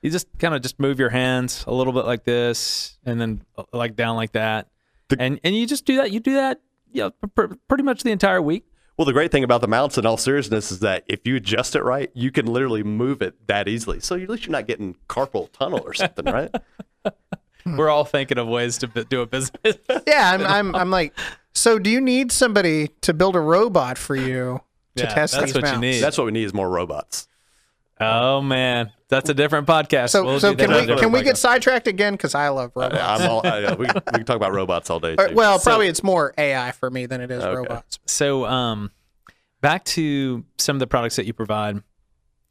You 0.03 0.11
just 0.11 0.27
kind 0.39 0.53
of 0.55 0.63
just 0.63 0.81
move 0.81 0.99
your 0.99 1.11
hands 1.11 1.65
a 1.67 1.73
little 1.73 1.93
bit 1.93 2.05
like 2.07 2.25
this, 2.25 2.99
and 3.07 3.21
then 3.21 3.43
uh, 3.57 3.63
like 3.73 3.95
down 3.97 4.17
like 4.17 4.33
that, 4.33 4.67
and 5.19 5.41
and 5.45 5.57
you 5.57 5.67
just 5.67 5.85
do 5.85 5.97
that. 5.97 6.11
You 6.11 6.21
do 6.21 6.35
that, 6.35 6.61
you 6.93 7.03
know, 7.03 7.11
pr- 7.11 7.27
pr- 7.49 7.55
pretty 7.69 7.85
much 7.85 8.03
the 8.03 8.11
entire 8.11 8.41
week. 8.43 8.65
Well, 8.99 9.07
the 9.07 9.13
great 9.15 9.33
thing 9.33 9.43
about 9.43 9.63
the 9.63 9.69
mounts, 9.69 9.97
in 9.97 10.05
all 10.05 10.19
seriousness, 10.19 10.71
is 10.71 10.81
that 10.81 11.05
if 11.09 11.27
you 11.27 11.37
adjust 11.37 11.75
it 11.75 11.83
right, 11.83 12.11
you 12.15 12.31
can 12.31 12.47
literally 12.47 12.83
move 12.83 13.23
it 13.23 13.47
that 13.47 13.67
easily. 13.67 14.01
So 14.01 14.17
at 14.17 14.29
least 14.29 14.45
you're 14.45 14.53
not 14.53 14.67
getting 14.67 14.97
carpal 15.09 15.51
tunnel 15.53 15.81
or 15.85 15.95
something, 15.95 16.27
right? 16.27 16.51
We're 17.65 17.89
all 17.89 18.05
thinking 18.05 18.39
of 18.39 18.49
ways 18.49 18.77
to 18.79 18.89
b- 18.89 19.05
do 19.09 19.23
a 19.23 19.27
business. 19.27 19.79
Yeah, 20.07 20.33
I'm, 20.33 20.45
I'm, 20.47 20.75
I'm 20.75 20.91
like, 20.91 21.17
so 21.55 21.79
do 21.79 21.89
you 21.89 22.01
need 22.01 22.33
somebody 22.33 22.89
to 23.03 23.15
build 23.15 23.35
a 23.37 23.41
robot 23.41 23.97
for 23.99 24.15
you 24.17 24.61
to 24.97 25.05
Yeah, 25.05 25.09
test 25.15 25.35
that's 25.35 25.47
these 25.47 25.55
what 25.55 25.63
you 25.65 25.69
mounts? 25.73 25.81
need. 25.81 26.01
That's 26.01 26.19
what 26.19 26.25
we 26.27 26.33
need 26.33 26.45
is 26.45 26.53
more 26.53 26.69
robots. 26.69 27.29
Oh 28.01 28.41
man, 28.43 28.91
that's 29.13 29.29
a 29.31 29.35
different 29.35 29.67
podcast. 29.69 30.11
So, 30.11 30.25
We'll 30.25 30.41
so 30.41 30.55
can 30.55 30.71
we 30.71 30.75
later. 30.77 30.97
can 30.97 31.13
we 31.13 31.23
get 31.23 31.37
sidetracked 31.37 31.87
again? 31.87 32.15
Because 32.15 32.35
I 32.35 32.49
love 32.49 32.73
robots. 32.75 32.99
I'm 33.01 33.31
all, 33.31 33.47
I, 33.47 33.75
we, 33.75 33.87
we 33.87 34.01
can 34.11 34.25
talk 34.25 34.37
about 34.37 34.53
robots 34.53 34.91
all 34.91 34.99
day. 35.01 35.15
Or- 35.19 35.29
Too. 35.29 35.35
well, 35.35 35.59
probably 35.61 35.87
it's 35.89 36.03
more 36.03 36.33
AI 36.39 36.73
for 36.73 36.91
me 36.91 37.07
than 37.07 37.21
it 37.21 37.31
is 37.31 37.43
Okay. 37.45 37.55
robots. 37.57 37.99
So, 38.07 38.45
um, 38.47 38.91
back 39.61 39.85
to 39.85 40.45
some 40.59 40.77
of 40.77 40.81
the 40.81 40.87
products 40.87 41.17
that 41.17 41.27
you 41.27 41.33
provide 41.33 41.83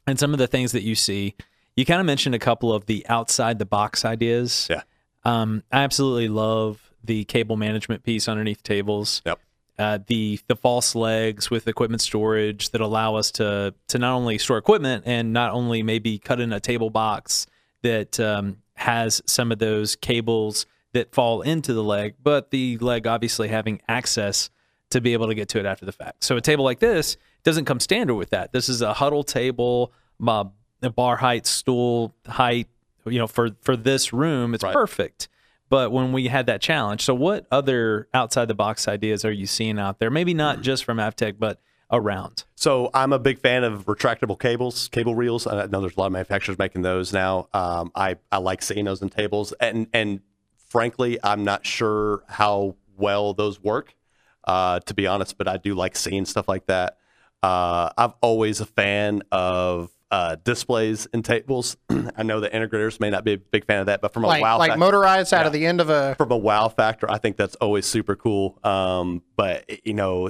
and 0.07 0.17
some 0.19 0.31
of 0.33 0.39
the 0.39 0.47
things 0.47 0.71
that 0.71 0.83
you 0.83 0.95
see. 0.95 1.35
You 1.75 1.85
kind 1.85 1.99
of 1.99 2.05
mentioned 2.05 2.35
a 2.35 2.39
couple 2.39 2.73
of 2.73 2.85
the 2.85 3.05
outside 3.09 3.57
the 3.59 3.65
box 3.65 4.03
ideas. 4.05 4.67
Yeah. 4.69 4.83
Um, 5.23 5.63
I 5.71 5.83
absolutely 5.83 6.27
love 6.27 6.91
the 7.03 7.23
cable 7.25 7.55
management 7.57 8.03
piece 8.03 8.27
underneath 8.27 8.61
tables. 8.63 9.21
Yep. 9.25 9.39
Uh, 9.81 9.97
the 10.07 10.39
the 10.47 10.55
false 10.55 10.93
legs 10.95 11.49
with 11.49 11.67
equipment 11.67 12.01
storage 12.01 12.69
that 12.69 12.81
allow 12.81 13.15
us 13.15 13.31
to 13.31 13.73
to 13.87 13.97
not 13.97 14.13
only 14.15 14.37
store 14.37 14.57
equipment 14.59 15.03
and 15.07 15.33
not 15.33 15.51
only 15.53 15.81
maybe 15.81 16.19
cut 16.19 16.39
in 16.39 16.53
a 16.53 16.59
table 16.59 16.89
box 16.91 17.47
that 17.81 18.19
um, 18.19 18.57
has 18.75 19.21
some 19.25 19.51
of 19.51 19.57
those 19.59 19.95
cables 19.95 20.65
that 20.93 21.13
fall 21.15 21.41
into 21.41 21.73
the 21.73 21.83
leg, 21.83 22.13
but 22.21 22.51
the 22.51 22.77
leg 22.77 23.07
obviously 23.07 23.47
having 23.47 23.81
access 23.87 24.49
to 24.91 25.01
be 25.01 25.13
able 25.13 25.27
to 25.27 25.33
get 25.33 25.47
to 25.49 25.57
it 25.59 25.65
after 25.65 25.85
the 25.85 25.91
fact. 25.91 26.23
So 26.23 26.35
a 26.37 26.41
table 26.41 26.63
like 26.65 26.79
this 26.79 27.17
doesn't 27.43 27.65
come 27.65 27.79
standard 27.79 28.15
with 28.15 28.29
that. 28.31 28.51
This 28.51 28.69
is 28.69 28.81
a 28.81 28.93
huddle 28.93 29.23
table, 29.23 29.93
uh, 30.27 30.45
a 30.83 30.89
bar 30.91 31.15
height, 31.17 31.47
stool 31.47 32.13
height. 32.27 32.67
You 33.05 33.17
know, 33.17 33.27
for 33.27 33.49
for 33.61 33.75
this 33.75 34.13
room, 34.13 34.53
it's 34.53 34.63
Right. 34.63 34.73
perfect. 34.73 35.27
But 35.71 35.93
when 35.93 36.11
we 36.11 36.27
had 36.27 36.47
that 36.47 36.61
challenge, 36.61 37.01
so 37.01 37.15
what 37.15 37.47
other 37.49 38.09
outside 38.13 38.49
the 38.49 38.53
box 38.53 38.89
ideas 38.89 39.23
are 39.23 39.31
you 39.31 39.45
seeing 39.47 39.79
out 39.79 39.99
there? 39.99 40.09
Maybe 40.09 40.33
not 40.33 40.59
just 40.61 40.83
from 40.83 40.97
Avtech, 40.97 41.35
but 41.39 41.61
around. 41.89 42.43
So 42.55 42.89
I'm 42.93 43.13
a 43.13 43.19
big 43.19 43.39
fan 43.39 43.63
of 43.63 43.85
retractable 43.85 44.37
cables, 44.37 44.89
cable 44.89 45.15
reels. 45.15 45.47
I 45.47 45.67
know 45.67 45.79
there's 45.79 45.95
a 45.95 45.99
lot 46.01 46.07
of 46.07 46.11
manufacturers 46.11 46.59
making 46.59 46.81
those 46.81 47.13
now. 47.13 47.47
Um, 47.53 47.89
I 47.95 48.17
I 48.33 48.39
like 48.39 48.61
seeing 48.61 48.83
those 48.83 49.01
in 49.01 49.07
tables, 49.07 49.53
and 49.61 49.87
and 49.93 50.19
frankly, 50.67 51.17
I'm 51.23 51.45
not 51.45 51.65
sure 51.65 52.23
how 52.27 52.75
well 52.97 53.33
those 53.33 53.63
work, 53.63 53.95
uh, 54.43 54.81
to 54.81 54.93
be 54.93 55.07
honest. 55.07 55.37
But 55.37 55.47
I 55.47 55.55
do 55.55 55.73
like 55.73 55.95
seeing 55.95 56.25
stuff 56.25 56.49
like 56.49 56.65
that. 56.65 56.97
Uh, 57.41 57.91
I'm 57.97 58.11
always 58.19 58.59
a 58.59 58.65
fan 58.65 59.21
of 59.31 59.89
uh, 60.11 60.35
displays 60.43 61.07
and 61.13 61.23
tables. 61.23 61.77
I 62.17 62.23
know 62.23 62.39
the 62.41 62.49
integrators 62.49 62.99
may 62.99 63.09
not 63.09 63.23
be 63.23 63.33
a 63.33 63.37
big 63.37 63.65
fan 63.65 63.79
of 63.79 63.85
that, 63.87 64.01
but 64.01 64.13
from 64.13 64.25
a 64.25 64.27
Like 64.27 64.41
wow 64.41 64.57
like 64.57 64.71
fac- 64.71 64.79
motorized 64.79 65.33
out 65.33 65.45
of 65.47 65.53
the 65.53 65.65
end 65.65 65.79
of 65.81 65.89
a. 65.89 66.15
from 66.15 66.31
a 66.31 66.37
wow 66.37 66.67
factor, 66.67 67.09
I 67.09 67.17
think 67.17 67.37
that's 67.37 67.55
always 67.55 67.85
super 67.85 68.15
cool. 68.15 68.59
Um, 68.63 69.23
but 69.37 69.69
you 69.85 69.93
know, 69.93 70.29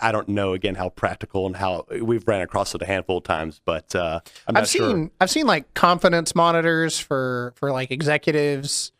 I 0.00 0.12
don't 0.12 0.28
know 0.28 0.52
again 0.52 0.76
how 0.76 0.90
practical 0.90 1.46
and 1.46 1.56
how 1.56 1.86
we've 2.00 2.26
ran 2.28 2.42
across 2.42 2.74
it 2.74 2.82
a 2.82 2.86
handful 2.86 3.18
of 3.18 3.24
times, 3.24 3.60
but 3.64 3.94
uh, 3.96 4.20
I'm 4.46 4.54
not 4.54 4.62
I've 4.62 4.68
sure. 4.70 4.90
seen 4.90 5.10
I've 5.20 5.30
seen 5.30 5.46
like 5.46 5.74
confidence 5.74 6.34
monitors 6.36 6.98
for 6.98 7.52
for 7.56 7.72
like 7.72 7.90
executives 7.90 8.92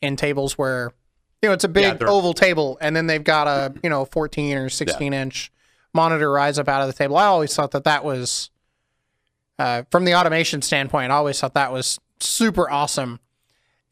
in 0.00 0.14
tables 0.16 0.56
where 0.56 0.92
you 1.42 1.48
know 1.48 1.54
it's 1.54 1.64
a 1.64 1.68
big 1.68 1.98
they're- 1.98 2.08
oval 2.08 2.34
table 2.34 2.78
and 2.80 2.94
then 2.94 3.08
they've 3.08 3.24
got 3.24 3.48
a 3.48 3.74
you 3.82 3.90
know 3.90 4.04
14 4.04 4.56
or 4.58 4.68
16 4.68 5.12
inch 5.12 5.50
monitor 5.92 6.30
rise 6.30 6.58
up 6.58 6.68
out 6.68 6.82
of 6.82 6.86
the 6.86 6.92
table. 6.94 7.16
I 7.16 7.24
always 7.26 7.52
thought 7.56 7.72
that 7.72 7.82
that 7.84 8.04
was 8.04 8.50
uh, 9.62 9.84
from 9.92 10.04
the 10.04 10.14
automation 10.16 10.60
standpoint, 10.60 11.12
I 11.12 11.14
always 11.14 11.38
thought 11.38 11.54
that 11.54 11.70
was 11.70 12.00
super 12.18 12.68
awesome. 12.68 13.20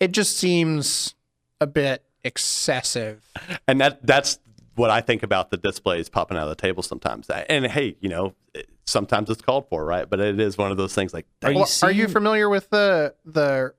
It 0.01 0.11
just 0.11 0.37
seems 0.37 1.15
a 1.61 1.67
bit 1.67 2.03
excessive. 2.25 3.25
and 3.69 3.81
that 3.81 4.05
that's 4.05 4.41
what 4.75 4.91
I 4.91 5.01
think 5.01 5.23
about 5.23 5.51
the 5.51 5.57
displays 5.57 6.09
popping 6.09 6.37
out 6.37 6.43
of 6.43 6.49
the 6.49 6.61
table 6.61 6.83
sometimes. 6.83 7.31
And 7.31 7.67
hey, 7.67 7.97
you 8.01 8.09
know, 8.09 8.35
sometimes 8.85 9.31
it's 9.31 9.43
called 9.43 9.69
for, 9.69 9.85
right? 9.85 10.11
But 10.11 10.19
it 10.19 10.41
is 10.41 10.59
one 10.59 10.73
of 10.73 10.77
those 10.77 10.93
things 10.93 11.15
like, 11.15 11.27
Are 11.45 11.53
you 11.53 11.59
Well, 11.59 11.69
are 11.85 11.93
you 11.93 12.09
familiar 12.09 12.49
with 12.49 12.71
the 12.71 13.15
the 13.25 13.73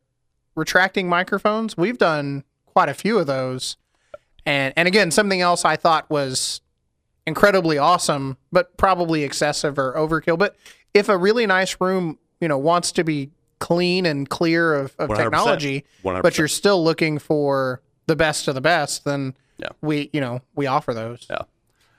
retracting 0.56 1.10
microphones? 1.10 1.76
We've 1.76 1.98
done 1.98 2.46
quite 2.68 2.88
a 2.88 2.94
few 2.94 3.20
of 3.20 3.28
those, 3.28 3.76
and 4.46 4.74
and 4.78 4.88
again, 4.88 5.12
something 5.12 5.42
else 5.42 5.66
I 5.66 5.76
thought 5.76 6.10
was 6.10 6.62
incredibly 7.28 7.78
awesome, 7.78 8.38
but 8.50 8.78
probably 8.78 9.24
excessive 9.24 9.78
or 9.78 9.94
overkill. 9.94 10.38
But 10.40 10.56
if 10.94 11.10
a 11.10 11.18
really 11.18 11.46
nice 11.46 11.78
room, 11.80 12.18
you 12.40 12.48
know, 12.48 12.58
wants 12.58 12.92
to 12.94 13.04
be 13.04 13.32
clean 13.60 14.06
and 14.06 14.30
clear 14.30 14.74
of, 14.74 14.96
of 14.98 15.10
100%. 15.10 15.18
technology, 15.18 15.86
100%. 16.04 16.22
but 16.24 16.38
you're 16.38 16.48
still 16.48 16.84
looking 16.84 17.20
for 17.20 17.82
the 18.08 18.16
best 18.16 18.48
of 18.48 18.56
the 18.56 18.62
best, 18.62 19.06
then 19.06 19.36
Yeah. 19.58 19.70
we, 19.82 20.10
you 20.14 20.20
know, 20.22 20.42
we 20.56 20.68
offer 20.68 20.94
those. 20.94 21.28
Yeah. 21.30 21.44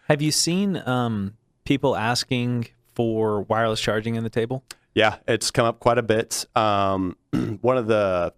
Have 0.09 0.21
you 0.21 0.33
seen 0.33 0.77
um, 0.87 1.35
people 1.65 1.97
asking 1.97 2.67
for 2.95 3.43
wireless 3.43 3.81
charging 3.81 4.17
in 4.17 4.25
the 4.25 4.31
table? 4.31 4.65
Yeah, 4.95 5.17
it's 5.27 5.51
come 5.51 5.65
up 5.65 5.81
quite 5.81 5.97
a 5.99 6.03
bit. 6.03 6.45
Um, 6.55 7.17
one 7.61 7.79
of 7.79 7.87
the 7.87 8.35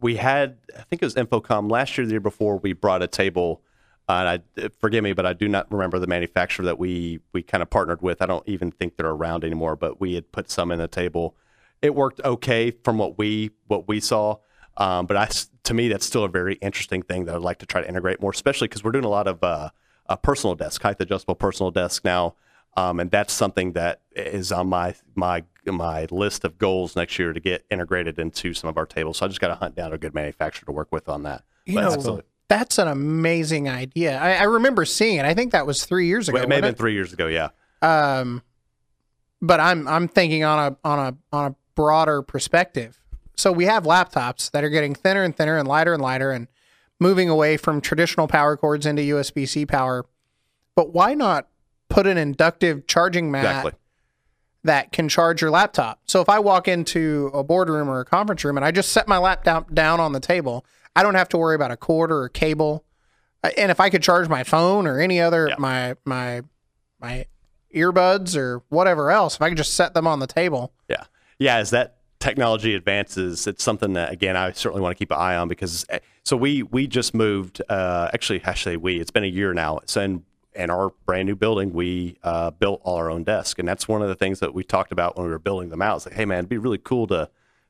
we 0.00 0.16
had, 0.16 0.58
I 0.76 0.82
think 0.82 1.00
it 1.00 1.06
was 1.06 1.14
InfoComm 1.14 1.70
last 1.70 1.96
year, 1.96 2.06
the 2.06 2.10
year 2.12 2.20
before, 2.20 2.58
we 2.58 2.74
brought 2.74 3.02
a 3.02 3.06
table. 3.06 3.62
Uh, 4.08 4.12
and 4.12 4.28
I 4.64 4.68
forgive 4.80 5.02
me, 5.02 5.14
but 5.14 5.24
I 5.24 5.32
do 5.32 5.48
not 5.48 5.70
remember 5.72 5.98
the 5.98 6.06
manufacturer 6.06 6.66
that 6.66 6.78
we 6.78 7.20
we 7.32 7.42
kind 7.42 7.62
of 7.62 7.70
partnered 7.70 8.02
with. 8.02 8.20
I 8.20 8.26
don't 8.26 8.46
even 8.46 8.70
think 8.70 8.96
they're 8.96 9.06
around 9.06 9.44
anymore. 9.44 9.76
But 9.76 10.00
we 10.00 10.14
had 10.14 10.30
put 10.30 10.50
some 10.50 10.70
in 10.70 10.78
the 10.78 10.88
table. 10.88 11.36
It 11.80 11.94
worked 11.94 12.20
okay 12.24 12.70
from 12.70 12.98
what 12.98 13.16
we 13.16 13.50
what 13.66 13.88
we 13.88 14.00
saw. 14.00 14.36
Um, 14.76 15.06
but 15.06 15.16
I, 15.16 15.28
to 15.64 15.74
me, 15.74 15.88
that's 15.88 16.04
still 16.04 16.24
a 16.24 16.28
very 16.28 16.54
interesting 16.56 17.02
thing 17.02 17.26
that 17.26 17.34
I'd 17.34 17.40
like 17.40 17.58
to 17.60 17.66
try 17.66 17.80
to 17.80 17.88
integrate 17.88 18.20
more, 18.20 18.32
especially 18.32 18.68
because 18.68 18.82
we're 18.82 18.92
doing 18.92 19.04
a 19.04 19.08
lot 19.10 19.26
of 19.28 19.42
uh, 19.42 19.70
a 20.06 20.16
personal 20.16 20.54
desk, 20.54 20.82
height 20.82 20.96
adjustable 21.00 21.36
personal 21.36 21.70
desk 21.70 22.04
now, 22.04 22.34
um, 22.76 23.00
and 23.00 23.10
that's 23.10 23.32
something 23.32 23.72
that 23.72 24.00
is 24.14 24.52
on 24.52 24.68
my 24.68 24.94
my 25.14 25.44
my 25.64 26.06
list 26.10 26.44
of 26.44 26.58
goals 26.58 26.94
next 26.96 27.18
year 27.18 27.32
to 27.32 27.40
get 27.40 27.64
integrated 27.70 28.18
into 28.18 28.52
some 28.52 28.68
of 28.68 28.76
our 28.76 28.84
tables. 28.86 29.18
So 29.18 29.26
I 29.26 29.28
just 29.28 29.40
got 29.40 29.48
to 29.48 29.54
hunt 29.54 29.74
down 29.74 29.92
a 29.92 29.98
good 29.98 30.14
manufacturer 30.14 30.66
to 30.66 30.72
work 30.72 30.92
with 30.92 31.08
on 31.08 31.22
that. 31.22 31.44
You 31.64 31.76
But 31.76 32.04
know. 32.04 32.22
That's 32.48 32.78
an 32.78 32.88
amazing 32.88 33.68
idea. 33.68 34.18
I, 34.18 34.34
I 34.34 34.42
remember 34.44 34.84
seeing 34.84 35.18
it. 35.18 35.24
I 35.24 35.34
think 35.34 35.52
that 35.52 35.66
was 35.66 35.84
three 35.84 36.06
years 36.06 36.28
ago. 36.28 36.36
Well, 36.36 36.44
it 36.44 36.48
may 36.48 36.56
have 36.56 36.64
been 36.64 36.74
three 36.74 36.94
years 36.94 37.12
ago. 37.12 37.26
Yeah, 37.26 37.48
Um, 37.82 38.42
but 39.40 39.60
I'm 39.60 39.86
I'm 39.88 40.08
thinking 40.08 40.44
on 40.44 40.72
a 40.72 40.88
on 40.88 40.98
a 40.98 41.36
on 41.36 41.52
a 41.52 41.54
broader 41.74 42.22
perspective. 42.22 43.00
So 43.36 43.50
we 43.50 43.64
have 43.64 43.84
laptops 43.84 44.50
that 44.52 44.62
are 44.62 44.70
getting 44.70 44.94
thinner 44.94 45.22
and 45.22 45.36
thinner 45.36 45.56
and 45.56 45.66
lighter 45.66 45.92
and 45.92 46.02
lighter 46.02 46.30
and 46.30 46.48
moving 47.00 47.28
away 47.28 47.56
from 47.56 47.80
traditional 47.80 48.28
power 48.28 48.56
cords 48.56 48.86
into 48.86 49.02
USB 49.02 49.48
C 49.48 49.66
power. 49.66 50.06
But 50.76 50.92
why 50.92 51.14
not 51.14 51.48
put 51.88 52.06
an 52.06 52.16
inductive 52.16 52.86
charging 52.86 53.30
mat 53.30 53.44
exactly. 53.44 53.72
that 54.64 54.92
can 54.92 55.08
charge 55.08 55.40
your 55.42 55.50
laptop? 55.50 56.00
So 56.06 56.20
if 56.20 56.28
I 56.28 56.38
walk 56.38 56.68
into 56.68 57.30
a 57.34 57.42
boardroom 57.42 57.88
or 57.88 58.00
a 58.00 58.04
conference 58.04 58.44
room 58.44 58.56
and 58.56 58.64
I 58.64 58.70
just 58.70 58.92
set 58.92 59.08
my 59.08 59.18
laptop 59.18 59.74
down 59.74 60.00
on 60.00 60.12
the 60.12 60.20
table, 60.20 60.64
I 60.96 61.02
don't 61.02 61.14
have 61.14 61.28
to 61.30 61.38
worry 61.38 61.54
about 61.54 61.70
a 61.70 61.76
cord 61.76 62.10
or 62.12 62.24
a 62.24 62.30
cable. 62.30 62.84
Uh, 63.42 63.50
And 63.56 63.70
if 63.70 63.80
I 63.80 63.90
could 63.90 64.02
charge 64.02 64.28
my 64.28 64.44
phone 64.44 64.86
or 64.86 65.00
any 65.00 65.20
other 65.20 65.48
Yeah. 65.48 65.56
my 65.58 65.96
my 66.04 66.42
my 67.00 67.26
earbuds 67.74 68.36
or 68.36 68.62
whatever 68.68 69.10
else, 69.10 69.34
if 69.36 69.42
I 69.42 69.48
could 69.48 69.58
just 69.58 69.74
set 69.74 69.94
them 69.94 70.06
on 70.06 70.20
the 70.20 70.26
table. 70.26 70.72
Yeah. 70.88 71.04
Yeah. 71.38 71.56
As 71.56 71.70
that 71.70 71.96
technology 72.20 72.74
advances, 72.74 73.46
it's 73.46 73.62
something 73.62 73.92
that, 73.94 74.12
again, 74.12 74.36
I 74.36 74.52
certainly 74.52 74.80
want 74.80 74.96
to 74.96 74.98
keep 74.98 75.10
an 75.10 75.18
eye 75.18 75.36
on 75.36 75.48
because, 75.48 75.84
eh, 75.90 75.98
so 76.22 76.36
we, 76.36 76.62
we 76.62 76.86
just 76.86 77.12
moved, 77.12 77.60
uh, 77.68 78.08
actually, 78.14 78.42
actually, 78.44 78.76
we, 78.78 78.98
it's 79.00 79.10
been 79.10 79.24
a 79.24 79.28
year 79.28 79.52
now. 79.52 79.80
So 79.86 80.00
in, 80.00 80.22
in 80.54 80.70
our 80.70 80.90
brand 81.04 81.26
new 81.26 81.34
building, 81.34 81.72
we 81.72 82.16
uh, 82.22 82.52
built 82.52 82.80
all 82.84 82.96
our 82.96 83.10
own 83.10 83.24
desk. 83.24 83.58
And 83.58 83.66
that's 83.68 83.88
one 83.88 84.00
of 84.00 84.08
the 84.08 84.14
things 84.14 84.38
that 84.40 84.54
we 84.54 84.62
talked 84.64 84.92
about 84.92 85.16
when 85.16 85.26
we 85.26 85.32
were 85.32 85.38
building 85.40 85.68
them 85.68 85.82
out. 85.82 85.96
It's 85.96 86.06
like, 86.06 86.14
hey, 86.14 86.24
man, 86.24 86.38
it'd 86.38 86.48
be 86.48 86.58
really 86.58 86.78
cool 86.78 87.06
to, 87.08 87.28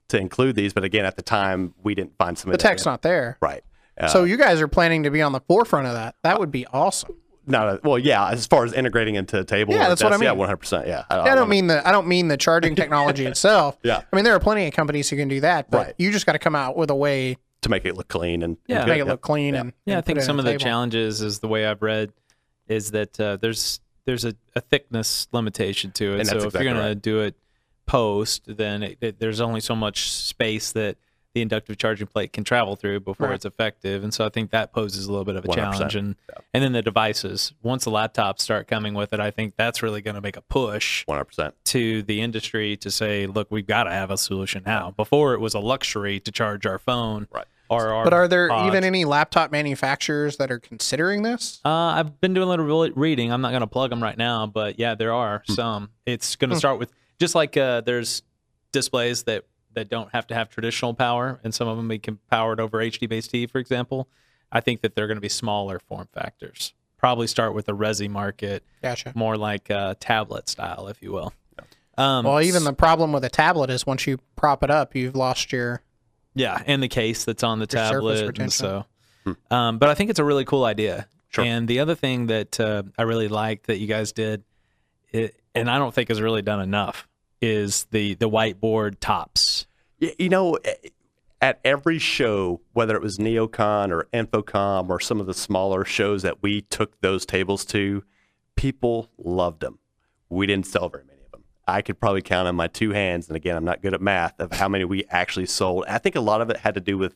to 0.09 0.19
include 0.19 0.57
these. 0.57 0.73
But 0.73 0.85
again, 0.85 1.05
at 1.05 1.17
the 1.17 1.23
time, 1.23 1.75
we 1.83 1.95
didn't 1.95 2.17
find 2.19 2.37
some 2.39 2.51
of 2.51 2.53
The 2.53 2.63
tech's 2.63 2.85
not 2.85 3.03
there. 3.03 3.39
Right. 3.41 3.63
Uh, 3.99 4.09
So 4.09 4.25
you 4.25 4.37
guys 4.37 4.61
are 4.61 4.69
planning 4.69 5.05
to 5.05 5.11
be 5.11 5.23
on 5.23 5.33
the 5.33 5.41
forefront 5.41 5.87
of 5.87 5.95
that. 5.95 6.17
That 6.23 6.39
would 6.41 6.51
be 6.51 6.67
awesome. 6.67 7.17
not 7.47 7.85
well, 7.85 7.99
yeah, 7.99 8.29
as 8.31 8.47
far 8.47 8.65
as 8.65 8.73
integrating 8.73 9.15
into 9.17 9.39
a 9.39 9.45
table. 9.45 9.75
Yeah, 9.75 9.83
or 9.83 9.87
a 9.87 9.89
that's 9.91 10.03
what 10.03 10.13
I 10.13 10.17
mean. 10.17 10.25
Yeah, 10.25 10.35
100%. 10.47 10.87
Yeah. 10.87 11.05
I 11.11 11.17
don't 11.17 11.27
wanna- 11.27 11.47
mean 11.47 11.67
the 11.69 11.87
I 11.87 11.93
don't 11.93 12.07
mean 12.07 12.29
the 12.29 12.37
charging 12.37 12.75
technology 12.83 13.27
itself. 13.27 13.77
Yeah. 13.83 14.01
I 14.13 14.17
mean 14.17 14.25
there 14.25 14.35
are 14.35 14.41
plenty 14.41 14.67
of 14.67 14.73
companies 14.73 15.11
who 15.11 15.17
can 15.17 15.29
do 15.29 15.41
that, 15.41 15.71
but 15.71 15.79
Right. 15.87 15.95
you 15.99 16.11
just 16.11 16.25
got 16.27 16.33
to 16.33 16.39
come 16.39 16.55
out 16.55 16.77
with 16.77 16.91
a 16.91 16.95
way 16.95 17.37
to 17.63 17.69
make 17.69 17.85
it 17.85 17.97
look 17.97 18.09
clean 18.09 18.43
and, 18.43 18.57
and 18.57 18.59
Yeah. 18.67 18.77
good. 18.79 18.81
to 18.81 18.87
make 18.89 18.97
it 18.97 18.99
Yep. 19.01 19.07
look 19.09 19.21
clean 19.21 19.55
and 19.55 19.73
Yeah, 19.87 19.95
and 19.95 19.99
I 19.99 20.01
think 20.03 20.23
some 20.23 20.39
of 20.39 20.45
the 20.47 20.53
table. 20.53 20.65
challenges 20.65 21.21
is 21.23 21.39
the 21.41 21.49
way 21.49 21.67
I've 21.67 21.83
read 21.83 22.13
is 22.67 22.91
that 22.93 23.19
uh, 23.21 23.37
there's 23.37 23.81
there's 24.07 24.25
a, 24.25 24.35
a 24.57 24.61
thickness 24.61 25.29
limitation 25.33 25.91
to 25.93 26.15
it. 26.15 26.21
And 26.21 26.27
so 26.29 26.35
that's 26.35 26.45
if 26.47 26.53
you're 26.55 26.63
exactly 26.63 26.65
going 26.65 26.77
to 26.77 26.89
right. 26.89 27.03
do 27.03 27.21
it 27.21 27.35
post, 27.87 28.43
then 28.47 28.83
it, 28.83 28.99
it- 29.01 29.19
there's 29.19 29.41
only 29.41 29.61
so 29.61 29.75
much 29.75 30.11
space 30.11 30.73
that 30.73 30.97
the 31.35 31.43
inductive 31.43 31.77
charging 31.77 32.07
plate 32.07 32.33
can 32.33 32.45
travel 32.45 32.77
through 32.77 33.01
before 33.01 33.27
Right. 33.27 33.35
it's 33.35 33.45
effective. 33.45 34.05
And 34.05 34.15
so 34.15 34.25
I 34.25 34.29
think 34.29 34.53
that 34.53 34.73
poses 34.73 35.07
a 35.07 35.11
little 35.11 35.25
bit 35.25 35.35
of 35.35 35.45
a 35.45 35.49
100%. 35.49 35.55
challenge. 35.57 35.97
And 35.97 36.15
and 36.55 36.63
then 36.63 36.71
the 36.73 36.81
devices, 36.83 37.53
once 37.61 37.85
the 37.85 37.91
laptops 37.91 38.39
start 38.41 38.69
coming 38.69 38.95
with 38.95 39.13
it, 39.13 39.19
I 39.19 39.33
think 39.33 39.55
that's 39.57 39.83
really 39.83 40.01
going 40.01 40.15
to 40.15 40.21
make 40.21 40.37
a 40.37 40.43
push 40.43 41.05
100%. 41.07 41.53
to 41.65 42.03
the 42.05 42.21
industry 42.21 42.77
to 42.77 42.89
say, 42.91 43.27
look, 43.27 43.49
we've 43.51 43.67
got 43.67 43.85
to 43.85 43.91
have 43.91 44.13
a 44.13 44.17
solution 44.17 44.63
now. 44.65 44.93
Before 44.93 45.35
it 45.35 45.41
was 45.41 45.55
a 45.55 45.59
luxury 45.59 46.21
to 46.21 46.31
charge 46.31 46.67
our 46.67 46.79
phone 46.79 47.27
Right. 47.33 47.47
or 47.69 47.89
our 47.89 48.05
But 48.05 48.13
are 48.13 48.29
there 48.29 48.49
pods. 48.49 48.69
even 48.69 48.85
any 48.85 49.05
laptop 49.05 49.51
manufacturers 49.51 50.37
that 50.37 50.53
are 50.53 50.61
considering 50.61 51.23
this? 51.23 51.61
Uh, 51.65 51.69
I've 51.69 52.21
been 52.21 52.33
doing 52.35 52.47
a 52.47 52.51
little 52.51 52.91
reading. 52.95 53.33
I'm 53.33 53.41
not 53.41 53.51
going 53.51 53.61
to 53.63 53.67
plug 53.67 53.91
them 53.91 54.01
right 54.01 54.17
now, 54.17 54.47
but 54.47 54.79
yeah, 54.79 54.95
there 54.95 55.13
are 55.13 55.43
Hmm. 55.49 55.53
some. 55.55 55.91
It's 56.07 56.37
going 56.37 56.51
to 56.51 56.57
start 56.57 56.79
with 56.79 56.93
just 57.19 57.35
like 57.35 57.57
uh, 57.57 57.81
there's 57.83 58.23
displays 58.73 59.25
that 59.25 59.45
that 59.75 59.89
don't 59.89 60.11
have 60.13 60.27
to 60.29 60.35
have 60.35 60.49
traditional 60.51 60.95
power, 60.95 61.41
and 61.43 61.53
some 61.55 61.67
of 61.69 61.77
them 61.77 61.89
we 61.89 61.99
can 61.99 62.19
power 62.31 62.53
it 62.53 62.61
over 62.61 62.79
HDBaseT, 62.79 63.51
for 63.51 63.59
example. 63.59 64.09
I 64.53 64.61
think 64.61 64.83
that 64.83 64.95
they're 64.95 65.09
going 65.09 65.17
to 65.17 65.21
be 65.23 65.29
smaller 65.29 65.81
form 65.81 66.09
factors. 66.13 66.75
Probably 66.97 67.27
start 67.27 67.55
with 67.55 67.67
the 67.67 67.75
resi 67.75 68.09
market, 68.09 68.63
Gotcha. 68.83 69.13
more 69.17 69.37
like 69.37 69.71
uh, 69.71 69.95
tablet 69.99 70.49
style, 70.49 70.87
if 70.87 71.03
you 71.03 71.11
will. 71.13 71.33
Um, 71.99 72.25
Well, 72.25 72.41
even 72.41 72.63
the 72.65 72.73
problem 72.73 73.13
with 73.13 73.25
a 73.25 73.29
tablet 73.29 73.69
is 73.71 73.85
once 73.85 74.07
you 74.07 74.19
prop 74.37 74.63
it 74.63 74.71
up, 74.71 74.95
you've 74.95 75.17
lost 75.17 75.53
your 75.53 75.83
Yeah, 76.35 76.63
and 76.67 76.83
the 76.83 76.89
case 76.89 77.25
that's 77.25 77.43
on 77.43 77.59
the 77.59 77.67
tablet. 77.67 78.19
And 78.21 78.29
retention. 78.29 78.51
so, 78.51 78.87
um, 79.51 79.79
but 79.79 79.89
I 79.89 79.95
think 79.95 80.11
it's 80.11 80.19
a 80.21 80.25
really 80.25 80.45
cool 80.45 80.65
idea. 80.65 81.09
Sure. 81.31 81.45
And 81.45 81.67
the 81.67 81.81
other 81.81 81.95
thing 81.97 82.29
that 82.29 82.61
uh, 82.61 82.85
I 82.97 83.03
really 83.03 83.29
liked 83.29 83.67
that 83.67 83.79
you 83.79 83.89
guys 83.89 84.13
did, 84.13 84.45
it, 85.11 85.35
and 85.55 85.71
I 85.71 85.79
don't 85.79 85.95
think 85.95 86.09
has 86.09 86.21
really 86.21 86.43
done 86.43 86.61
enough, 86.61 87.09
is 87.41 87.87
the 87.91 88.15
the 88.15 88.29
whiteboard 88.29 88.97
tops. 89.01 89.67
You 89.99 90.29
know, 90.29 90.55
eh, 90.65 90.75
at 91.41 91.61
every 91.65 91.99
show, 91.99 92.61
whether 92.73 92.97
it 92.97 93.03
was 93.03 93.19
NeoCon 93.19 93.91
or 93.91 94.09
InfoComm 94.15 94.89
or 94.89 94.99
some 94.99 95.21
of 95.21 95.27
the 95.27 95.35
smaller 95.35 95.85
shows 95.85 96.23
that 96.23 96.43
we 96.43 96.63
took 96.63 97.01
those 97.01 97.27
tables 97.27 97.65
to, 97.67 98.03
people 98.57 99.11
loved 99.19 99.61
them. 99.61 99.79
We 100.31 100.47
didn't 100.47 100.67
sell 100.67 100.89
very 100.89 101.05
many 101.05 101.21
of 101.27 101.33
them. 101.33 101.45
I 101.67 101.83
could 101.83 102.01
probably 102.01 102.23
count 102.23 102.49
on 102.49 102.57
my 102.57 102.67
two 102.67 102.91
hands, 102.91 103.29
and 103.29 103.37
again, 103.37 103.57
I'm 103.57 103.65
not 103.65 103.83
good 103.83 103.95
at 103.95 104.01
math 104.01 104.41
of 104.41 104.53
how 104.53 104.69
many 104.69 104.85
we 104.85 105.05
actually 105.11 105.47
sold. 105.47 105.85
I 105.87 105.99
think 105.99 106.17
a 106.17 106.21
lot 106.21 106.41
of 106.41 106.51
it 106.51 106.57
had 106.57 106.75
to 106.75 106.81
do 106.81 106.97
with 106.97 107.15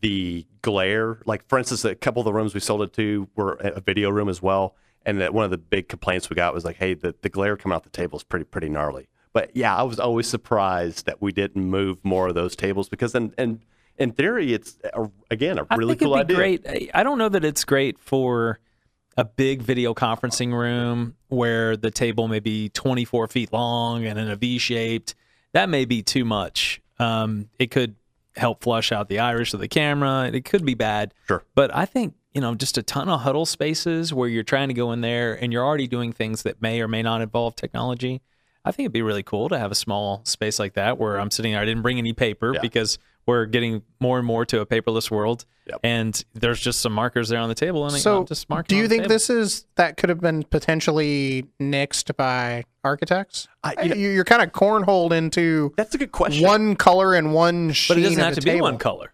the 0.00 0.46
glare. 0.62 1.18
Like, 1.26 1.46
for 1.48 1.58
instance, 1.58 1.84
a 1.84 1.94
couple 1.94 2.20
of 2.20 2.24
the 2.24 2.32
rooms 2.32 2.54
we 2.54 2.60
sold 2.60 2.82
it 2.82 2.92
to 2.94 3.28
were 3.36 3.54
a 3.54 3.80
video 3.80 4.10
room 4.10 4.28
as 4.28 4.40
well. 4.40 4.74
And 5.06 5.20
that 5.20 5.34
one 5.34 5.44
of 5.44 5.50
the 5.50 5.58
big 5.58 5.88
complaints 5.88 6.30
we 6.30 6.36
got 6.36 6.54
was 6.54 6.64
like, 6.64 6.76
hey, 6.76 6.94
the, 6.94 7.14
the 7.20 7.28
glare 7.28 7.56
coming 7.56 7.76
out 7.76 7.84
the 7.84 7.90
table 7.90 8.18
is 8.18 8.24
pretty 8.24 8.44
pretty 8.44 8.68
gnarly. 8.68 9.08
But 9.32 9.50
yeah, 9.54 9.76
I 9.76 9.82
was 9.82 9.98
always 9.98 10.26
surprised 10.26 11.06
that 11.06 11.20
we 11.20 11.32
didn't 11.32 11.64
move 11.64 11.98
more 12.04 12.28
of 12.28 12.34
those 12.34 12.56
tables 12.56 12.88
because 12.88 13.14
in 13.14 13.34
in, 13.36 13.60
in 13.98 14.12
theory, 14.12 14.54
it's 14.54 14.78
a, 14.94 15.10
again 15.30 15.58
a 15.58 15.66
really 15.76 15.94
I 15.94 15.98
think 15.98 16.08
cool 16.08 16.14
it'd 16.14 16.26
be 16.28 16.34
idea. 16.34 16.58
great. 16.58 16.90
I 16.94 17.00
I 17.00 17.02
don't 17.02 17.18
know 17.18 17.28
that 17.28 17.44
it's 17.44 17.64
great 17.64 17.98
for 17.98 18.60
a 19.16 19.24
big 19.24 19.62
video 19.62 19.94
conferencing 19.94 20.52
room 20.52 21.14
where 21.28 21.76
the 21.76 21.90
table 21.90 22.26
may 22.28 22.40
be 22.40 22.68
24 22.70 23.28
feet 23.28 23.52
long 23.52 24.04
and 24.04 24.18
in 24.18 24.28
a 24.30 24.36
V 24.36 24.58
shaped. 24.58 25.14
That 25.52 25.68
may 25.68 25.84
be 25.84 26.02
too 26.02 26.24
much. 26.24 26.80
Um, 26.98 27.48
it 27.58 27.70
could 27.70 27.94
help 28.36 28.62
flush 28.64 28.90
out 28.90 29.08
the 29.08 29.20
iris 29.20 29.54
of 29.54 29.60
the 29.60 29.68
camera. 29.68 30.30
It 30.32 30.44
could 30.44 30.64
be 30.64 30.74
bad. 30.74 31.14
Sure. 31.28 31.44
But 31.54 31.74
I 31.74 31.84
think, 31.86 32.14
you 32.34 32.40
know, 32.40 32.54
just 32.54 32.76
a 32.76 32.82
ton 32.82 33.08
of 33.08 33.20
huddle 33.20 33.46
spaces 33.46 34.12
where 34.12 34.28
you're 34.28 34.42
trying 34.42 34.68
to 34.68 34.74
go 34.74 34.92
in 34.92 35.00
there 35.00 35.34
and 35.40 35.52
you're 35.52 35.64
already 35.64 35.86
doing 35.86 36.12
things 36.12 36.42
that 36.42 36.60
may 36.60 36.80
or 36.82 36.88
may 36.88 37.02
not 37.02 37.22
involve 37.22 37.54
technology. 37.56 38.20
I 38.64 38.72
think 38.72 38.86
it'd 38.86 38.92
be 38.92 39.02
really 39.02 39.22
cool 39.22 39.48
to 39.50 39.58
have 39.58 39.70
a 39.70 39.74
small 39.76 40.22
space 40.24 40.58
like 40.58 40.72
that 40.74 40.98
where 40.98 41.18
I'm 41.20 41.30
sitting 41.30 41.52
there. 41.52 41.60
I 41.60 41.64
didn't 41.64 41.82
bring 41.82 41.98
any 41.98 42.12
paper 42.12 42.52
Yeah. 42.54 42.60
because 42.60 42.98
we're 43.26 43.46
getting 43.46 43.82
more 44.00 44.18
and 44.18 44.26
more 44.26 44.44
to 44.46 44.60
a 44.60 44.66
paperless 44.66 45.10
world, 45.10 45.44
Yep. 45.66 45.80
and 45.82 46.24
there's 46.34 46.60
just 46.60 46.80
some 46.80 46.92
markers 46.92 47.28
there 47.30 47.38
on 47.38 47.48
the 47.48 47.54
table, 47.54 47.86
and 47.86 47.94
So, 47.94 48.18
I'm 48.20 48.26
just 48.26 48.50
marking. 48.50 48.76
Do 48.76 48.82
you 48.82 48.86
think 48.88 49.06
this 49.08 49.30
is 49.30 49.64
that 49.76 49.96
could 49.96 50.10
have 50.10 50.20
been 50.20 50.42
potentially 50.42 51.46
nixed 51.60 52.14
by 52.16 52.64
architects? 52.82 53.48
I- 53.62 53.82
you 53.82 53.88
know- 53.90 53.94
You- 53.96 54.10
You're 54.10 54.24
kind 54.24 54.42
of 54.42 54.52
cornholed 54.52 55.12
into 55.12 55.72
That's 55.76 55.94
a 55.94 55.98
good 55.98 56.12
question. 56.12 56.44
one 56.46 56.76
color 56.76 57.14
and 57.14 57.32
one 57.32 57.72
sheen 57.72 57.94
But 57.96 58.00
it 58.00 58.02
doesn't 58.08 58.18
have 58.22 58.34
the 58.34 58.40
to 58.42 58.52
be 58.52 58.60
one 58.60 58.76
color. 58.76 59.12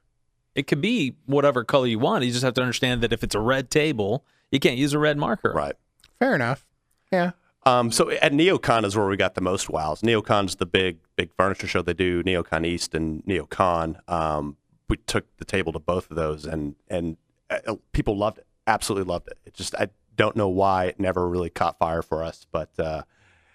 It 0.55 0.67
could 0.67 0.81
be 0.81 1.15
whatever 1.27 1.65
color 1.65 1.87
you 1.87 1.99
want. 1.99 2.25
You 2.25 2.31
just 2.31 2.45
have 2.45 2.55
to 2.55 2.61
understand 2.61 3.03
that 3.03 3.13
if 3.13 3.23
it's 3.23 3.35
a 3.35 3.41
red 3.41 3.71
table, 3.71 4.25
you 4.51 4.59
can't 4.59 4.77
use 4.77 4.93
a 4.93 4.99
red 4.99 5.17
marker. 5.17 5.53
Right. 5.53 5.75
Fair 6.19 6.35
enough. 6.35 6.67
Yeah. 7.13 7.33
Um, 7.65 7.93
so 7.93 8.11
at 8.11 8.33
NeoCon 8.33 8.85
is 8.85 8.97
where 8.97 9.07
we 9.07 9.17
got 9.17 9.35
the 9.35 9.41
most 9.41 9.69
wows. 9.69 10.01
NeoCon's 10.01 10.57
the 10.57 10.67
big, 10.67 10.99
big 11.17 11.31
furniture 11.37 11.67
show 11.67 11.83
they 11.83 11.93
do, 11.93 12.23
NeoCon 12.23 12.67
East 12.67 12.95
and 12.95 13.23
NeoCon. 13.25 13.97
Um, 14.11 14.57
we 14.89 14.97
took 14.97 15.37
the 15.37 15.45
table 15.45 15.73
to 15.73 15.79
both 15.79 16.11
of 16.11 16.17
those, 16.17 16.47
and 16.47 16.75
and 16.89 17.17
uh, 17.49 17.77
people 17.93 18.17
loved 18.17 18.39
it. 18.39 18.47
Absolutely 18.67 19.09
loved 19.11 19.29
it. 19.29 19.39
It 19.45 19.55
just 19.55 19.75
I 19.77 19.89
don't 20.17 20.37
know 20.37 20.49
why 20.49 20.87
it 20.87 20.99
never 20.99 21.29
really 21.29 21.51
caught 21.51 21.79
fire 21.79 22.03
for 22.03 22.25
us, 22.25 22.47
but 22.51 22.71
uh, 22.79 23.03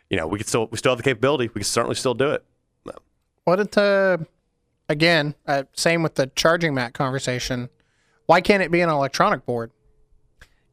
you 0.09 0.17
know 0.17 0.27
we 0.27 0.37
could 0.37 0.47
still 0.47 0.67
we 0.67 0.77
still 0.77 0.91
have 0.91 0.97
the 0.97 1.03
capability. 1.03 1.47
We 1.47 1.59
could 1.59 1.65
certainly 1.65 1.95
still 1.95 2.13
do 2.13 2.31
it. 2.31 2.45
What 3.43 3.59
it 3.59 3.77
uh 3.77 4.17
again, 4.89 5.35
uh, 5.47 5.63
same 5.73 6.03
with 6.03 6.15
the 6.15 6.27
charging 6.35 6.73
mat 6.73 6.93
conversation. 6.93 7.69
Why 8.25 8.41
can't 8.41 8.63
it 8.63 8.71
be 8.71 8.81
an 8.81 8.89
electronic 8.89 9.45
board? 9.45 9.71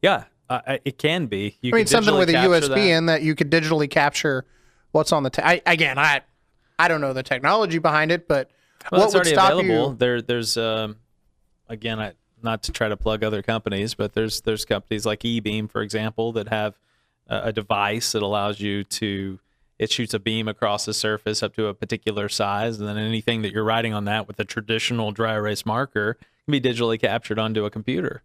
Yeah, 0.01 0.25
uh, 0.49 0.77
it 0.83 0.97
can 0.97 1.27
be. 1.27 1.57
You 1.61 1.73
I 1.73 1.77
mean, 1.77 1.87
something 1.87 2.15
with 2.17 2.29
a 2.29 2.33
USB 2.33 2.67
that. 2.67 2.77
in 2.77 3.05
that 3.07 3.21
you 3.21 3.35
could 3.35 3.51
digitally 3.51 3.89
capture 3.89 4.45
what's 4.91 5.11
on 5.11 5.23
the. 5.23 5.29
Ta- 5.29 5.43
I, 5.45 5.61
again, 5.65 5.97
I 5.97 6.21
I 6.77 6.87
don't 6.87 7.01
know 7.01 7.13
the 7.13 7.23
technology 7.23 7.77
behind 7.79 8.11
it, 8.11 8.27
but 8.27 8.49
Well, 8.91 9.01
what 9.01 9.13
would 9.13 9.27
stop 9.27 9.53
available. 9.53 9.91
you? 9.91 9.95
There, 9.97 10.21
there's 10.21 10.57
um, 10.57 10.97
again, 11.69 11.99
I, 11.99 12.13
not 12.41 12.63
to 12.63 12.71
try 12.71 12.89
to 12.89 12.97
plug 12.97 13.23
other 13.23 13.41
companies, 13.41 13.93
but 13.93 14.13
there's 14.13 14.41
there's 14.41 14.65
companies 14.65 15.05
like 15.05 15.21
eBeam, 15.21 15.69
for 15.69 15.81
example, 15.81 16.33
that 16.33 16.49
have 16.49 16.75
a, 17.27 17.43
a 17.45 17.53
device 17.53 18.11
that 18.11 18.23
allows 18.23 18.59
you 18.59 18.83
to 18.83 19.39
it 19.79 19.91
shoots 19.91 20.13
a 20.13 20.19
beam 20.19 20.47
across 20.47 20.85
the 20.85 20.93
surface 20.93 21.43
up 21.43 21.55
to 21.55 21.67
a 21.67 21.73
particular 21.73 22.29
size, 22.29 22.79
and 22.79 22.87
then 22.87 22.97
anything 22.97 23.41
that 23.41 23.51
you're 23.51 23.63
writing 23.63 23.93
on 23.93 24.05
that 24.05 24.27
with 24.27 24.39
a 24.39 24.45
traditional 24.45 25.11
dry 25.11 25.33
erase 25.33 25.65
marker 25.65 26.13
can 26.13 26.51
be 26.51 26.61
digitally 26.61 26.99
captured 26.99 27.39
onto 27.39 27.65
a 27.65 27.69
computer. 27.69 28.23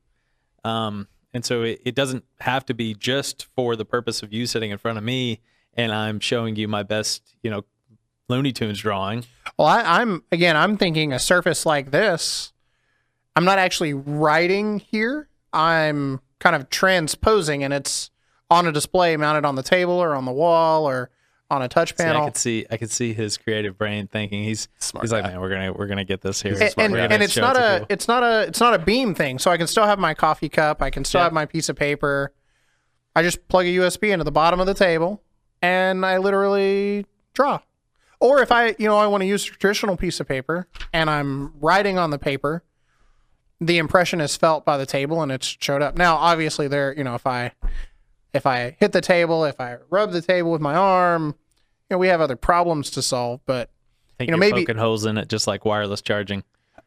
Um, 0.64 1.09
and 1.32 1.44
so 1.44 1.62
it, 1.62 1.80
it 1.84 1.94
doesn't 1.94 2.24
have 2.40 2.66
to 2.66 2.74
be 2.74 2.94
just 2.94 3.46
for 3.55 3.76
the 3.76 3.84
purpose 3.84 4.22
of 4.22 4.32
you 4.32 4.46
sitting 4.46 4.70
in 4.70 4.78
front 4.78 4.99
of 4.99 5.05
me 5.05 5.40
and 5.78 5.92
I'm 5.92 6.18
showing 6.20 6.57
you 6.57 6.68
my 6.68 6.82
best, 6.82 7.22
you 7.42 7.51
know, 7.51 7.64
Looney 8.28 8.53
Tunes 8.53 8.80
drawing. 8.80 9.24
Well, 9.57 9.68
I, 9.68 10.01
I'm 10.01 10.22
again, 10.30 10.57
I'm 10.57 10.76
thinking 10.76 11.12
a 11.12 11.18
surface 11.18 11.64
like 11.64 11.92
this. 11.92 12.53
I'm 13.36 13.44
not 13.44 13.59
actually 13.59 13.94
writing 13.94 14.80
here. 14.80 15.28
I'm 15.53 16.20
kind 16.40 16.57
of 16.57 16.68
transposing, 16.68 17.64
and 17.64 17.72
it's 17.72 18.11
on 18.51 18.66
a 18.66 18.72
display 18.72 19.16
mounted 19.16 19.44
on 19.44 19.55
the 19.55 19.62
table 19.62 19.94
or 19.94 20.14
on 20.14 20.24
the 20.24 20.32
wall 20.32 20.86
or 20.86 21.11
on 21.51 21.62
a 21.62 21.68
touch 21.68 21.94
See, 21.96 22.05
I 22.05 22.24
could 22.24 22.36
see 22.36 22.66
I 22.70 22.76
could 22.76 22.90
see 22.90 23.12
his 23.14 23.38
creative 23.38 23.78
brain 23.78 24.07
thinking 24.07 24.44
he's 24.44 24.68
Smart 24.78 25.05
he's 25.05 25.12
like, 25.12 25.24
man, 25.24 25.40
we're 25.40 25.49
gonna 25.49 25.72
we're 25.72 25.86
gonna 25.86 26.05
get 26.05 26.20
this 26.20 26.42
here. 26.42 26.55
and, 26.55 26.94
and, 26.94 27.12
and 27.12 27.22
it's 27.22 27.36
not 27.36 27.57
it 27.57 27.62
a 27.62 27.72
people. 27.80 27.86
it's 27.90 28.07
not 28.09 28.22
a 28.22 28.42
it's 28.49 28.61
not 28.61 28.74
a 28.74 28.78
beam 28.78 29.14
thing. 29.14 29.38
So 29.38 29.51
i 29.51 29.57
can 29.57 29.66
still 29.66 29.84
have 29.84 29.99
my 29.99 30.12
coffee 30.14 30.49
cup. 30.51 30.82
I 30.82 30.90
can 30.90 31.05
still 31.05 31.20
Yeah. 31.20 31.24
have 31.24 31.32
my 31.32 31.46
piece 31.46 31.68
of 31.68 31.76
paper. 31.76 32.32
I 33.16 33.22
just 33.22 33.49
plug 33.49 33.64
a 33.66 33.68
usb 33.78 34.09
into 34.11 34.24
the 34.24 34.30
bottom 34.32 34.61
of 34.61 34.66
the 34.66 34.74
table 34.74 35.22
and 35.62 36.05
i 36.05 36.18
literally 36.18 37.07
draw. 37.34 37.61
Or 38.20 38.42
if 38.42 38.53
i 38.53 38.74
you 38.78 38.86
know 38.86 38.99
i 38.99 39.07
want 39.07 39.22
to 39.22 39.26
use 39.26 39.46
a 39.49 39.53
traditional 39.53 39.96
piece 39.96 40.20
of 40.20 40.28
paper 40.28 40.68
and 40.92 41.09
i'm 41.09 41.53
writing 41.61 41.96
on 41.99 42.11
the 42.11 42.18
paper 42.18 42.62
the 43.61 43.78
impression 43.78 44.20
is 44.20 44.36
felt 44.36 44.64
by 44.64 44.76
the 44.76 44.86
table 44.86 45.20
and 45.22 45.32
it's 45.32 45.57
showed 45.61 45.82
up. 45.82 45.96
Now 45.96 46.16
obviously 46.16 46.68
there 46.68 46.94
you 46.96 47.03
know 47.05 47.14
if 47.14 47.26
i 47.26 47.53
if 48.35 48.47
i 48.47 48.76
hit 48.79 48.93
the 48.93 49.01
table 49.01 49.45
if 49.45 49.61
i 49.61 49.76
rub 49.91 50.12
the 50.12 50.20
table 50.22 50.51
with 50.53 50.61
my 50.61 50.74
arm 50.74 51.35
you 51.89 51.95
know 51.95 51.99
we 51.99 52.09
have 52.09 52.20
other 52.20 52.37
problems 52.37 52.91
to 52.91 53.01
solve 53.03 53.41
but 53.47 53.70
I 54.11 54.24
think 54.24 54.31
you 54.31 54.37
know, 54.37 54.45
you're 54.45 54.53
maybe- 54.55 54.64
poking 54.66 54.79
holes 54.81 55.05
in 55.07 55.16
it 55.16 55.29
just 55.29 55.47
like 55.47 55.64
wireless 55.64 56.03
charging. 56.03 56.43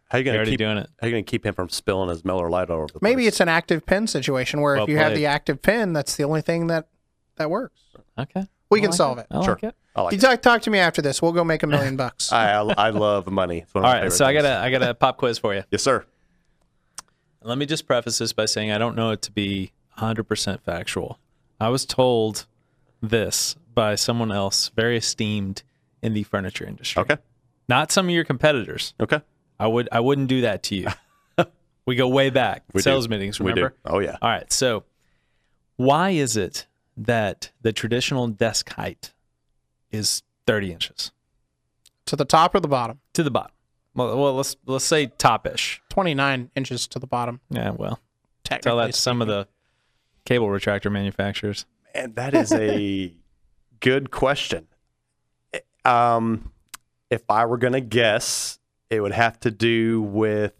How 0.09 0.17
you 0.17 0.25
You're 0.25 0.33
gonna 0.33 0.45
keep 0.49 0.59
doing 0.59 0.77
it. 0.77 0.89
How 0.99 1.07
you 1.07 1.13
gonna 1.13 1.23
keep 1.23 1.45
him 1.45 1.53
from 1.53 1.69
spilling 1.69 2.09
his 2.09 2.25
Miller 2.25 2.49
Lite 2.49 2.69
over 2.69 2.87
the 2.87 2.99
place? 2.99 3.01
Maybe 3.01 3.25
it's 3.25 3.39
an 3.39 3.47
active 3.47 3.85
pen 3.85 4.05
situation 4.07 4.59
where 4.59 4.75
Well 4.75 4.83
if 4.83 4.89
you 4.89 4.97
have 4.97 5.15
the 5.15 5.27
active 5.27 5.61
pen, 5.61 5.93
that's 5.93 6.17
the 6.17 6.25
only 6.25 6.41
thing 6.41 6.67
that 6.67 6.87
that 7.37 7.49
works. 7.49 7.79
Okay. 8.19 8.45
We 8.69 8.79
I 8.79 8.81
can 8.81 8.89
like 8.89 8.97
solve 8.97 9.17
it. 9.19 9.27
I 9.31 9.45
Sure. 9.45 9.53
like 9.53 9.63
it. 9.63 9.75
I 9.95 10.01
like 10.01 10.11
You 10.11 10.17
it. 10.17 10.21
talk 10.21 10.41
talk 10.41 10.61
to 10.63 10.69
me 10.69 10.79
after 10.79 11.01
this. 11.01 11.21
We'll 11.21 11.31
go 11.31 11.45
make 11.45 11.63
a 11.63 11.67
million 11.67 11.95
bucks. 12.03 12.33
I, 12.33 12.51
I 12.59 12.73
I 12.77 12.89
love 12.89 13.27
money. 13.31 13.59
It's 13.59 13.73
one 13.73 13.85
of 13.85 13.85
All 13.85 13.91
my 13.93 13.95
right, 13.99 14.03
favorite 14.11 14.17
so 14.17 14.25
I 14.25 14.33
got 14.33 14.41
things. 14.41 14.53
a 14.55 14.59
I 14.59 14.69
got 14.69 14.83
a 14.89 14.93
pop 14.93 15.15
quiz 15.15 15.37
for 15.39 15.55
you. 15.55 15.63
yes, 15.71 15.81
sir. 15.81 16.03
Let 17.43 17.57
me 17.57 17.65
just 17.65 17.87
preface 17.87 18.17
this 18.17 18.33
by 18.33 18.43
saying 18.45 18.71
I 18.73 18.77
don't 18.77 18.97
know 18.97 19.11
it 19.11 19.21
to 19.21 19.31
be 19.31 19.71
100% 19.97 20.59
factual. 20.61 21.19
I 21.61 21.69
was 21.69 21.85
told 21.85 22.47
this 23.01 23.55
by 23.75 23.93
someone 23.93 24.31
else 24.31 24.71
very 24.75 24.97
esteemed 24.97 25.61
in 26.01 26.13
the 26.13 26.23
furniture 26.23 26.65
industry. 26.65 27.01
Okay. 27.01 27.17
Not 27.69 27.91
some 27.91 28.07
of 28.07 28.11
your 28.11 28.23
competitors. 28.23 28.95
Okay. 28.99 29.21
I 29.59 29.67
would 29.67 29.87
I 29.91 29.99
wouldn't 29.99 30.27
do 30.27 30.41
that 30.41 30.63
to 30.63 30.75
you. 30.75 30.87
we 31.85 31.95
go 31.95 32.07
way 32.07 32.31
back. 32.31 32.63
We 32.73 32.79
do. 32.79 32.83
Sales 32.83 33.07
meetings, 33.07 33.39
We 33.39 33.51
remember? 33.51 33.69
do. 33.69 33.75
Oh 33.85 33.99
yeah. 33.99 34.17
All 34.23 34.29
right. 34.29 34.51
So, 34.51 34.85
why 35.75 36.09
is 36.09 36.35
it 36.35 36.65
that 36.97 37.51
the 37.61 37.71
traditional 37.71 38.27
desk 38.27 38.71
height 38.71 39.13
is 39.91 40.23
30 40.47 40.71
inches 40.71 41.11
to 42.07 42.15
the 42.15 42.25
top 42.25 42.55
or 42.55 42.59
the 42.59 42.67
bottom? 42.67 42.99
to 43.13 43.21
the 43.21 43.31
bottom? 43.31 43.51
Well, 43.93 44.17
well 44.17 44.33
let's 44.33 44.55
let's 44.65 44.85
say 44.85 45.05
topish. 45.05 45.79
Twenty 45.89 46.15
nine 46.15 46.49
inches 46.55 46.87
to 46.87 46.97
the 46.97 47.07
bottom. 47.07 47.39
Yeah. 47.51 47.69
Well, 47.69 47.99
Technically 48.43 48.69
tell 48.69 48.77
that 48.77 48.87
to 48.87 48.93
some 48.93 49.21
of 49.21 49.27
the 49.27 49.47
cable 50.25 50.47
retractor 50.47 50.91
manufacturers. 50.91 51.65
And 51.93 52.15
that 52.15 52.33
is 52.33 52.51
a 52.53 53.13
good 53.79 54.11
question. 54.11 54.67
Um, 55.83 56.51
if 57.09 57.23
I 57.29 57.45
were 57.45 57.57
going 57.57 57.73
to 57.73 57.81
guess, 57.81 58.59
it 58.89 59.01
would 59.01 59.11
have 59.13 59.39
to 59.41 59.51
do 59.51 60.01
with 60.01 60.53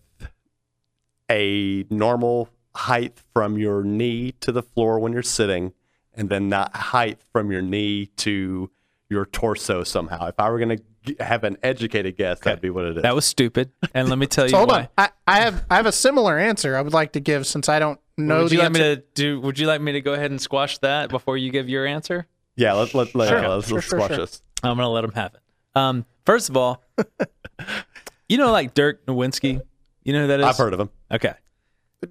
a 1.30 1.86
normal 1.90 2.50
height 2.76 3.18
from 3.34 3.58
your 3.58 3.84
knee 3.84 4.34
to 4.42 4.52
the 4.52 4.62
floor 4.64 5.00
when 5.00 5.14
you're 5.14 5.22
sitting, 5.24 5.74
and 6.14 6.30
then 6.30 6.50
that 6.50 6.76
height 6.76 7.22
from 7.32 7.52
your 7.52 7.62
knee 7.62 8.08
to 8.18 8.70
your 9.10 9.26
torso 9.26 9.84
somehow. 9.84 10.28
If 10.28 10.40
I 10.40 10.50
were 10.50 10.60
going 10.60 10.78
to 11.06 11.16
have 11.24 11.44
an 11.44 11.58
educated 11.64 12.18
guess, 12.18 12.40
that'd 12.42 12.62
be 12.62 12.70
what 12.70 12.86
it 12.86 12.98
is. 12.98 13.04
That 13.04 13.16
was 13.16 13.26
stupid. 13.26 13.72
And 13.94 14.10
let 14.10 14.18
me 14.18 14.26
tell 14.28 14.46
you 14.46 14.50
So 14.50 14.58
hold 14.58 14.70
why. 14.70 14.80
on. 14.82 14.88
I, 14.98 15.10
I 15.28 15.40
have 15.42 15.66
I 15.70 15.76
have 15.78 15.86
a 15.86 15.92
similar 15.94 16.38
answer 16.38 16.76
I 16.76 16.82
would 16.82 16.94
like 16.94 17.14
to 17.14 17.20
give 17.22 17.46
since 17.48 17.70
I 17.70 17.80
don't 17.80 18.00
know 18.18 18.44
would 18.44 18.52
you 18.52 18.58
the 18.58 18.64
like 18.64 18.74
me 18.74 18.80
to 18.80 18.96
do? 19.16 19.40
Would 19.42 19.60
you 19.60 19.68
like 19.68 19.82
me 19.82 19.92
to 19.94 20.02
go 20.02 20.14
ahead 20.14 20.32
and 20.32 20.40
squash 20.42 20.78
that 20.80 21.10
before 21.10 21.38
you 21.38 21.52
give 21.52 21.70
your 21.70 21.86
answer? 21.86 22.28
yeah, 22.56 22.74
let, 22.74 22.94
let, 22.94 23.16
let, 23.16 23.30
Sure. 23.30 23.48
let's, 23.50 23.68
Sure, 23.68 23.76
let's 23.78 23.88
sure, 23.88 24.00
squash 24.00 24.10
sure. 24.10 24.18
this. 24.18 24.42
I'm 24.64 24.76
gonna 24.78 24.90
let 24.90 25.04
him 25.04 25.14
have 25.14 25.34
it. 25.34 25.40
Um, 25.76 26.06
first 26.26 26.50
of 26.50 26.58
all, 26.58 26.84
you 28.30 28.38
know, 28.38 28.52
like 28.52 28.74
Dirk 28.74 29.06
Nowitzki. 29.06 29.62
You 30.04 30.14
know 30.14 30.22
who 30.22 30.28
that 30.28 30.40
is? 30.40 30.46
I've 30.46 30.58
heard 30.58 30.74
of 30.74 30.80
him. 30.80 30.90
Okay, 31.12 31.34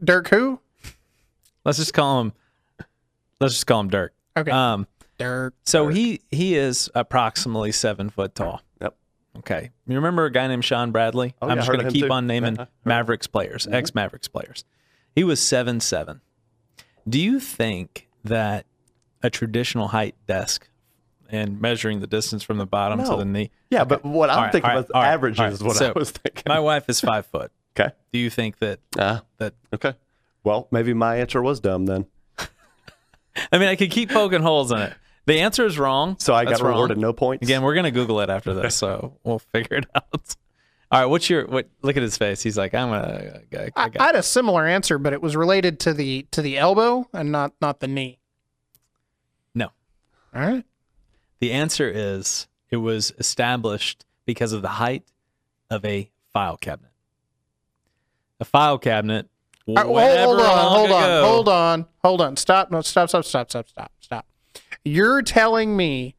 Dirk 0.03 0.29
who? 0.29 0.61
let's 1.65 1.79
just 1.79 1.93
call 1.95 2.21
him. 2.23 2.33
Let's 3.41 3.55
just 3.55 3.67
call 3.67 3.81
him 3.81 3.89
Dirk. 3.89 4.13
Okay. 4.37 4.51
Um, 4.51 4.87
Dirk. 5.19 5.55
so 5.65 5.89
he 5.89 6.21
he 6.31 6.55
is 6.57 6.91
approximately 6.95 7.73
seven 7.73 8.09
foot 8.11 8.35
tall. 8.35 8.63
Yep. 8.81 8.97
Okay. 9.39 9.71
You 9.87 9.97
remember 9.97 10.25
a 10.25 10.33
guy 10.33 10.47
named 10.47 10.65
Shawn 10.65 10.93
Bradley? 10.93 11.35
Oh, 11.43 11.49
I'm 11.49 11.57
yeah, 11.59 11.63
just 11.65 11.71
gonna 11.71 11.91
keep 11.91 12.07
too. 12.07 12.13
on 12.13 12.27
naming 12.27 12.57
Yeah, 12.57 12.67
Mavericks 12.85 13.27
players, 13.27 13.67
ex 13.71 13.95
Mavericks 13.95 14.29
players. 14.29 14.65
He 15.15 15.25
was 15.25 15.41
seven 15.41 15.81
seven. 15.81 16.21
Do 17.09 17.19
you 17.21 17.41
think 17.41 18.09
that 18.25 18.67
a 19.23 19.31
traditional 19.31 19.89
height 19.89 20.15
desk 20.27 20.69
and 21.31 21.61
measuring 21.61 22.01
the 22.01 22.07
distance 22.07 22.43
from 22.43 22.59
the 22.59 22.67
bottom 22.67 23.03
to 23.05 23.17
the 23.17 23.25
knee? 23.25 23.51
Yeah, 23.71 23.85
but 23.85 24.05
what 24.05 24.31
I'm 24.31 24.39
right, 24.45 24.53
thinking 24.53 24.69
right, 24.69 24.77
was 24.77 24.87
right, 24.95 25.07
average 25.07 25.39
all 25.39 25.47
right. 25.47 25.53
is 25.53 25.63
what 25.63 25.77
So, 25.77 25.91
I 25.95 25.99
was 25.99 26.11
thinking. 26.11 26.45
My 26.47 26.61
wife 26.61 26.85
is 26.89 27.01
five 27.01 27.27
foot. 27.27 27.51
okay. 27.79 27.93
Do 28.13 28.19
you 28.19 28.31
think 28.31 28.59
that 28.59 28.81
Uh, 28.99 29.21
that? 29.39 29.55
okay. 29.75 29.95
Well, 30.45 30.69
maybe 30.71 30.95
my 30.95 31.17
answer 31.17 31.43
was 31.43 31.61
dumb 31.61 31.87
then. 31.87 32.07
I 33.53 33.59
mean, 33.59 33.69
I 33.69 33.77
could 33.77 33.91
keep 33.91 34.11
poking 34.11 34.43
holes 34.43 34.73
in 34.73 34.79
it. 34.79 34.93
The 35.27 35.41
answer 35.41 35.65
is 35.67 35.79
wrong. 35.79 36.17
So 36.19 36.35
I 36.35 36.45
That's 36.45 36.59
got 36.59 36.65
wrong. 36.65 36.75
rewarded 36.75 36.99
no 36.99 37.13
points. 37.13 37.43
Again, 37.47 37.63
we're 37.63 37.75
gonna 37.75 37.91
Google 37.91 38.21
it 38.21 38.31
after 38.31 38.53
this, 38.55 38.75
so 38.75 39.17
we'll 39.23 39.39
figure 39.39 39.77
it 39.79 39.87
out. 39.95 40.37
All 40.93 41.01
right, 41.01 41.07
what's 41.07 41.31
your 41.31 41.47
what? 41.47 41.69
Look 41.83 41.97
at 41.97 42.03
his 42.03 42.19
face. 42.19 42.43
He's 42.43 42.59
like, 42.59 42.75
I'm 42.75 42.89
gonna. 42.89 43.41
I, 43.53 43.57
I 43.59 43.71
I, 43.85 43.91
I 44.01 44.07
had 44.07 44.17
a 44.17 44.23
similar 44.23 44.67
answer, 44.67 44.99
but 44.99 45.13
it 45.13 45.23
was 45.23 45.37
related 45.37 45.79
to 45.81 45.95
the 45.95 46.27
to 46.33 46.43
the 46.43 46.59
elbow 46.59 47.09
and 47.13 47.31
not 47.31 47.53
not 47.61 47.79
the 47.81 47.87
knee. 47.87 48.19
No. 49.55 49.67
All 50.35 50.41
right. 50.43 50.65
The 51.39 51.53
answer 51.53 51.89
is 51.89 52.49
it 52.71 52.79
was 52.79 53.13
established 53.19 54.05
because 54.27 54.53
of 54.53 54.63
the 54.63 54.69
height 54.69 55.05
of 55.71 55.85
a 55.85 56.11
file 56.33 56.57
cabinet. 56.57 56.91
A 58.41 58.45
file 58.45 58.79
cabinet. 58.79 59.29
Right, 59.69 59.87
whenever 59.87 60.25
hold 60.27 60.41
on, 60.41 60.69
hold 60.73 60.91
on, 60.91 61.03
ago- 61.05 61.25
hold 61.27 61.49
on, 61.49 61.87
hold 62.03 62.21
on. 62.21 62.37
Stop, 62.37 62.71
no, 62.73 62.81
stop, 62.81 63.09
stop, 63.09 63.25
stop, 63.25 63.49
stop, 63.49 63.69
stop, 63.69 63.93
stop. 64.01 64.27
You're 64.85 65.23
telling 65.23 65.77
me 65.77 66.17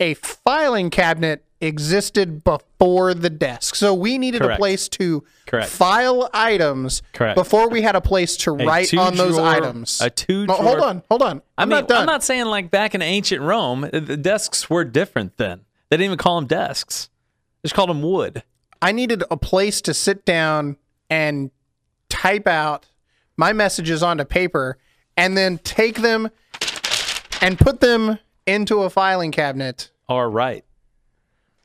a 0.00 0.14
filing 0.14 0.90
cabinet 0.90 1.44
existed 1.60 2.42
before 2.42 3.12
the 3.12 3.28
desk. 3.28 3.74
So 3.74 3.92
we 3.94 4.16
needed 4.16 4.40
a 4.40 4.56
place 4.56 4.88
to 4.90 5.22
Correct. 5.46 5.68
file 5.68 6.30
items 6.32 7.02
Correct. 7.12 7.36
before 7.36 7.68
we 7.68 7.82
had 7.82 7.94
a 7.94 8.00
place 8.00 8.36
to 8.38 8.52
A 8.52 8.64
write 8.64 8.94
on 8.94 9.14
those 9.16 9.36
two-drawer- 9.36 9.46
items. 9.46 10.00
A 10.00 10.08
two. 10.08 10.46
No, 10.46 10.54
hold 10.54 10.80
on, 10.80 11.02
hold 11.10 11.22
on. 11.22 11.42
I'm 11.58 11.68
mean, 11.68 11.80
not 11.80 11.88
done. 11.88 12.00
I'm 12.00 12.06
not 12.06 12.24
saying 12.24 12.46
like 12.46 12.70
back 12.70 12.94
in 12.94 13.02
ancient 13.02 13.42
Rome, 13.42 13.82
the 13.92 14.16
desks 14.16 14.70
were 14.70 14.84
different 14.84 15.36
then. 15.36 15.60
They 15.90 15.96
didn't 15.98 16.06
even 16.06 16.18
call 16.18 16.36
them 16.40 16.46
desks; 16.46 17.10
they 17.62 17.66
just 17.68 17.74
called 17.74 17.90
them 17.90 18.00
wood. 18.00 18.42
I 18.80 18.92
needed 18.92 19.22
a 19.30 19.36
place 19.36 19.82
to 19.82 19.92
sit 19.92 20.24
down 20.24 20.76
and 21.10 21.50
type 22.08 22.46
out 22.46 22.86
my 23.36 23.52
messages 23.52 24.02
onto 24.02 24.24
paper 24.24 24.78
and 25.16 25.36
then 25.36 25.58
take 25.58 25.96
them 25.96 26.30
and 27.42 27.58
put 27.58 27.80
them 27.80 28.18
into 28.50 28.82
a 28.82 28.90
filing 28.90 29.30
cabinet 29.32 29.90
All 30.08 30.26
right. 30.28 30.64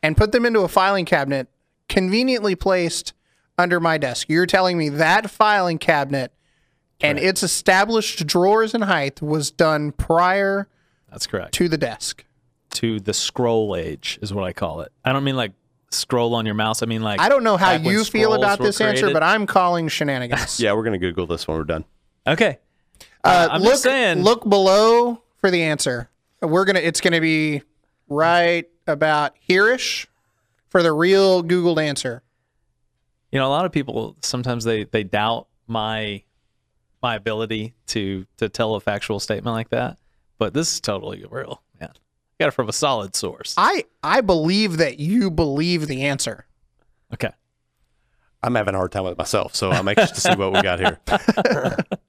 and 0.03 0.15
put 0.15 0.31
them 0.31 0.45
into 0.45 0.61
a 0.61 0.67
filing 0.67 1.05
cabinet 1.05 1.47
conveniently 1.89 2.55
placed 2.55 3.13
under 3.57 3.79
my 3.79 3.97
desk. 3.97 4.27
You're 4.29 4.45
telling 4.45 4.77
me 4.77 4.89
that 4.89 5.29
filing 5.29 5.77
cabinet 5.77 6.31
and 7.01 7.19
its 7.19 7.43
established 7.43 8.25
drawers 8.25 8.73
and 8.73 8.83
height 8.85 9.21
was 9.21 9.51
done 9.51 9.91
prior 9.91 10.67
That's 11.09 11.27
correct. 11.27 11.53
to 11.55 11.67
the 11.69 11.77
desk. 11.77 12.23
To 12.71 12.99
the 12.99 13.13
scroll 13.13 13.75
age 13.75 14.19
is 14.21 14.33
what 14.33 14.43
I 14.43 14.53
call 14.53 14.81
it. 14.81 14.91
I 15.03 15.13
don't 15.13 15.23
mean 15.23 15.35
like 15.37 15.53
scroll 15.91 16.35
on 16.35 16.45
your 16.45 16.55
mouse. 16.55 16.83
I 16.83 16.87
mean 16.87 17.01
like 17.03 17.19
I 17.21 17.29
don't 17.29 17.43
know 17.43 17.55
how 17.57 17.73
back 17.77 17.85
when 17.85 17.93
you 17.93 18.03
feel 18.03 18.31
scrolls 18.31 18.37
about 18.37 18.59
were 18.59 18.65
this 18.65 18.81
answer, 18.81 19.01
created. 19.03 19.13
but 19.13 19.23
I'm 19.23 19.45
calling 19.45 19.87
shenanigans. 19.87 20.59
Yeah, 20.59 20.73
we're 20.73 20.83
gonna 20.83 20.97
Google 20.97 21.25
this 21.27 21.47
when 21.47 21.57
we're 21.57 21.63
done. 21.63 21.85
okay. 22.27 22.59
Uh, 23.23 23.47
I'm 23.51 23.61
look, 23.61 23.71
just 23.71 23.83
saying. 23.83 24.21
look 24.21 24.47
below 24.47 25.21
for 25.37 25.49
the 25.49 25.63
answer. 25.63 26.09
We're 26.47 26.65
gonna. 26.65 26.79
It's 26.79 27.01
gonna 27.01 27.21
be 27.21 27.61
right 28.07 28.65
about 28.87 29.33
here-ish 29.39 30.07
for 30.67 30.83
the 30.83 30.91
real 30.91 31.43
Googled 31.43 31.81
answer. 31.81 32.21
You 33.31 33.39
know, 33.39 33.47
a 33.47 33.49
lot 33.49 33.65
of 33.65 33.71
people 33.71 34.15
sometimes 34.21 34.63
they 34.63 34.85
they 34.85 35.03
doubt 35.03 35.47
my 35.67 36.23
my 37.01 37.15
ability 37.15 37.73
to 37.87 38.25
to 38.37 38.49
tell 38.49 38.75
a 38.75 38.79
factual 38.79 39.19
statement 39.19 39.53
like 39.53 39.69
that, 39.69 39.97
but 40.37 40.53
this 40.53 40.73
is 40.73 40.79
totally 40.79 41.23
real, 41.29 41.61
man. 41.79 41.91
Got 42.39 42.47
it 42.49 42.51
from 42.51 42.69
a 42.69 42.73
solid 42.73 43.15
source. 43.15 43.55
I 43.57 43.85
I 44.03 44.21
believe 44.21 44.77
that 44.77 44.99
you 44.99 45.31
believe 45.31 45.87
the 45.87 46.03
answer. 46.03 46.45
Okay. 47.13 47.31
I'm 48.43 48.53
having 48.53 48.75
a 48.75 48.77
hard 48.77 48.91
time 48.91 49.05
with 49.05 49.17
myself, 49.17 49.55
so 49.55 49.71
I'm 49.71 49.87
anxious 49.87 50.11
to 50.11 50.21
see 50.21 50.35
what 50.35 50.53
we 50.53 50.61
got 50.61 50.79
here. 50.79 50.99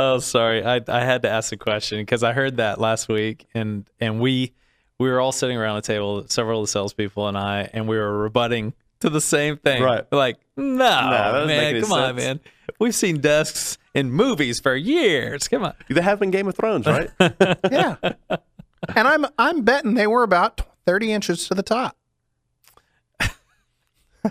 Oh, 0.00 0.20
sorry. 0.20 0.64
I 0.64 0.80
I 0.86 1.00
had 1.00 1.22
to 1.22 1.28
ask 1.28 1.52
a 1.52 1.56
question 1.56 1.98
because 1.98 2.22
I 2.22 2.32
heard 2.32 2.58
that 2.58 2.80
last 2.80 3.08
week, 3.08 3.46
and 3.52 3.84
and 4.00 4.20
we 4.20 4.52
we 4.98 5.10
were 5.10 5.20
all 5.20 5.32
sitting 5.32 5.56
around 5.56 5.74
the 5.74 5.82
table, 5.82 6.24
several 6.28 6.60
of 6.60 6.68
the 6.68 6.70
salespeople 6.70 7.26
and 7.26 7.36
I, 7.36 7.68
and 7.72 7.88
we 7.88 7.96
were 7.96 8.16
rebutting 8.18 8.74
to 9.00 9.10
the 9.10 9.20
same 9.20 9.56
thing. 9.56 9.82
Right. 9.82 10.04
We're 10.10 10.18
like, 10.18 10.38
no, 10.56 10.78
that 10.78 11.32
doesn't 11.32 11.48
man, 11.48 11.64
any 11.64 11.80
come 11.80 11.92
on, 11.92 12.14
man. 12.14 12.38
We've 12.78 12.94
seen 12.94 13.20
desks 13.20 13.76
in 13.92 14.12
movies 14.12 14.60
for 14.60 14.76
years. 14.76 15.48
Come 15.48 15.64
on. 15.64 15.74
They 15.88 16.00
have 16.00 16.20
been 16.20 16.30
Game 16.30 16.46
of 16.46 16.54
Thrones, 16.54 16.86
right? 16.86 17.10
Yeah, 17.68 17.96
and 18.94 19.08
I'm 19.08 19.26
I'm 19.36 19.62
betting 19.62 19.94
they 19.94 20.06
were 20.06 20.22
about 20.22 20.60
thirty 20.86 21.10
inches 21.12 21.48
to 21.48 21.54
the 21.54 21.64
top. 21.64 21.96
I 23.20 24.30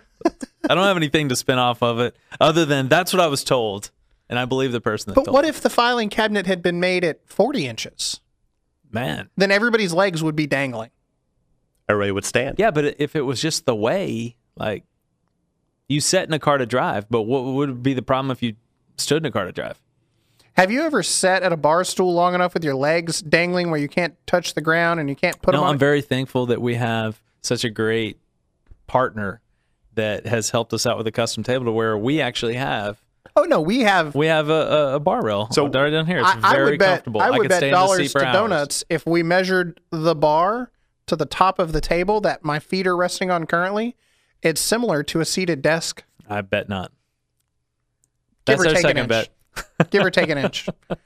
don't 0.70 0.86
have 0.86 0.96
anything 0.96 1.28
to 1.28 1.36
spin 1.36 1.60
off 1.60 1.84
of 1.84 2.00
it 2.00 2.16
other 2.40 2.64
than 2.66 2.88
that's 2.88 3.12
what 3.12 3.22
I 3.22 3.28
was 3.28 3.44
told, 3.44 3.92
and 4.30 4.38
I 4.38 4.46
believe 4.46 4.72
the 4.72 4.82
person 4.82 5.10
that 5.10 5.16
But 5.16 5.26
told. 5.26 5.36
what 5.36 5.46
if 5.46 5.62
the 5.62 5.70
filing 5.70 6.10
cabinet 6.10 6.46
had 6.46 6.62
been 6.62 6.80
made 6.80 7.04
at 7.04 7.28
forty 7.28 7.68
inches? 7.68 8.22
man? 8.90 9.30
Then 9.36 9.52
everybody's 9.52 9.94
legs 9.94 10.24
would 10.24 10.36
be 10.36 10.48
dangling. 10.48 10.92
Everybody 11.90 12.12
would 12.12 12.26
stand. 12.26 12.56
Yeah, 12.58 12.72
but 12.72 12.96
if 13.00 13.16
it 13.16 13.22
was 13.22 13.42
just 13.42 13.66
the 13.66 13.76
way, 13.76 14.38
like 14.56 14.84
you 15.88 16.02
sat 16.02 16.28
in 16.28 16.34
a 16.34 16.40
car 16.40 16.58
to 16.58 16.66
drive, 16.66 17.10
but 17.10 17.24
what 17.24 17.44
would 17.44 17.84
be 17.84 17.94
the 17.94 18.02
problem 18.02 18.32
if 18.32 18.42
you 18.42 18.56
stood 18.98 19.22
in 19.22 19.26
a 19.26 19.32
car 19.32 19.46
to 19.46 19.52
drive? 19.52 19.82
Have 20.54 20.72
you 20.72 20.82
ever 20.82 21.04
sat 21.04 21.44
at 21.44 21.54
a 21.54 21.58
bar 21.58 21.84
stool 21.84 22.14
long 22.14 22.34
enough 22.34 22.54
with 22.54 22.64
your 22.64 22.76
legs 22.76 23.22
dangling 23.22 23.70
where 23.70 23.80
you 23.80 23.88
can't 23.88 24.16
touch 24.26 24.54
the 24.56 24.62
ground 24.62 25.00
and 25.00 25.08
you 25.08 25.16
can't 25.16 25.40
put 25.42 25.52
no, 25.52 25.60
them 25.60 25.68
on? 25.68 25.74
I'm 25.74 25.80
very 25.80 26.02
thankful 26.02 26.48
that 26.48 26.62
we 26.62 26.76
have 26.76 27.22
such 27.42 27.64
a 27.64 27.70
great 27.70 28.18
partner 28.88 29.42
that 29.94 30.26
has 30.26 30.50
helped 30.50 30.74
us 30.74 30.86
out 30.86 30.98
with 30.98 31.06
a 31.08 31.12
custom 31.12 31.44
table 31.44 31.66
to 31.66 31.72
where 31.72 31.98
we 31.98 32.22
actually 32.22 32.56
have 32.56 33.02
oh 33.36 33.44
no, 33.44 33.62
we 33.62 33.82
have 33.82 34.16
we 34.16 34.28
have 34.28 34.50
a, 34.50 34.94
a, 34.96 35.00
bar 35.00 35.24
rail 35.24 35.48
So- 35.52 35.68
right 35.68 35.90
down 35.90 36.06
here. 36.06 36.20
It's 36.20 36.28
I, 36.28 36.40
I 36.50 36.54
very 36.54 36.72
would 36.72 36.80
bet, 36.80 36.90
comfortable. 37.04 37.22
I 37.22 37.30
would 37.32 37.50
bet 37.50 37.58
stay 37.60 37.68
in 37.68 37.72
the 37.74 37.78
dollars 37.78 38.14
to 38.14 38.20
hours. 38.26 38.34
donuts 38.34 38.84
if 38.90 39.06
we 39.06 39.24
measured 39.24 39.80
the 39.92 40.16
bar 40.16 40.72
to 41.08 41.16
the 41.16 41.26
top 41.26 41.60
of 41.60 41.72
the 41.72 41.82
table 41.82 42.22
that 42.22 42.44
my 42.44 42.60
feet 42.60 42.88
are 42.88 42.98
resting 42.98 43.30
on 43.32 43.46
currently. 43.46 43.96
It's 44.44 44.62
similar 44.62 45.04
to 45.04 45.20
a 45.20 45.26
seated 45.26 45.62
desk, 45.62 46.04
I 46.30 46.42
bet 46.42 46.70
not. 46.70 46.92
Give 48.46 48.58
That's 48.60 48.62
or 48.62 48.68
our 48.68 48.74
take 48.76 48.84
an 48.84 48.90
second 48.90 49.10
bet. 49.10 49.30
inch. 49.80 49.90
give 49.90 50.06
or 50.06 50.12
take 50.12 50.30
an 50.30 50.38
inch. 50.38 50.68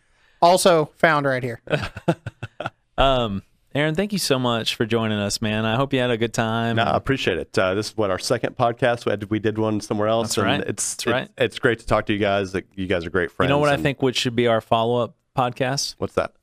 Also 0.43 0.85
found 0.97 1.27
right 1.27 1.43
here. 1.43 1.61
Um, 2.97 3.41
Aaron, 3.73 3.95
thank 3.95 4.11
you 4.11 4.19
so 4.19 4.37
much 4.37 4.75
for 4.75 4.85
joining 4.85 5.17
us, 5.17 5.41
man. 5.41 5.63
I 5.63 5.77
hope 5.77 5.93
you 5.93 5.99
had 5.99 6.11
a 6.11 6.17
good 6.17 6.33
time. 6.33 6.75
No, 6.75 6.83
I 6.83 6.97
appreciate 6.97 7.37
it. 7.37 7.57
Uh, 7.57 7.73
this 7.73 7.87
is 7.91 7.97
what 7.97 8.11
our 8.11 8.19
second 8.19 8.57
podcast. 8.57 9.05
We, 9.05 9.11
had, 9.11 9.29
we 9.29 9.39
did 9.39 9.57
one 9.57 9.79
somewhere 9.79 10.09
else. 10.09 10.27
That's 10.35 10.37
and 10.39 10.45
right. 10.45 10.61
It's 10.61 10.95
That's 10.95 11.07
right. 11.07 11.23
It's, 11.23 11.31
it's 11.37 11.59
great 11.59 11.79
to 11.79 11.85
talk 11.85 12.05
to 12.07 12.13
you 12.13 12.19
guys. 12.19 12.53
Like, 12.53 12.67
You 12.75 12.85
guys 12.87 13.05
are 13.05 13.09
great 13.09 13.31
friends. 13.31 13.47
you 13.47 13.53
know 13.53 13.59
what 13.59 13.69
I 13.69 13.77
think? 13.77 14.01
Which 14.01 14.17
should 14.17 14.35
be 14.35 14.47
our 14.47 14.59
follow 14.59 15.01
up 15.01 15.15
podcast 15.37 15.95
What's 15.99 16.15
that? 16.15 16.33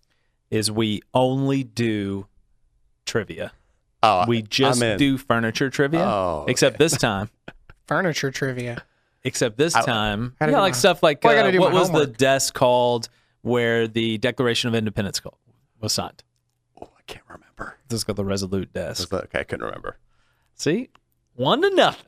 is 0.50 0.70
we 0.70 1.02
only 1.12 1.64
do 1.64 2.26
trivia. 3.04 3.52
Oh, 4.02 4.24
We 4.26 4.40
just 4.40 4.80
do 4.80 5.18
furniture 5.18 5.68
trivia, 5.68 6.00
Oh, 6.04 6.46
except 6.48 6.78
this 6.78 6.96
time. 6.96 7.28
Furniture 7.86 8.30
trivia. 8.30 8.84
Except 9.24 9.58
this 9.58 9.74
time, 9.74 10.34
How 10.40 10.46
you 10.46 10.52
to 10.52 10.52
know, 10.52 10.58
do 10.58 10.62
like 10.62 10.72
my- 10.72 10.78
stuff 10.78 11.02
like 11.02 11.22
Well, 11.22 11.46
uh, 11.46 11.58
what 11.58 11.72
my 11.72 11.78
was 11.80 11.90
the 11.90 12.06
desk 12.06 12.54
called 12.54 13.08
where 13.42 13.86
the 13.88 14.16
Declaration 14.18 14.68
of 14.68 14.74
Independence 14.74 15.20
was 15.80 15.92
signed? 15.92 16.22
I 17.08 17.12
can't 17.12 17.24
remember. 17.28 17.76
This 17.88 17.98
is 17.98 18.04
called 18.04 18.16
the 18.16 18.24
Resolute 18.24 18.72
Desk. 18.72 19.08
that- 19.10 19.24
okay, 19.24 19.40
I 19.40 19.44
couldn't 19.44 19.64
remember. 19.64 19.96
See, 20.54 20.90
one 21.36 21.62
to 21.62 21.70
nothing. 21.70 22.04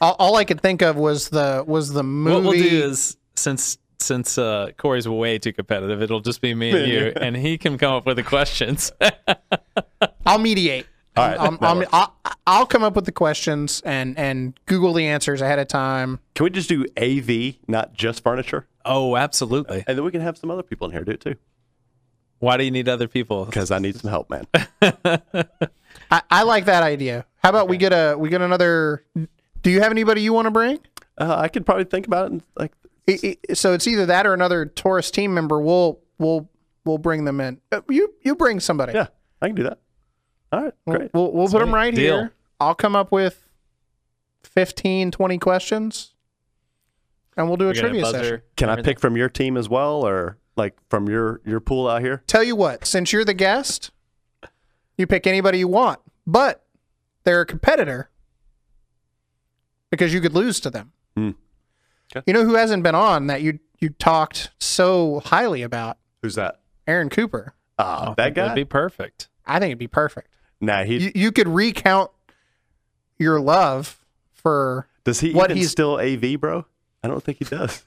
All, 0.00 0.16
all 0.18 0.36
I 0.36 0.44
could 0.44 0.60
think 0.60 0.82
of 0.82 0.96
was 0.96 1.28
the 1.28 1.62
was 1.66 1.92
the 1.92 2.02
movie. 2.02 2.34
What 2.34 2.42
we'll 2.56 2.62
do 2.62 2.84
is 2.84 3.16
since 3.34 3.78
since 3.98 4.38
uh, 4.38 4.70
Corey's 4.78 5.06
way 5.06 5.38
too 5.38 5.52
competitive, 5.52 6.00
it'll 6.00 6.20
just 6.20 6.40
be 6.40 6.54
me 6.54 6.70
and 6.70 6.90
you, 6.90 7.12
and 7.20 7.36
he 7.36 7.58
can 7.58 7.76
come 7.76 7.92
up 7.92 8.06
with 8.06 8.16
the 8.16 8.22
questions. 8.22 8.92
I'll 10.26 10.38
mediate. 10.38 10.86
All 11.16 11.26
right, 11.28 11.38
I'm, 11.40 11.58
I'm, 11.60 11.84
I'll, 11.92 12.16
I'll 12.46 12.66
come 12.66 12.82
up 12.84 12.94
with 12.94 13.04
the 13.04 13.12
questions 13.12 13.82
and 13.84 14.16
and 14.18 14.58
Google 14.66 14.92
the 14.92 15.06
answers 15.06 15.40
ahead 15.42 15.58
of 15.58 15.68
time. 15.68 16.20
Can 16.34 16.44
we 16.44 16.50
just 16.50 16.68
do 16.68 16.86
AV, 16.96 17.56
not 17.68 17.92
just 17.92 18.22
furniture? 18.22 18.66
oh, 18.86 19.14
absolutely. 19.16 19.84
And 19.86 19.98
then 19.98 20.04
we 20.04 20.10
can 20.10 20.22
have 20.22 20.38
some 20.38 20.50
other 20.50 20.62
people 20.62 20.86
in 20.86 20.92
here 20.92 21.04
do 21.04 21.12
it 21.12 21.20
too. 21.20 21.34
Why 22.40 22.56
do 22.56 22.64
you 22.64 22.70
need 22.70 22.88
other 22.88 23.06
people? 23.08 23.44
Because 23.44 23.70
I 23.70 23.78
need 23.78 23.96
some 23.96 24.10
help, 24.10 24.28
man. 24.30 24.46
I, 26.10 26.22
I 26.30 26.42
like 26.42 26.64
that 26.64 26.82
idea. 26.82 27.24
How 27.42 27.50
about 27.50 27.68
we 27.68 27.76
get 27.76 27.92
a 27.92 28.16
we 28.18 28.28
get 28.28 28.40
another? 28.42 29.04
Do 29.62 29.70
you 29.70 29.80
have 29.80 29.92
anybody 29.92 30.22
you 30.22 30.32
want 30.32 30.46
to 30.46 30.50
bring? 30.50 30.80
Uh, 31.18 31.36
I 31.38 31.48
could 31.48 31.64
probably 31.66 31.84
think 31.84 32.06
about 32.06 32.26
it. 32.26 32.32
And, 32.32 32.42
like, 32.56 32.72
I- 33.08 33.36
I- 33.50 33.52
so 33.54 33.72
it's 33.74 33.86
either 33.86 34.06
that 34.06 34.26
or 34.26 34.32
another 34.34 34.66
Taurus 34.66 35.10
team 35.10 35.32
member. 35.34 35.60
We'll 35.60 36.00
we'll 36.18 36.48
we'll 36.84 36.98
bring 36.98 37.24
them 37.24 37.40
in. 37.40 37.60
Uh, 37.70 37.82
You 37.88 38.12
you 38.22 38.34
bring 38.34 38.58
somebody. 38.60 38.94
yeah, 38.94 39.08
I 39.42 39.46
can 39.48 39.54
do 39.56 39.62
that. 39.64 39.78
All 40.52 40.62
right, 40.64 40.74
We'll, 40.84 40.96
great. 40.96 41.10
we'll, 41.14 41.32
we'll 41.32 41.48
put 41.48 41.60
them 41.60 41.72
right 41.74 41.94
Deal. 41.94 42.16
here. 42.18 42.32
I'll 42.58 42.74
come 42.74 42.96
up 42.96 43.12
with 43.12 43.46
15, 44.42 45.12
20 45.12 45.38
questions, 45.38 46.14
and 47.36 47.46
we'll 47.46 47.56
do 47.56 47.66
a 47.70 47.74
You're 47.74 47.82
trivia 47.82 48.02
buzzer 48.02 48.18
session. 48.18 48.42
Can 48.56 48.68
I 48.68 48.82
pick 48.82 48.98
from 48.98 49.16
your 49.16 49.28
team 49.28 49.56
as 49.56 49.68
well, 49.68 50.04
or 50.04 50.38
like 50.60 50.76
from 50.88 51.08
your 51.08 51.40
your 51.44 51.60
pool 51.60 51.88
out 51.88 52.02
here? 52.02 52.22
Tell 52.26 52.42
you 52.44 52.54
what, 52.56 52.86
since 52.86 53.12
you're 53.12 53.24
the 53.24 53.34
guest, 53.34 53.90
you 54.98 55.06
pick 55.06 55.26
anybody 55.26 55.58
you 55.58 55.68
want, 55.68 55.98
but 56.26 56.64
they're 57.24 57.40
a 57.40 57.46
competitor 57.46 58.10
because 59.90 60.12
you 60.14 60.20
could 60.20 60.34
lose 60.34 60.60
to 60.60 60.70
them. 60.70 60.92
Hmm. 61.16 61.30
Okay. 62.14 62.24
You 62.26 62.32
know 62.34 62.44
who 62.44 62.54
hasn't 62.54 62.82
been 62.82 62.94
on 62.94 63.26
that 63.28 63.42
you 63.42 63.58
you 63.78 63.90
talked 63.90 64.50
so 64.58 65.20
highly 65.24 65.62
about? 65.62 65.98
Who's 66.22 66.34
that? 66.34 66.60
Aaron 66.86 67.08
Cooper. 67.08 67.54
Oh, 67.78 67.84
I 67.84 68.14
that 68.16 68.34
guy. 68.34 68.42
That'd 68.42 68.54
be 68.56 68.64
perfect. 68.64 69.28
I 69.46 69.58
think 69.58 69.70
it'd 69.70 69.78
be 69.78 69.86
perfect. 69.88 70.28
nah, 70.60 70.84
he 70.84 70.98
You, 70.98 71.12
you 71.14 71.32
could 71.32 71.48
recount 71.48 72.10
your 73.18 73.40
love 73.40 73.98
for. 74.32 74.86
does 75.04 75.20
he 75.20 75.32
what 75.32 75.50
even 75.50 75.56
he's- 75.58 75.70
still 75.70 75.98
AV, 75.98 76.38
bro? 76.38 76.66
I 77.02 77.08
don't 77.08 77.22
think 77.24 77.38
he 77.38 77.44
does. 77.46 77.82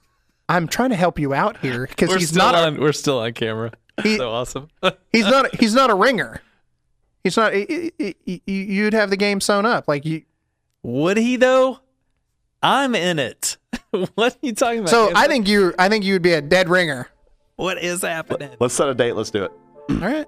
I'm 0.49 0.67
trying 0.67 0.89
to 0.89 0.95
help 0.95 1.19
you 1.19 1.33
out 1.33 1.57
here 1.57 1.87
because 1.87 2.09
We're 2.09 2.19
he's 2.19 2.29
still 2.29 2.43
not. 2.45 2.55
A, 2.55 2.67
on. 2.67 2.79
we're 2.79 2.91
still 2.93 3.19
on 3.19 3.33
camera. 3.33 3.71
He- 4.01 4.17
so 4.17 4.29
awesome. 4.31 4.67
he's 5.11 5.25
not. 5.25 5.55
He's 5.55 5.73
not 5.73 5.89
a 5.89 5.95
ringer. 5.95 6.41
He's 7.23 7.37
not. 7.37 7.53
i- 7.53 7.91
i- 8.01 8.15
i- 8.27 8.41
You'd 8.45 8.93
have 8.93 9.09
the 9.09 9.17
game 9.17 9.39
sewn 9.39 9.65
up 9.65 9.87
like 9.87 10.05
you. 10.05 10.23
Would 10.83 11.17
he 11.17 11.37
though? 11.37 11.79
I'm 12.61 12.95
in 12.95 13.19
it. 13.19 13.57
what 14.15 14.33
are 14.33 14.37
you 14.41 14.53
talking 14.53 14.79
about? 14.79 14.89
So 14.89 15.07
Anthony? 15.07 15.19
I 15.23 15.27
think 15.27 15.47
you. 15.47 15.73
I 15.79 15.89
think 15.89 16.03
you 16.05 16.13
would 16.13 16.21
be 16.21 16.33
a 16.33 16.41
dead 16.41 16.69
ringer. 16.69 17.07
what 17.55 17.77
is 17.81 18.01
happening? 18.01 18.49
Let's 18.59 18.73
set 18.73 18.87
a 18.89 18.93
date. 18.93 19.13
Let's 19.15 19.31
do 19.31 19.43
it. 19.45 19.51
All 19.89 19.95
right, 19.97 20.27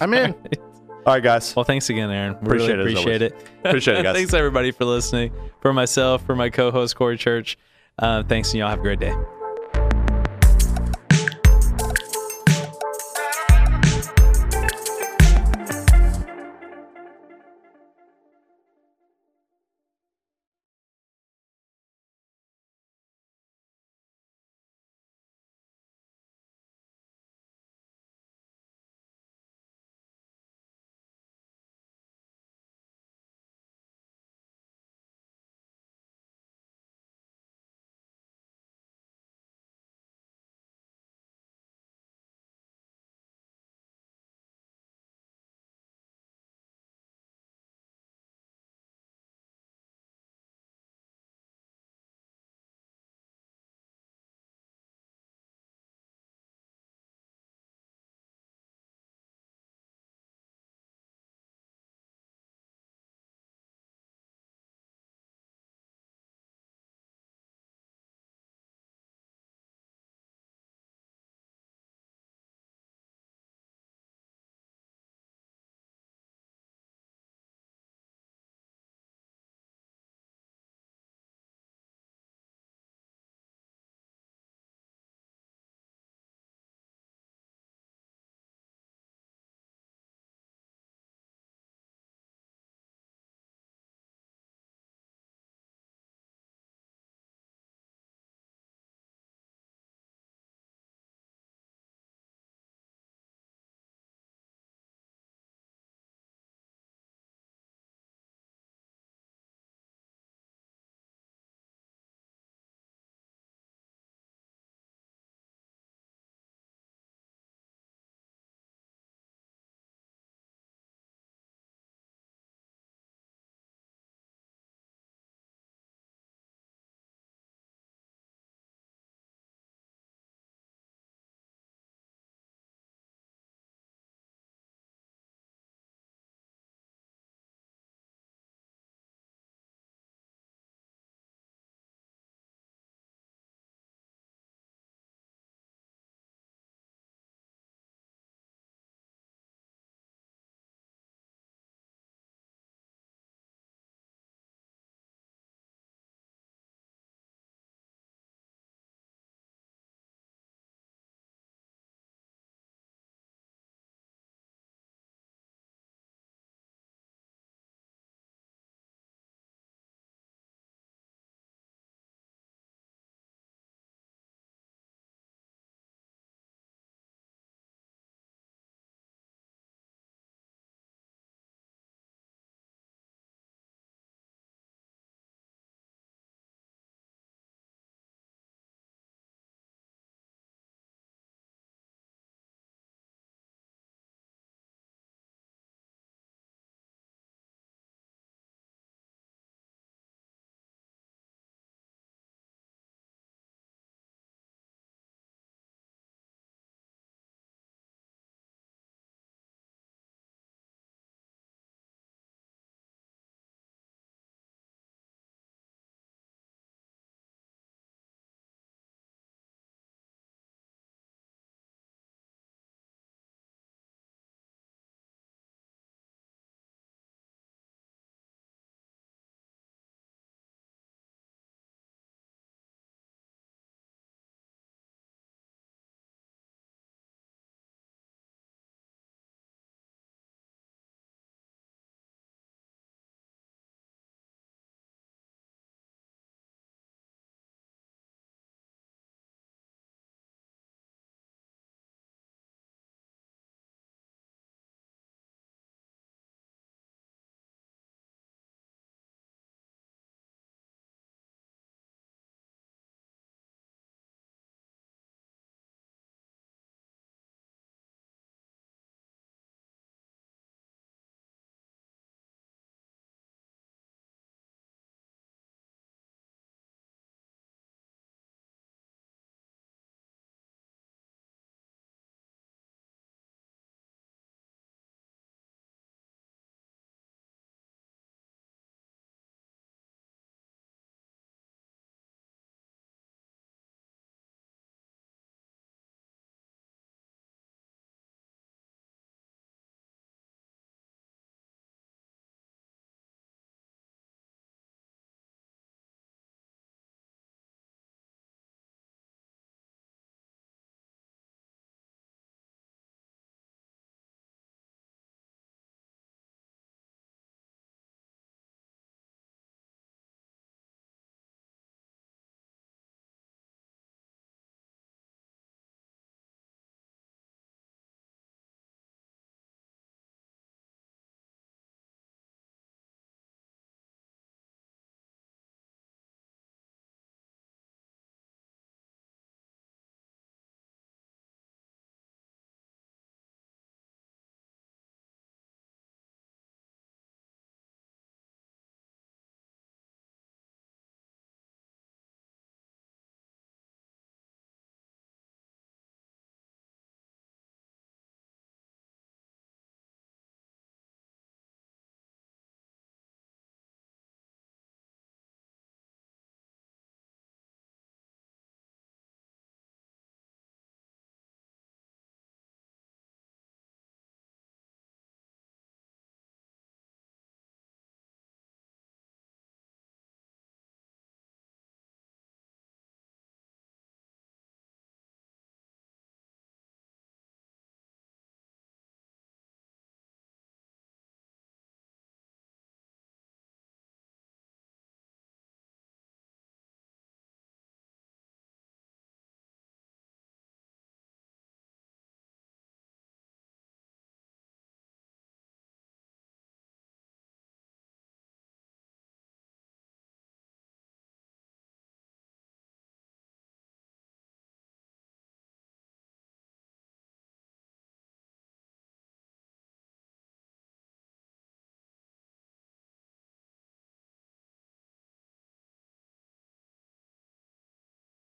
I'm 0.00 0.12
in. 0.14 0.32
All 1.04 1.14
right, 1.14 1.22
guys. 1.22 1.54
Well, 1.56 1.64
thanks 1.64 1.90
again, 1.90 2.10
Aaron. 2.10 2.34
We 2.40 2.46
Appreciate 2.46 2.70
it, 2.70 2.82
really 2.84 2.92
as 2.92 3.00
appreciate 3.00 3.22
it. 3.22 3.48
Appreciate 3.64 3.96
it, 3.98 4.02
guys. 4.04 4.14
thanks 4.14 4.32
everybody 4.34 4.70
for 4.70 4.84
listening. 4.84 5.32
For 5.60 5.72
myself, 5.72 6.24
for 6.24 6.36
my 6.36 6.48
co-host 6.48 6.94
Corey 6.96 7.18
Church. 7.18 7.58
Uh, 7.98 8.22
thanks, 8.22 8.50
and 8.52 8.60
y'all 8.60 8.68
have 8.70 8.78
a 8.78 8.82
great 8.82 9.00
day. 9.00 9.12